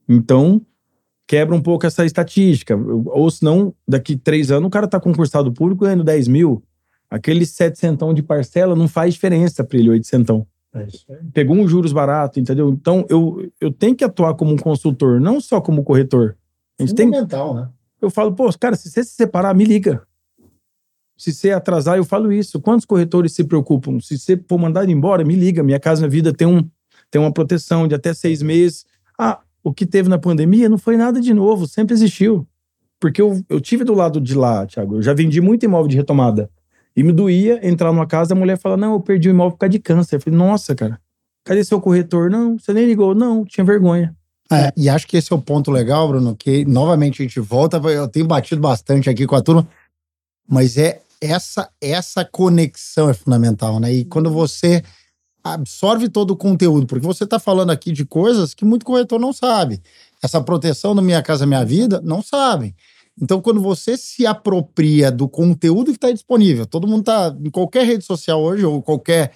Então, 0.08 0.62
quebra 1.28 1.56
um 1.56 1.62
pouco 1.62 1.86
essa 1.86 2.06
estatística. 2.06 2.76
Ou 2.76 3.30
senão, 3.32 3.74
daqui 3.88 4.16
três 4.16 4.52
anos, 4.52 4.68
o 4.68 4.72
cara 4.72 4.88
tá 4.88 5.00
concursado 5.00 5.52
público 5.52 5.86
ganhando 5.86 6.04
10 6.04 6.28
mil. 6.28 6.64
Aquele 7.10 7.46
700 7.46 8.16
de 8.16 8.24
parcela 8.24 8.76
não 8.76 8.88
faz 8.88 9.14
diferença 9.14 9.64
para 9.64 9.78
ele, 9.78 9.90
800. 9.90 10.44
É. 10.76 11.20
Pegou 11.34 11.56
um 11.56 11.68
juros 11.68 11.94
barato, 11.94 12.40
entendeu? 12.40 12.70
Então, 12.70 13.06
eu, 13.10 13.50
eu 13.62 13.72
tenho 13.72 13.96
que 13.96 14.04
atuar 14.04 14.34
como 14.34 14.52
um 14.52 14.58
consultor, 14.58 15.20
não 15.22 15.40
só 15.40 15.62
como 15.62 15.84
corretor. 15.84 16.38
A 16.78 16.84
gente 16.84 16.94
tem, 16.94 17.08
Fundamental, 17.08 17.54
né? 17.54 17.70
eu 18.02 18.10
falo, 18.10 18.34
pô, 18.34 18.50
cara, 18.60 18.76
se 18.76 18.90
você 18.90 19.04
se 19.04 19.12
separar, 19.12 19.56
me 19.56 19.64
liga. 19.64 20.06
Se 21.18 21.32
você 21.32 21.52
atrasar, 21.52 21.98
eu 21.98 22.04
falo 22.04 22.32
isso. 22.32 22.60
Quantos 22.60 22.86
corretores 22.86 23.32
se 23.34 23.44
preocupam? 23.46 24.00
Se 24.02 24.18
você 24.18 24.38
for 24.50 24.58
mandado 24.58 24.92
embora, 24.92 25.24
me 25.24 25.36
liga. 25.36 25.64
Minha 25.64 25.80
Casa 25.80 26.02
Minha 26.02 26.10
Vida 26.10 26.34
tem, 26.34 26.46
um, 26.46 26.68
tem 27.10 27.22
uma 27.22 27.32
proteção 27.32 27.88
de 27.88 27.96
até 27.96 28.14
seis 28.14 28.42
meses. 28.42 28.86
Ah, 29.18 29.40
o 29.64 29.74
que 29.74 29.86
teve 29.86 30.10
na 30.10 30.20
pandemia 30.20 30.68
não 30.68 30.78
foi 30.78 30.98
nada 30.98 31.22
de 31.22 31.34
novo, 31.34 31.68
sempre 31.68 31.94
existiu. 31.94 32.46
Porque 33.00 33.22
eu, 33.22 33.42
eu 33.50 33.62
tive 33.62 33.84
do 33.84 33.94
lado 33.94 34.20
de 34.20 34.36
lá, 34.36 34.66
Thiago. 34.66 34.98
Eu 34.98 35.02
já 35.02 35.14
vendi 35.14 35.40
muito 35.40 35.64
imóvel 35.64 35.88
de 35.88 35.96
retomada. 35.96 36.50
E 36.96 37.04
me 37.04 37.12
doía 37.12 37.60
entrar 37.68 37.92
numa 37.92 38.08
casa, 38.08 38.34
a 38.34 38.38
mulher 38.38 38.58
fala: 38.58 38.78
Não, 38.78 38.94
eu 38.94 39.00
perdi 39.00 39.30
o 39.30 39.32
imóvel 39.32 39.52
por 39.52 39.60
causa 39.60 39.72
de 39.72 39.80
câncer. 39.80 40.16
Eu 40.16 40.22
falei: 40.22 40.40
Nossa, 40.40 40.74
cara, 40.74 41.00
cadê 41.44 41.64
seu 41.64 41.82
corretor? 41.82 42.30
Não, 42.30 42.58
você 42.58 42.74
nem 42.74 42.86
ligou. 42.86 43.14
Não, 43.14 43.44
tinha 43.44 43.66
vergonha. 43.66 44.16
É, 44.52 44.72
e 44.78 44.88
acho 44.88 45.08
que 45.08 45.18
esse 45.18 45.34
é 45.34 45.36
o 45.36 45.42
ponto 45.42 45.72
legal, 45.72 46.08
Bruno, 46.08 46.36
que 46.36 46.64
novamente 46.66 47.22
a 47.22 47.26
gente 47.26 47.40
volta, 47.40 47.78
eu 47.78 48.08
tenho 48.08 48.28
batido 48.28 48.62
bastante 48.62 49.10
aqui 49.10 49.26
com 49.26 49.36
a 49.36 49.42
turma, 49.42 49.68
mas 50.48 50.78
é 50.78 51.02
essa 51.20 51.70
essa 51.82 52.24
conexão 52.24 53.10
é 53.10 53.14
fundamental, 53.14 53.80
né? 53.80 53.92
E 53.92 54.06
quando 54.06 54.30
você 54.30 54.84
absorve 55.44 56.10
todo 56.10 56.32
o 56.32 56.38
conteúdo, 56.38 56.88
porque 56.88 57.06
você 57.06 57.24
está 57.24 57.40
falando 57.40 57.72
aqui 57.72 57.92
de 57.92 58.06
coisas 58.06 58.54
que 58.54 58.66
muito 58.66 58.86
corretor 58.86 59.20
não 59.20 59.32
sabe. 59.34 59.82
Essa 60.22 60.42
proteção 60.42 60.96
do 60.96 61.02
Minha 61.02 61.22
Casa 61.22 61.46
Minha 61.46 61.64
Vida, 61.64 62.02
não 62.04 62.22
sabem. 62.22 62.76
Então, 63.22 63.42
quando 63.42 63.62
você 63.62 63.96
se 63.98 64.26
apropria 64.26 65.10
do 65.10 65.28
conteúdo 65.28 65.92
que 65.92 65.98
está 65.98 66.12
disponível, 66.12 66.66
todo 66.66 66.88
mundo 66.88 67.02
está 67.02 67.36
em 67.44 67.50
qualquer 67.50 67.86
rede 67.86 68.04
social 68.04 68.42
hoje, 68.42 68.66
ou 68.66 68.82
qualquer 68.82 69.32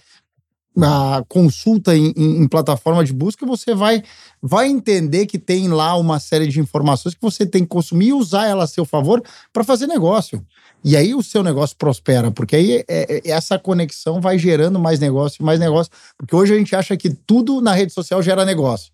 a 0.81 1.23
consulta 1.27 1.95
em, 1.95 2.13
em, 2.15 2.41
em, 2.41 2.47
plataforma 2.47 3.03
de 3.03 3.11
busca, 3.11 3.45
você 3.45 3.73
vai, 3.73 4.03
vai 4.41 4.67
entender 4.67 5.25
que 5.25 5.37
tem 5.37 5.67
lá 5.67 5.95
uma 5.97 6.19
série 6.19 6.47
de 6.47 6.59
informações 6.59 7.15
que 7.15 7.21
você 7.21 7.45
tem 7.45 7.63
que 7.63 7.69
consumir 7.69 8.07
e 8.07 8.13
usar 8.13 8.47
ela 8.47 8.63
a 8.63 8.67
seu 8.67 8.85
favor 8.85 9.21
para 9.51 9.63
fazer 9.63 9.87
negócio. 9.87 10.45
E 10.83 10.95
aí 10.95 11.13
o 11.13 11.23
seu 11.23 11.43
negócio 11.43 11.75
prospera, 11.75 12.31
porque 12.31 12.55
aí 12.55 12.73
é, 12.77 12.85
é, 12.87 13.29
essa 13.29 13.59
conexão 13.59 14.21
vai 14.21 14.37
gerando 14.39 14.79
mais 14.79 14.99
negócio, 14.99 15.43
mais 15.43 15.59
negócio. 15.59 15.91
Porque 16.17 16.35
hoje 16.35 16.53
a 16.53 16.57
gente 16.57 16.75
acha 16.75 16.95
que 16.95 17.09
tudo 17.09 17.59
na 17.59 17.73
rede 17.73 17.91
social 17.91 18.21
gera 18.21 18.45
negócio. 18.45 18.91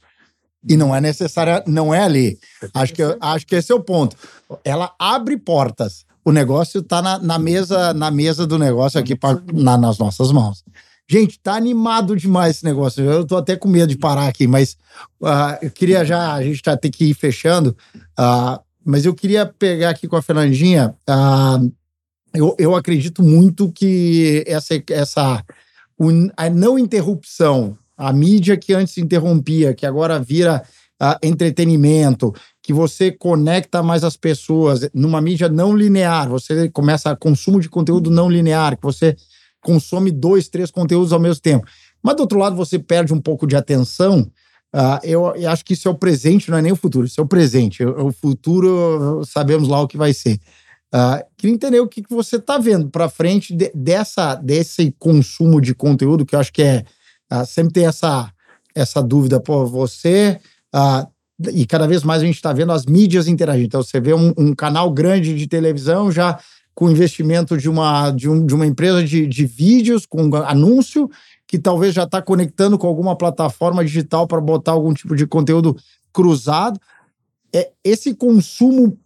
E 0.67 0.75
não 0.75 0.95
é 0.95 0.99
necessário, 0.99 1.63
não 1.67 1.93
é 1.93 2.03
ali. 2.03 2.39
Acho 2.73 2.93
que, 2.93 3.01
acho 3.19 3.45
que 3.45 3.55
esse 3.55 3.71
é 3.71 3.75
o 3.75 3.79
ponto. 3.79 4.15
Ela 4.63 4.93
abre 4.97 5.37
portas. 5.37 6.05
O 6.23 6.31
negócio 6.31 6.81
está 6.81 7.01
na, 7.01 7.19
na, 7.19 7.37
mesa, 7.37 7.93
na 7.93 8.09
mesa 8.09 8.47
do 8.47 8.57
negócio 8.57 8.99
aqui 8.99 9.15
pra, 9.15 9.39
na, 9.53 9.77
nas 9.77 9.99
nossas 9.99 10.31
mãos. 10.31 10.63
Gente, 11.07 11.39
tá 11.39 11.53
animado 11.53 12.15
demais 12.15 12.57
esse 12.57 12.65
negócio. 12.65 13.03
Eu 13.03 13.25
tô 13.25 13.37
até 13.37 13.55
com 13.55 13.67
medo 13.67 13.89
de 13.89 13.97
parar 13.97 14.27
aqui, 14.27 14.47
mas 14.47 14.75
uh, 15.21 15.55
eu 15.61 15.69
queria 15.69 16.03
já, 16.03 16.33
a 16.33 16.41
gente 16.41 16.61
já 16.65 16.75
tem 16.75 16.89
que 16.89 17.05
ir 17.05 17.13
fechando. 17.13 17.77
Uh, 18.19 18.59
mas 18.83 19.05
eu 19.05 19.13
queria 19.13 19.45
pegar 19.45 19.91
aqui 19.91 20.07
com 20.07 20.15
a 20.15 20.21
Fernandinha. 20.21 20.95
Uh, 21.07 21.71
eu, 22.33 22.55
eu 22.57 22.75
acredito 22.75 23.23
muito 23.23 23.71
que 23.71 24.43
essa, 24.47 24.73
essa 24.89 25.43
a 26.35 26.49
não 26.49 26.77
interrupção, 26.77 27.77
a 27.97 28.11
mídia 28.11 28.57
que 28.57 28.73
antes 28.73 28.97
interrompia, 28.97 29.73
que 29.73 29.85
agora 29.85 30.19
vira 30.19 30.63
uh, 31.01 31.17
entretenimento, 31.23 32.33
que 32.61 32.73
você 32.73 33.11
conecta 33.11 33.83
mais 33.83 34.03
as 34.03 34.17
pessoas 34.17 34.89
numa 34.93 35.21
mídia 35.21 35.47
não 35.47 35.75
linear, 35.75 36.27
você 36.29 36.69
começa 36.69 37.11
a 37.11 37.15
consumo 37.15 37.59
de 37.59 37.69
conteúdo 37.69 38.09
não 38.09 38.29
linear, 38.29 38.75
que 38.75 38.83
você 38.83 39.15
consome 39.61 40.11
dois, 40.11 40.47
três 40.47 40.69
conteúdos 40.69 41.11
ao 41.11 41.19
mesmo 41.19 41.41
tempo. 41.41 41.67
Mas 42.01 42.15
do 42.15 42.21
outro 42.21 42.37
lado, 42.37 42.55
você 42.55 42.77
perde 42.77 43.13
um 43.13 43.19
pouco 43.19 43.47
de 43.47 43.55
atenção. 43.55 44.21
Uh, 44.73 44.99
eu, 45.03 45.33
eu, 45.35 45.49
acho 45.49 45.65
que 45.65 45.73
isso 45.73 45.87
é 45.87 45.91
o 45.91 45.95
presente, 45.95 46.51
não 46.51 46.57
é 46.57 46.61
nem 46.61 46.71
o 46.71 46.75
futuro, 46.75 47.07
isso 47.07 47.19
é 47.19 47.23
o 47.23 47.27
presente. 47.27 47.83
O, 47.83 48.07
o 48.07 48.11
futuro, 48.11 49.23
sabemos 49.25 49.67
lá 49.67 49.81
o 49.81 49.87
que 49.87 49.97
vai 49.97 50.13
ser. 50.13 50.39
Uh, 50.93 51.25
queria 51.35 51.55
entender 51.55 51.79
o 51.79 51.87
que, 51.87 52.03
que 52.03 52.13
você 52.13 52.35
está 52.35 52.57
vendo 52.57 52.89
para 52.89 53.09
frente 53.09 53.55
de, 53.55 53.71
dessa, 53.73 54.35
desse 54.35 54.93
consumo 54.99 55.59
de 55.59 55.73
conteúdo, 55.73 56.25
que 56.25 56.35
eu 56.35 56.39
acho 56.39 56.53
que 56.53 56.61
é. 56.61 56.85
Uh, 57.31 57.45
sempre 57.45 57.73
tem 57.73 57.85
essa, 57.85 58.31
essa 58.73 59.01
dúvida, 59.01 59.39
pô, 59.39 59.65
você. 59.65 60.39
Uh, 60.73 61.07
e 61.51 61.65
cada 61.65 61.87
vez 61.87 62.03
mais 62.03 62.21
a 62.21 62.25
gente 62.25 62.35
está 62.35 62.53
vendo 62.53 62.71
as 62.71 62.85
mídias 62.85 63.27
interagindo. 63.27 63.65
Então, 63.65 63.83
você 63.83 63.99
vê 63.99 64.13
um, 64.13 64.33
um, 64.37 64.55
canal 64.55 64.91
grande 64.91 65.35
de 65.35 65.47
televisão 65.47 66.11
já 66.11 66.39
com 66.73 66.89
investimento 66.89 67.57
de 67.57 67.69
uma, 67.69 68.11
de, 68.11 68.29
um, 68.29 68.45
de 68.45 68.53
uma 68.53 68.65
empresa 68.65 69.03
de, 69.03 69.25
de 69.27 69.45
vídeos, 69.45 70.05
com 70.05 70.33
anúncio, 70.35 71.09
que 71.47 71.57
talvez 71.57 71.93
já 71.93 72.03
está 72.03 72.21
conectando 72.21 72.77
com 72.77 72.87
alguma 72.87 73.15
plataforma 73.17 73.83
digital 73.83 74.27
para 74.27 74.41
botar 74.41 74.73
algum 74.73 74.93
tipo 74.93 75.15
de 75.15 75.25
conteúdo 75.25 75.75
cruzado. 76.11 76.79
É, 77.53 77.71
esse 77.83 78.13
consumo 78.13 78.97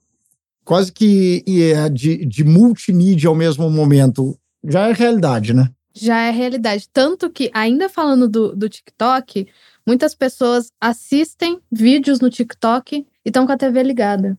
quase 0.64 0.92
que 0.92 1.44
é, 1.48 1.90
de, 1.90 2.26
de 2.26 2.44
multimídia 2.44 3.28
ao 3.28 3.36
mesmo 3.36 3.70
momento 3.70 4.38
já 4.64 4.88
é 4.90 4.94
realidade, 4.94 5.54
né? 5.54 5.70
Já 5.94 6.22
é 6.22 6.32
realidade. 6.32 6.88
Tanto 6.92 7.30
que, 7.30 7.50
ainda 7.54 7.90
falando 7.90 8.28
do, 8.28 8.56
do 8.56 8.70
TikTok, 8.70 9.48
muitas 9.86 10.14
pessoas 10.16 10.72
assistem 10.80 11.60
vídeos 11.72 12.20
no 12.20 12.30
TikTok 12.30 12.98
e 12.98 13.06
estão 13.26 13.46
com 13.46 13.52
a 13.52 13.58
TV 13.58 13.84
ligada. 13.84 14.38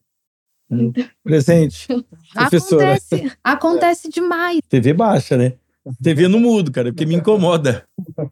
Hum. 0.70 0.92
Presente. 1.24 1.88
acontece, 2.34 3.32
acontece 3.42 4.08
demais. 4.08 4.60
TV 4.68 4.92
baixa, 4.92 5.36
né? 5.36 5.54
TV 6.02 6.28
no 6.28 6.38
mudo, 6.38 6.70
cara, 6.70 6.92
porque 6.92 7.06
me 7.06 7.14
incomoda. 7.14 7.84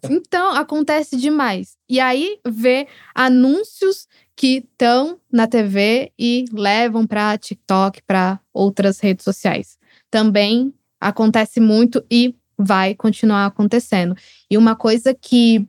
Então, 0.09 0.55
acontece 0.55 1.17
demais. 1.17 1.77
E 1.89 1.99
aí, 1.99 2.39
vê 2.47 2.87
anúncios 3.15 4.07
que 4.37 4.59
estão 4.59 5.19
na 5.33 5.47
TV 5.47 6.13
e 6.19 6.45
levam 6.53 7.07
para 7.07 7.37
TikTok, 7.39 8.03
para 8.07 8.39
outras 8.53 9.01
redes 9.01 9.25
sociais. 9.25 9.79
Também 10.11 10.73
acontece 11.01 11.59
muito 11.59 12.05
e 12.11 12.35
vai 12.59 12.95
continuar 12.95 13.47
acontecendo. 13.47 14.17
E 14.51 14.59
uma 14.59 14.75
coisa 14.75 15.15
que 15.15 15.67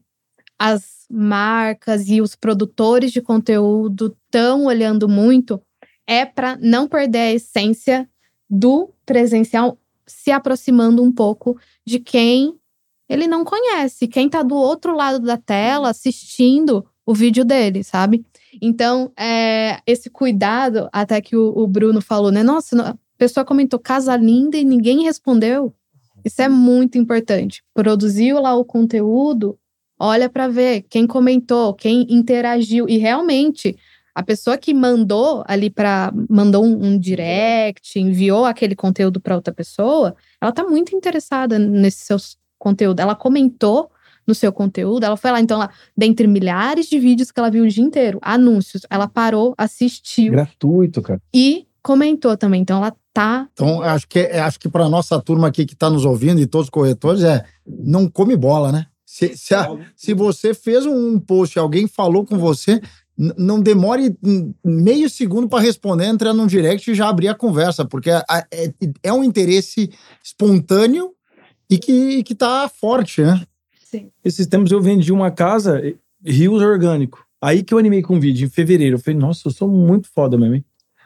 as 0.58 1.06
marcas 1.10 2.10
e 2.10 2.22
os 2.22 2.36
produtores 2.36 3.12
de 3.12 3.22
conteúdo 3.22 4.16
estão 4.26 4.66
olhando 4.66 5.08
muito 5.08 5.62
é 6.08 6.26
para 6.26 6.58
não 6.58 6.88
perder 6.88 7.20
a 7.20 7.34
essência 7.34 8.10
do 8.50 8.92
presencial, 9.06 9.78
se 10.08 10.32
aproximando 10.32 11.04
um 11.04 11.12
pouco 11.12 11.58
de 11.86 12.00
quem 12.00 12.56
ele 13.08 13.28
não 13.28 13.44
conhece, 13.44 14.08
quem 14.08 14.28
está 14.28 14.44
do 14.44 14.56
outro 14.56 14.96
lado 14.96 15.20
da 15.20 15.38
tela 15.38 15.90
assistindo 15.90 16.86
o 17.06 17.14
vídeo 17.14 17.44
dele, 17.44 17.84
sabe? 17.84 18.24
Então, 18.62 19.12
é, 19.18 19.82
esse 19.86 20.10
cuidado, 20.10 20.88
até 20.92 21.20
que 21.22 21.36
o, 21.36 21.58
o, 21.58 21.68
Bruno 21.68 22.02
falou, 22.02 22.32
né? 22.32 22.44
Nossa, 22.44 22.92
a 22.92 22.96
pessoa 23.18 23.44
comentou 23.44 23.80
casa 23.80 24.16
linda 24.16 24.58
e 24.58 24.64
ninguém 24.64 25.04
respondeu. 25.04 25.74
Isso 26.30 26.42
é 26.44 26.48
muito 26.48 26.98
importante. 26.98 27.64
Produziu 27.74 28.40
lá 28.40 28.56
o 28.56 28.64
conteúdo, 28.64 29.58
olha 30.00 30.30
para 30.30 30.48
ver 30.48 30.84
quem 30.90 31.08
comentou, 31.08 31.74
quem 31.74 32.06
interagiu 32.08 32.88
e 32.88 32.98
realmente 32.98 33.76
a 34.14 34.22
pessoa 34.22 34.58
que 34.58 34.74
mandou 34.74 35.44
ali 35.48 35.70
para 35.70 36.14
mandou 36.30 36.64
um, 36.64 36.86
um, 36.86 37.00
direct, 37.00 38.00
enviou 38.00 38.46
aquele 38.46 38.76
conteúdo 38.76 39.20
para 39.20 39.36
outra 39.36 39.54
pessoa, 39.54 40.16
ela 40.40 40.52
tá 40.52 40.64
muito 40.64 40.96
interessada 40.96 41.58
nesse 41.58 42.06
seu 42.06 42.18
conteúdo. 42.58 43.00
Ela 43.00 43.16
comentou 43.16 43.90
no 44.28 44.36
seu 44.36 44.54
conteúdo, 44.54 45.04
ela 45.04 45.18
foi 45.18 45.32
lá, 45.32 45.40
então, 45.40 45.58
ela, 45.58 45.72
dentre 45.98 46.28
milhares 46.28 46.88
de 46.88 47.00
vídeos 47.00 47.32
que 47.32 47.40
ela 47.40 47.50
viu 47.50 47.64
o 47.64 47.68
dia 47.68 47.84
inteiro, 47.84 48.20
anúncios, 48.22 48.84
ela 48.88 49.08
parou, 49.08 49.56
assistiu. 49.58 50.34
Gratuito, 50.34 51.02
cara. 51.02 51.20
E 51.34 51.66
comentou 51.82 52.38
também. 52.38 52.62
Então, 52.62 52.78
ela 52.78 52.96
tá. 53.14 53.48
Então, 53.54 53.82
acho 53.82 54.08
que, 54.08 54.20
acho 54.20 54.60
que 54.60 54.70
para 54.70 54.90
nossa 54.90 55.20
turma 55.22 55.48
aqui 55.48 55.66
que 55.66 55.74
está 55.74 55.90
nos 55.90 56.06
ouvindo 56.06 56.40
e 56.40 56.48
todos 56.48 56.68
os 56.68 56.72
corretores, 56.72 57.24
é 57.24 57.44
não 57.66 58.10
come 58.10 58.36
bola, 58.36 58.72
né? 58.72 58.88
Se, 59.06 59.36
se, 59.36 59.56
a, 59.56 59.68
se 59.96 60.14
você 60.14 60.54
fez 60.54 60.86
um 60.86 61.20
post, 61.20 61.58
alguém 61.58 61.88
falou 61.88 62.26
com 62.26 62.38
você, 62.38 62.80
não 63.38 63.60
demore 63.60 64.16
meio 64.64 65.10
segundo 65.10 65.50
para 65.50 65.64
responder, 65.64 66.06
entrar 66.06 66.34
num 66.34 66.48
direct 66.48 66.90
e 66.90 66.96
já 66.96 67.10
abrir 67.10 67.28
a 67.28 67.36
conversa, 67.36 67.84
porque 67.84 68.10
é, 68.10 68.24
é, 68.52 68.74
é 69.04 69.14
um 69.14 69.24
interesse 69.24 69.92
espontâneo 70.24 71.12
e 71.70 71.78
que, 71.78 72.24
que 72.24 72.34
tá 72.34 72.70
forte, 72.70 73.22
né? 73.22 73.42
Sim. 73.84 74.10
Esses 74.24 74.48
tempos 74.48 74.72
eu 74.72 74.82
vendi 74.82 75.12
uma 75.12 75.32
casa, 75.32 75.82
rios 76.24 76.62
orgânico. 76.62 77.26
Aí 77.42 77.64
que 77.64 77.74
eu 77.74 77.78
animei 77.78 78.02
com 78.02 78.16
um 78.16 78.20
vídeo, 78.20 78.46
em 78.46 78.50
fevereiro. 78.50 78.96
Eu 78.96 79.00
falei, 79.00 79.20
nossa, 79.20 79.48
eu 79.48 79.52
sou 79.52 79.68
muito 79.68 80.08
foda 80.10 80.38
mesmo, 80.38 80.56
hein? 80.56 80.66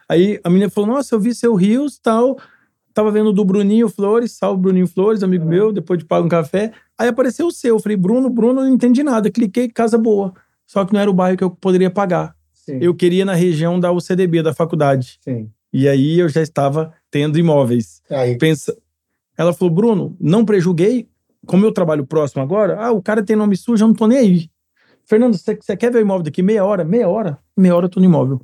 Aí 0.10 0.40
a 0.44 0.50
menina 0.50 0.70
falou, 0.70 0.90
nossa, 0.90 1.16
eu 1.16 1.20
vi 1.20 1.34
seu 1.34 1.56
rios 1.56 2.00
tal. 2.00 2.38
Tava 2.94 3.10
vendo 3.12 3.34
do 3.34 3.44
Bruninho 3.44 3.90
Flores, 3.90 4.34
salve 4.34 4.62
Bruninho 4.62 4.88
Flores, 4.88 5.24
amigo 5.24 5.46
meu, 5.46 5.72
depois 5.72 5.98
de 5.98 6.06
pagar 6.06 6.26
um 6.26 6.30
café. 6.30 6.72
Aí 6.98 7.08
apareceu 7.08 7.48
o 7.48 7.52
seu. 7.52 7.76
Eu 7.76 7.80
falei, 7.80 7.98
Bruno, 7.98 8.30
Bruno, 8.30 8.62
não 8.62 8.70
entendi 8.70 9.02
nada. 9.02 9.32
Cliquei, 9.32 9.68
casa 9.68 9.98
boa. 9.98 10.34
Só 10.68 10.86
que 10.86 10.94
não 10.94 11.00
era 11.00 11.10
o 11.10 11.14
bairro 11.14 11.38
que 11.38 11.44
eu 11.44 11.50
poderia 11.50 11.90
pagar. 11.90 12.36
Sim. 12.54 12.78
Eu 12.80 12.94
queria 12.94 13.26
na 13.26 13.34
região 13.34 13.80
da 13.80 13.92
UCDB, 13.92 14.44
da 14.44 14.54
faculdade. 14.54 15.18
Sim. 15.22 15.50
E 15.72 15.88
aí 15.88 16.20
eu 16.20 16.30
já 16.30 16.42
estava 16.42 16.94
tendo 17.10 17.40
imóveis. 17.40 18.02
Aí. 18.10 18.38
Pensa... 18.38 18.78
Ela 19.36 19.52
falou, 19.52 19.74
Bruno, 19.74 20.16
não 20.20 20.46
prejulguei. 20.46 21.08
Como 21.46 21.66
eu 21.66 21.74
trabalho 21.74 22.06
próximo 22.06 22.42
agora, 22.42 22.80
ah, 22.80 22.92
o 22.92 23.02
cara 23.02 23.22
tem 23.22 23.36
nome 23.36 23.58
sujo, 23.58 23.84
eu 23.84 23.88
não 23.88 23.96
tô 23.96 24.08
nem 24.08 24.18
aí. 24.18 24.50
Fernando, 25.04 25.38
você, 25.38 25.56
você 25.56 25.76
quer 25.76 25.92
ver 25.92 25.98
o 25.98 26.02
imóvel 26.02 26.24
daqui 26.24 26.42
meia 26.42 26.64
hora? 26.64 26.86
Meia 26.86 27.10
hora? 27.10 27.38
Meia 27.58 27.76
hora 27.76 27.88
eu 27.88 27.90
tô 27.90 28.00
no 28.00 28.06
imóvel. 28.06 28.40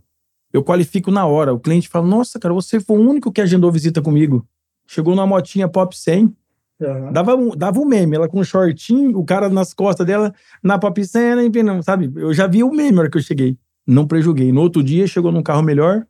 Eu 0.52 0.64
qualifico 0.64 1.12
na 1.12 1.26
hora. 1.26 1.54
O 1.54 1.60
cliente 1.60 1.88
fala, 1.88 2.08
nossa, 2.08 2.40
cara, 2.40 2.54
você 2.54 2.80
foi 2.80 2.98
o 2.98 3.02
único 3.02 3.32
que 3.32 3.42
agendou 3.42 3.72
visita 3.72 4.02
comigo. 4.02 4.46
Chegou 4.88 5.16
numa 5.16 5.28
motinha 5.28 5.68
Pop 5.68 5.96
100, 5.96 6.34
Uhum. 6.80 7.12
Dava, 7.12 7.36
um, 7.36 7.50
dava 7.50 7.80
um 7.80 7.86
meme, 7.86 8.16
ela 8.16 8.30
com 8.30 8.40
um 8.40 8.44
shortinho, 8.44 9.18
o 9.18 9.26
cara 9.26 9.50
nas 9.50 9.74
costas 9.74 10.08
dela, 10.08 10.34
na 10.64 10.80
papicena, 10.80 11.44
empinando, 11.44 11.84
sabe? 11.84 12.10
Eu 12.16 12.34
já 12.34 12.48
vi 12.48 12.64
o 12.64 12.72
meme 12.72 12.94
na 12.94 13.02
hora 13.02 13.12
que 13.12 13.18
eu 13.18 13.22
cheguei. 13.22 13.58
Não 13.86 14.08
prejuguei. 14.08 14.52
No 14.52 14.62
outro 14.62 14.82
dia, 14.82 15.06
chegou 15.06 15.32
num 15.32 15.44
carro 15.44 15.62
melhor, 15.62 16.06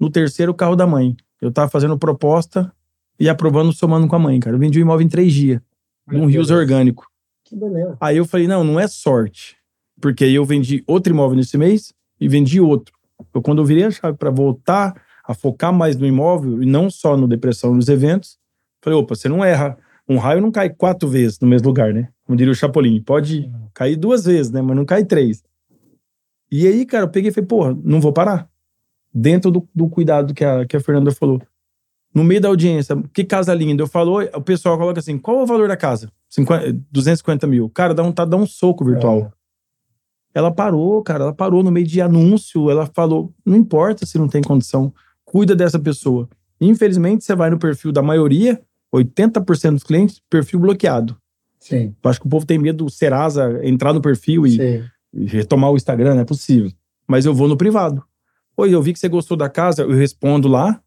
no 0.00 0.08
terceiro, 0.08 0.52
o 0.52 0.54
carro 0.54 0.74
da 0.74 0.86
mãe. 0.86 1.14
Eu 1.40 1.52
tava 1.52 1.70
fazendo 1.70 1.98
proposta 1.98 2.72
e 3.20 3.28
aprovando, 3.28 3.72
somando 3.72 4.08
com 4.08 4.16
a 4.16 4.18
mãe, 4.18 4.40
cara. 4.40 4.56
Eu 4.56 4.60
vendi 4.60 4.78
o 4.78 4.82
imóvel 4.82 5.04
em 5.04 5.08
três 5.08 5.32
dias, 5.34 5.60
num 6.06 6.26
rios 6.26 6.50
orgânico. 6.50 7.06
Que 7.44 7.54
beleza. 7.54 7.96
Aí 8.00 8.16
eu 8.16 8.24
falei, 8.24 8.46
não, 8.46 8.64
não 8.64 8.80
é 8.80 8.88
sorte. 8.88 9.56
Porque 10.00 10.24
aí 10.24 10.34
eu 10.34 10.44
vendi 10.44 10.82
outro 10.86 11.12
imóvel 11.12 11.36
nesse 11.36 11.58
mês 11.58 11.92
e 12.18 12.28
vendi 12.28 12.60
outro. 12.60 12.95
Eu, 13.34 13.42
quando 13.42 13.62
eu 13.62 13.64
virei 13.64 13.84
a 13.84 13.90
chave 13.90 14.16
para 14.16 14.30
voltar 14.30 14.94
a 15.24 15.34
focar 15.34 15.72
mais 15.72 15.96
no 15.96 16.06
imóvel 16.06 16.62
e 16.62 16.66
não 16.66 16.88
só 16.88 17.16
no 17.16 17.26
depressão 17.26 17.74
nos 17.74 17.88
eventos, 17.88 18.38
falei, 18.82 18.98
opa, 18.98 19.14
você 19.14 19.28
não 19.28 19.44
erra 19.44 19.76
um 20.08 20.18
raio 20.18 20.40
não 20.40 20.52
cai 20.52 20.70
quatro 20.70 21.08
vezes 21.08 21.40
no 21.40 21.48
mesmo 21.48 21.68
lugar, 21.68 21.92
né? 21.92 22.08
Como 22.24 22.36
diria 22.36 22.52
o 22.52 22.54
Chapolin. 22.54 23.02
Pode 23.02 23.50
cair 23.74 23.96
duas 23.96 24.24
vezes, 24.24 24.52
né? 24.52 24.62
Mas 24.62 24.76
não 24.76 24.84
cai 24.84 25.04
três. 25.04 25.42
E 26.50 26.66
aí, 26.66 26.86
cara, 26.86 27.04
eu 27.04 27.08
peguei 27.08 27.30
e 27.30 27.34
falei, 27.34 27.48
porra, 27.48 27.76
não 27.82 28.00
vou 28.00 28.12
parar. 28.12 28.48
Dentro 29.12 29.50
do, 29.50 29.68
do 29.74 29.88
cuidado 29.88 30.32
que 30.32 30.44
a, 30.44 30.64
que 30.64 30.76
a 30.76 30.80
Fernanda 30.80 31.10
falou. 31.10 31.42
No 32.14 32.22
meio 32.22 32.40
da 32.40 32.48
audiência, 32.48 32.96
que 33.12 33.24
casa 33.24 33.52
linda. 33.52 33.82
Eu 33.82 33.86
falo, 33.86 34.22
o 34.22 34.40
pessoal 34.40 34.78
coloca 34.78 35.00
assim: 35.00 35.18
qual 35.18 35.40
é 35.40 35.42
o 35.42 35.46
valor 35.46 35.68
da 35.68 35.76
casa? 35.76 36.10
50, 36.30 36.72
250 36.90 37.46
mil. 37.46 37.68
Cara, 37.70 37.92
dá 37.92 38.02
de 38.02 38.12
dar 38.12 38.36
um 38.36 38.46
soco 38.46 38.84
virtual. 38.84 39.32
Ela 40.36 40.50
parou, 40.50 41.02
cara, 41.02 41.24
ela 41.24 41.32
parou 41.32 41.62
no 41.62 41.70
meio 41.70 41.86
de 41.86 41.98
anúncio, 41.98 42.70
ela 42.70 42.84
falou, 42.84 43.32
não 43.42 43.56
importa 43.56 44.04
se 44.04 44.18
não 44.18 44.28
tem 44.28 44.42
condição, 44.42 44.92
cuida 45.24 45.56
dessa 45.56 45.78
pessoa. 45.78 46.28
Infelizmente, 46.60 47.24
você 47.24 47.34
vai 47.34 47.48
no 47.48 47.58
perfil 47.58 47.90
da 47.90 48.02
maioria, 48.02 48.60
80% 48.94 49.70
dos 49.72 49.82
clientes, 49.82 50.20
perfil 50.28 50.60
bloqueado. 50.60 51.16
Sim, 51.58 51.94
Eu 52.04 52.10
acho 52.10 52.20
que 52.20 52.26
o 52.26 52.28
povo 52.28 52.44
tem 52.44 52.58
medo 52.58 52.84
do 52.84 52.90
Serasa 52.90 53.66
entrar 53.66 53.94
no 53.94 54.02
perfil 54.02 54.46
e, 54.46 54.56
sim. 54.56 55.24
retomar 55.24 55.70
o 55.70 55.76
Instagram, 55.76 56.16
não 56.16 56.20
é 56.20 56.26
possível. 56.26 56.70
Mas 57.08 57.24
eu 57.24 57.32
vou 57.32 57.48
no 57.48 57.56
privado. 57.56 58.04
Oi, 58.58 58.74
eu 58.74 58.82
vi 58.82 58.92
que 58.92 58.98
você 58.98 59.08
gostou 59.08 59.38
da 59.38 59.48
casa, 59.48 59.84
eu 59.84 59.96
respondo 59.96 60.48
lá, 60.48 60.78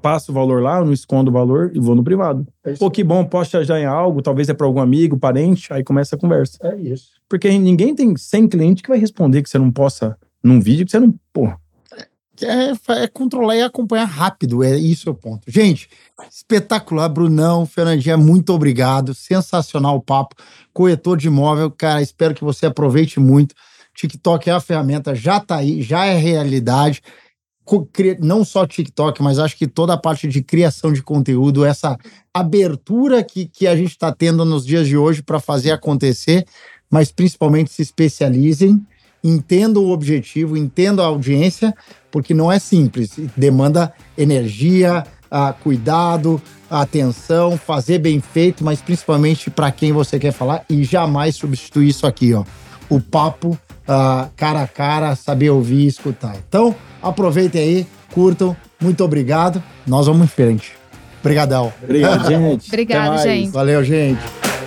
passo 0.00 0.30
o 0.30 0.34
valor 0.34 0.62
lá, 0.62 0.78
eu 0.78 0.84
não 0.84 0.92
escondo 0.92 1.30
o 1.30 1.34
valor 1.34 1.70
e 1.74 1.80
vou 1.80 1.94
no 1.94 2.02
privado. 2.04 2.46
É. 2.64 2.72
Pô, 2.74 2.90
que 2.90 3.02
bom, 3.04 3.24
posso 3.24 3.50
te 3.50 3.56
ajudar 3.56 3.80
em 3.80 3.84
algo, 3.86 4.22
talvez 4.22 4.48
é 4.48 4.54
para 4.54 4.66
algum 4.66 4.80
amigo, 4.80 5.18
parente, 5.18 5.72
aí 5.72 5.82
começa 5.84 6.16
a 6.16 6.18
conversa. 6.18 6.58
É 6.62 6.76
isso. 6.76 7.10
Porque 7.28 7.50
ninguém 7.58 7.94
tem 7.94 8.16
100 8.16 8.48
clientes 8.48 8.82
que 8.82 8.88
vai 8.88 8.98
responder 8.98 9.42
que 9.42 9.48
você 9.50 9.58
não 9.58 9.70
possa 9.70 10.16
num 10.42 10.60
vídeo 10.60 10.84
que 10.84 10.90
você 10.92 11.00
não. 11.00 11.14
Pô, 11.32 11.50
É, 12.42 12.74
fa- 12.74 12.96
é 12.98 13.06
controlar 13.06 13.56
e 13.56 13.62
acompanhar 13.62 14.06
rápido, 14.06 14.64
é 14.64 14.76
isso 14.76 15.08
o 15.10 15.14
ponto. 15.14 15.42
Gente, 15.48 15.88
espetacular, 16.30 17.08
Brunão, 17.08 17.64
Fernandinha, 17.64 18.16
muito 18.16 18.52
obrigado. 18.52 19.14
Sensacional 19.14 19.96
o 19.96 20.02
papo. 20.02 20.34
Corretor 20.72 21.16
de 21.16 21.28
imóvel, 21.28 21.70
cara, 21.70 22.02
espero 22.02 22.34
que 22.34 22.42
você 22.44 22.66
aproveite 22.66 23.20
muito. 23.20 23.54
TikTok 23.94 24.50
é 24.50 24.52
a 24.52 24.60
ferramenta, 24.60 25.14
já 25.14 25.38
tá 25.38 25.56
aí, 25.56 25.80
já 25.80 26.04
é 26.06 26.16
realidade. 26.16 27.00
Não 28.20 28.44
só 28.44 28.66
TikTok, 28.66 29.22
mas 29.22 29.38
acho 29.38 29.56
que 29.56 29.66
toda 29.66 29.94
a 29.94 29.98
parte 29.98 30.28
de 30.28 30.42
criação 30.42 30.92
de 30.92 31.02
conteúdo, 31.02 31.64
essa 31.64 31.96
abertura 32.32 33.22
que, 33.22 33.46
que 33.46 33.66
a 33.66 33.74
gente 33.74 33.90
está 33.90 34.12
tendo 34.12 34.44
nos 34.44 34.66
dias 34.66 34.86
de 34.86 34.96
hoje 34.96 35.22
para 35.22 35.40
fazer 35.40 35.70
acontecer, 35.70 36.44
mas 36.90 37.10
principalmente 37.10 37.72
se 37.72 37.82
especializem, 37.82 38.84
entendam 39.22 39.82
o 39.82 39.90
objetivo, 39.90 40.56
entendam 40.56 41.04
a 41.04 41.08
audiência, 41.08 41.74
porque 42.10 42.34
não 42.34 42.52
é 42.52 42.58
simples, 42.58 43.12
demanda 43.36 43.92
energia, 44.16 45.04
ah, 45.30 45.52
cuidado, 45.52 46.40
atenção, 46.70 47.56
fazer 47.56 47.98
bem 47.98 48.20
feito, 48.20 48.62
mas 48.62 48.80
principalmente 48.80 49.50
para 49.50 49.72
quem 49.72 49.92
você 49.92 50.18
quer 50.18 50.32
falar 50.32 50.64
e 50.68 50.84
jamais 50.84 51.36
substituir 51.36 51.88
isso 51.88 52.06
aqui, 52.06 52.34
ó. 52.34 52.44
O 52.88 53.00
papo 53.00 53.58
ah, 53.86 54.28
cara 54.36 54.62
a 54.62 54.66
cara, 54.68 55.14
saber 55.16 55.50
ouvir 55.50 55.84
e 55.84 55.86
escutar. 55.86 56.36
Então, 56.48 56.74
aproveitem 57.02 57.60
aí, 57.60 57.86
curtam, 58.12 58.56
muito 58.80 59.04
obrigado. 59.04 59.62
Nós 59.86 60.06
vamos 60.06 60.24
em 60.24 60.28
frente. 60.28 60.72
Obrigadão. 61.20 61.72
obrigado, 61.82 62.26
gente. 62.28 62.68
Obrigado, 62.68 63.00
Até 63.00 63.10
mais. 63.10 63.22
gente. 63.22 63.50
Valeu, 63.50 63.84
gente. 63.84 64.20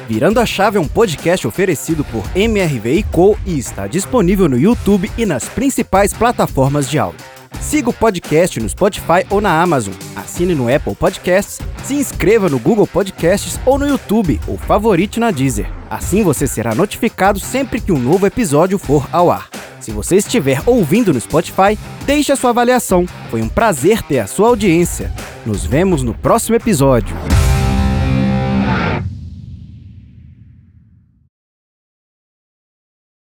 Virando 0.09 0.39
a 0.39 0.45
Chave 0.45 0.77
é 0.77 0.79
um 0.79 0.87
podcast 0.87 1.45
oferecido 1.45 2.03
por 2.05 2.23
MRV 2.33 3.03
Co 3.11 3.37
e 3.45 3.59
está 3.59 3.87
disponível 3.87 4.47
no 4.47 4.57
YouTube 4.57 5.11
e 5.17 5.25
nas 5.25 5.49
principais 5.49 6.13
plataformas 6.13 6.89
de 6.89 6.97
áudio. 6.97 7.36
Siga 7.59 7.89
o 7.89 7.93
podcast 7.93 8.59
no 8.59 8.69
Spotify 8.69 9.25
ou 9.29 9.41
na 9.41 9.61
Amazon, 9.61 9.93
assine 10.15 10.55
no 10.55 10.73
Apple 10.73 10.95
Podcasts, 10.95 11.59
se 11.83 11.95
inscreva 11.95 12.49
no 12.49 12.59
Google 12.59 12.87
Podcasts 12.87 13.59
ou 13.65 13.77
no 13.77 13.87
YouTube 13.87 14.39
ou 14.47 14.57
favorite 14.57 15.19
na 15.19 15.31
Deezer. 15.31 15.69
Assim 15.89 16.23
você 16.23 16.47
será 16.47 16.75
notificado 16.75 17.39
sempre 17.39 17.81
que 17.81 17.91
um 17.91 17.99
novo 17.99 18.25
episódio 18.25 18.77
for 18.77 19.07
ao 19.11 19.31
ar. 19.31 19.49
Se 19.79 19.91
você 19.91 20.17
estiver 20.17 20.61
ouvindo 20.65 21.13
no 21.13 21.21
Spotify, 21.21 21.77
deixe 22.05 22.31
a 22.31 22.35
sua 22.35 22.49
avaliação. 22.49 23.05
Foi 23.29 23.41
um 23.41 23.47
prazer 23.47 24.01
ter 24.01 24.19
a 24.19 24.27
sua 24.27 24.49
audiência. 24.49 25.13
Nos 25.45 25.65
vemos 25.65 26.03
no 26.03 26.13
próximo 26.13 26.55
episódio. 26.57 27.15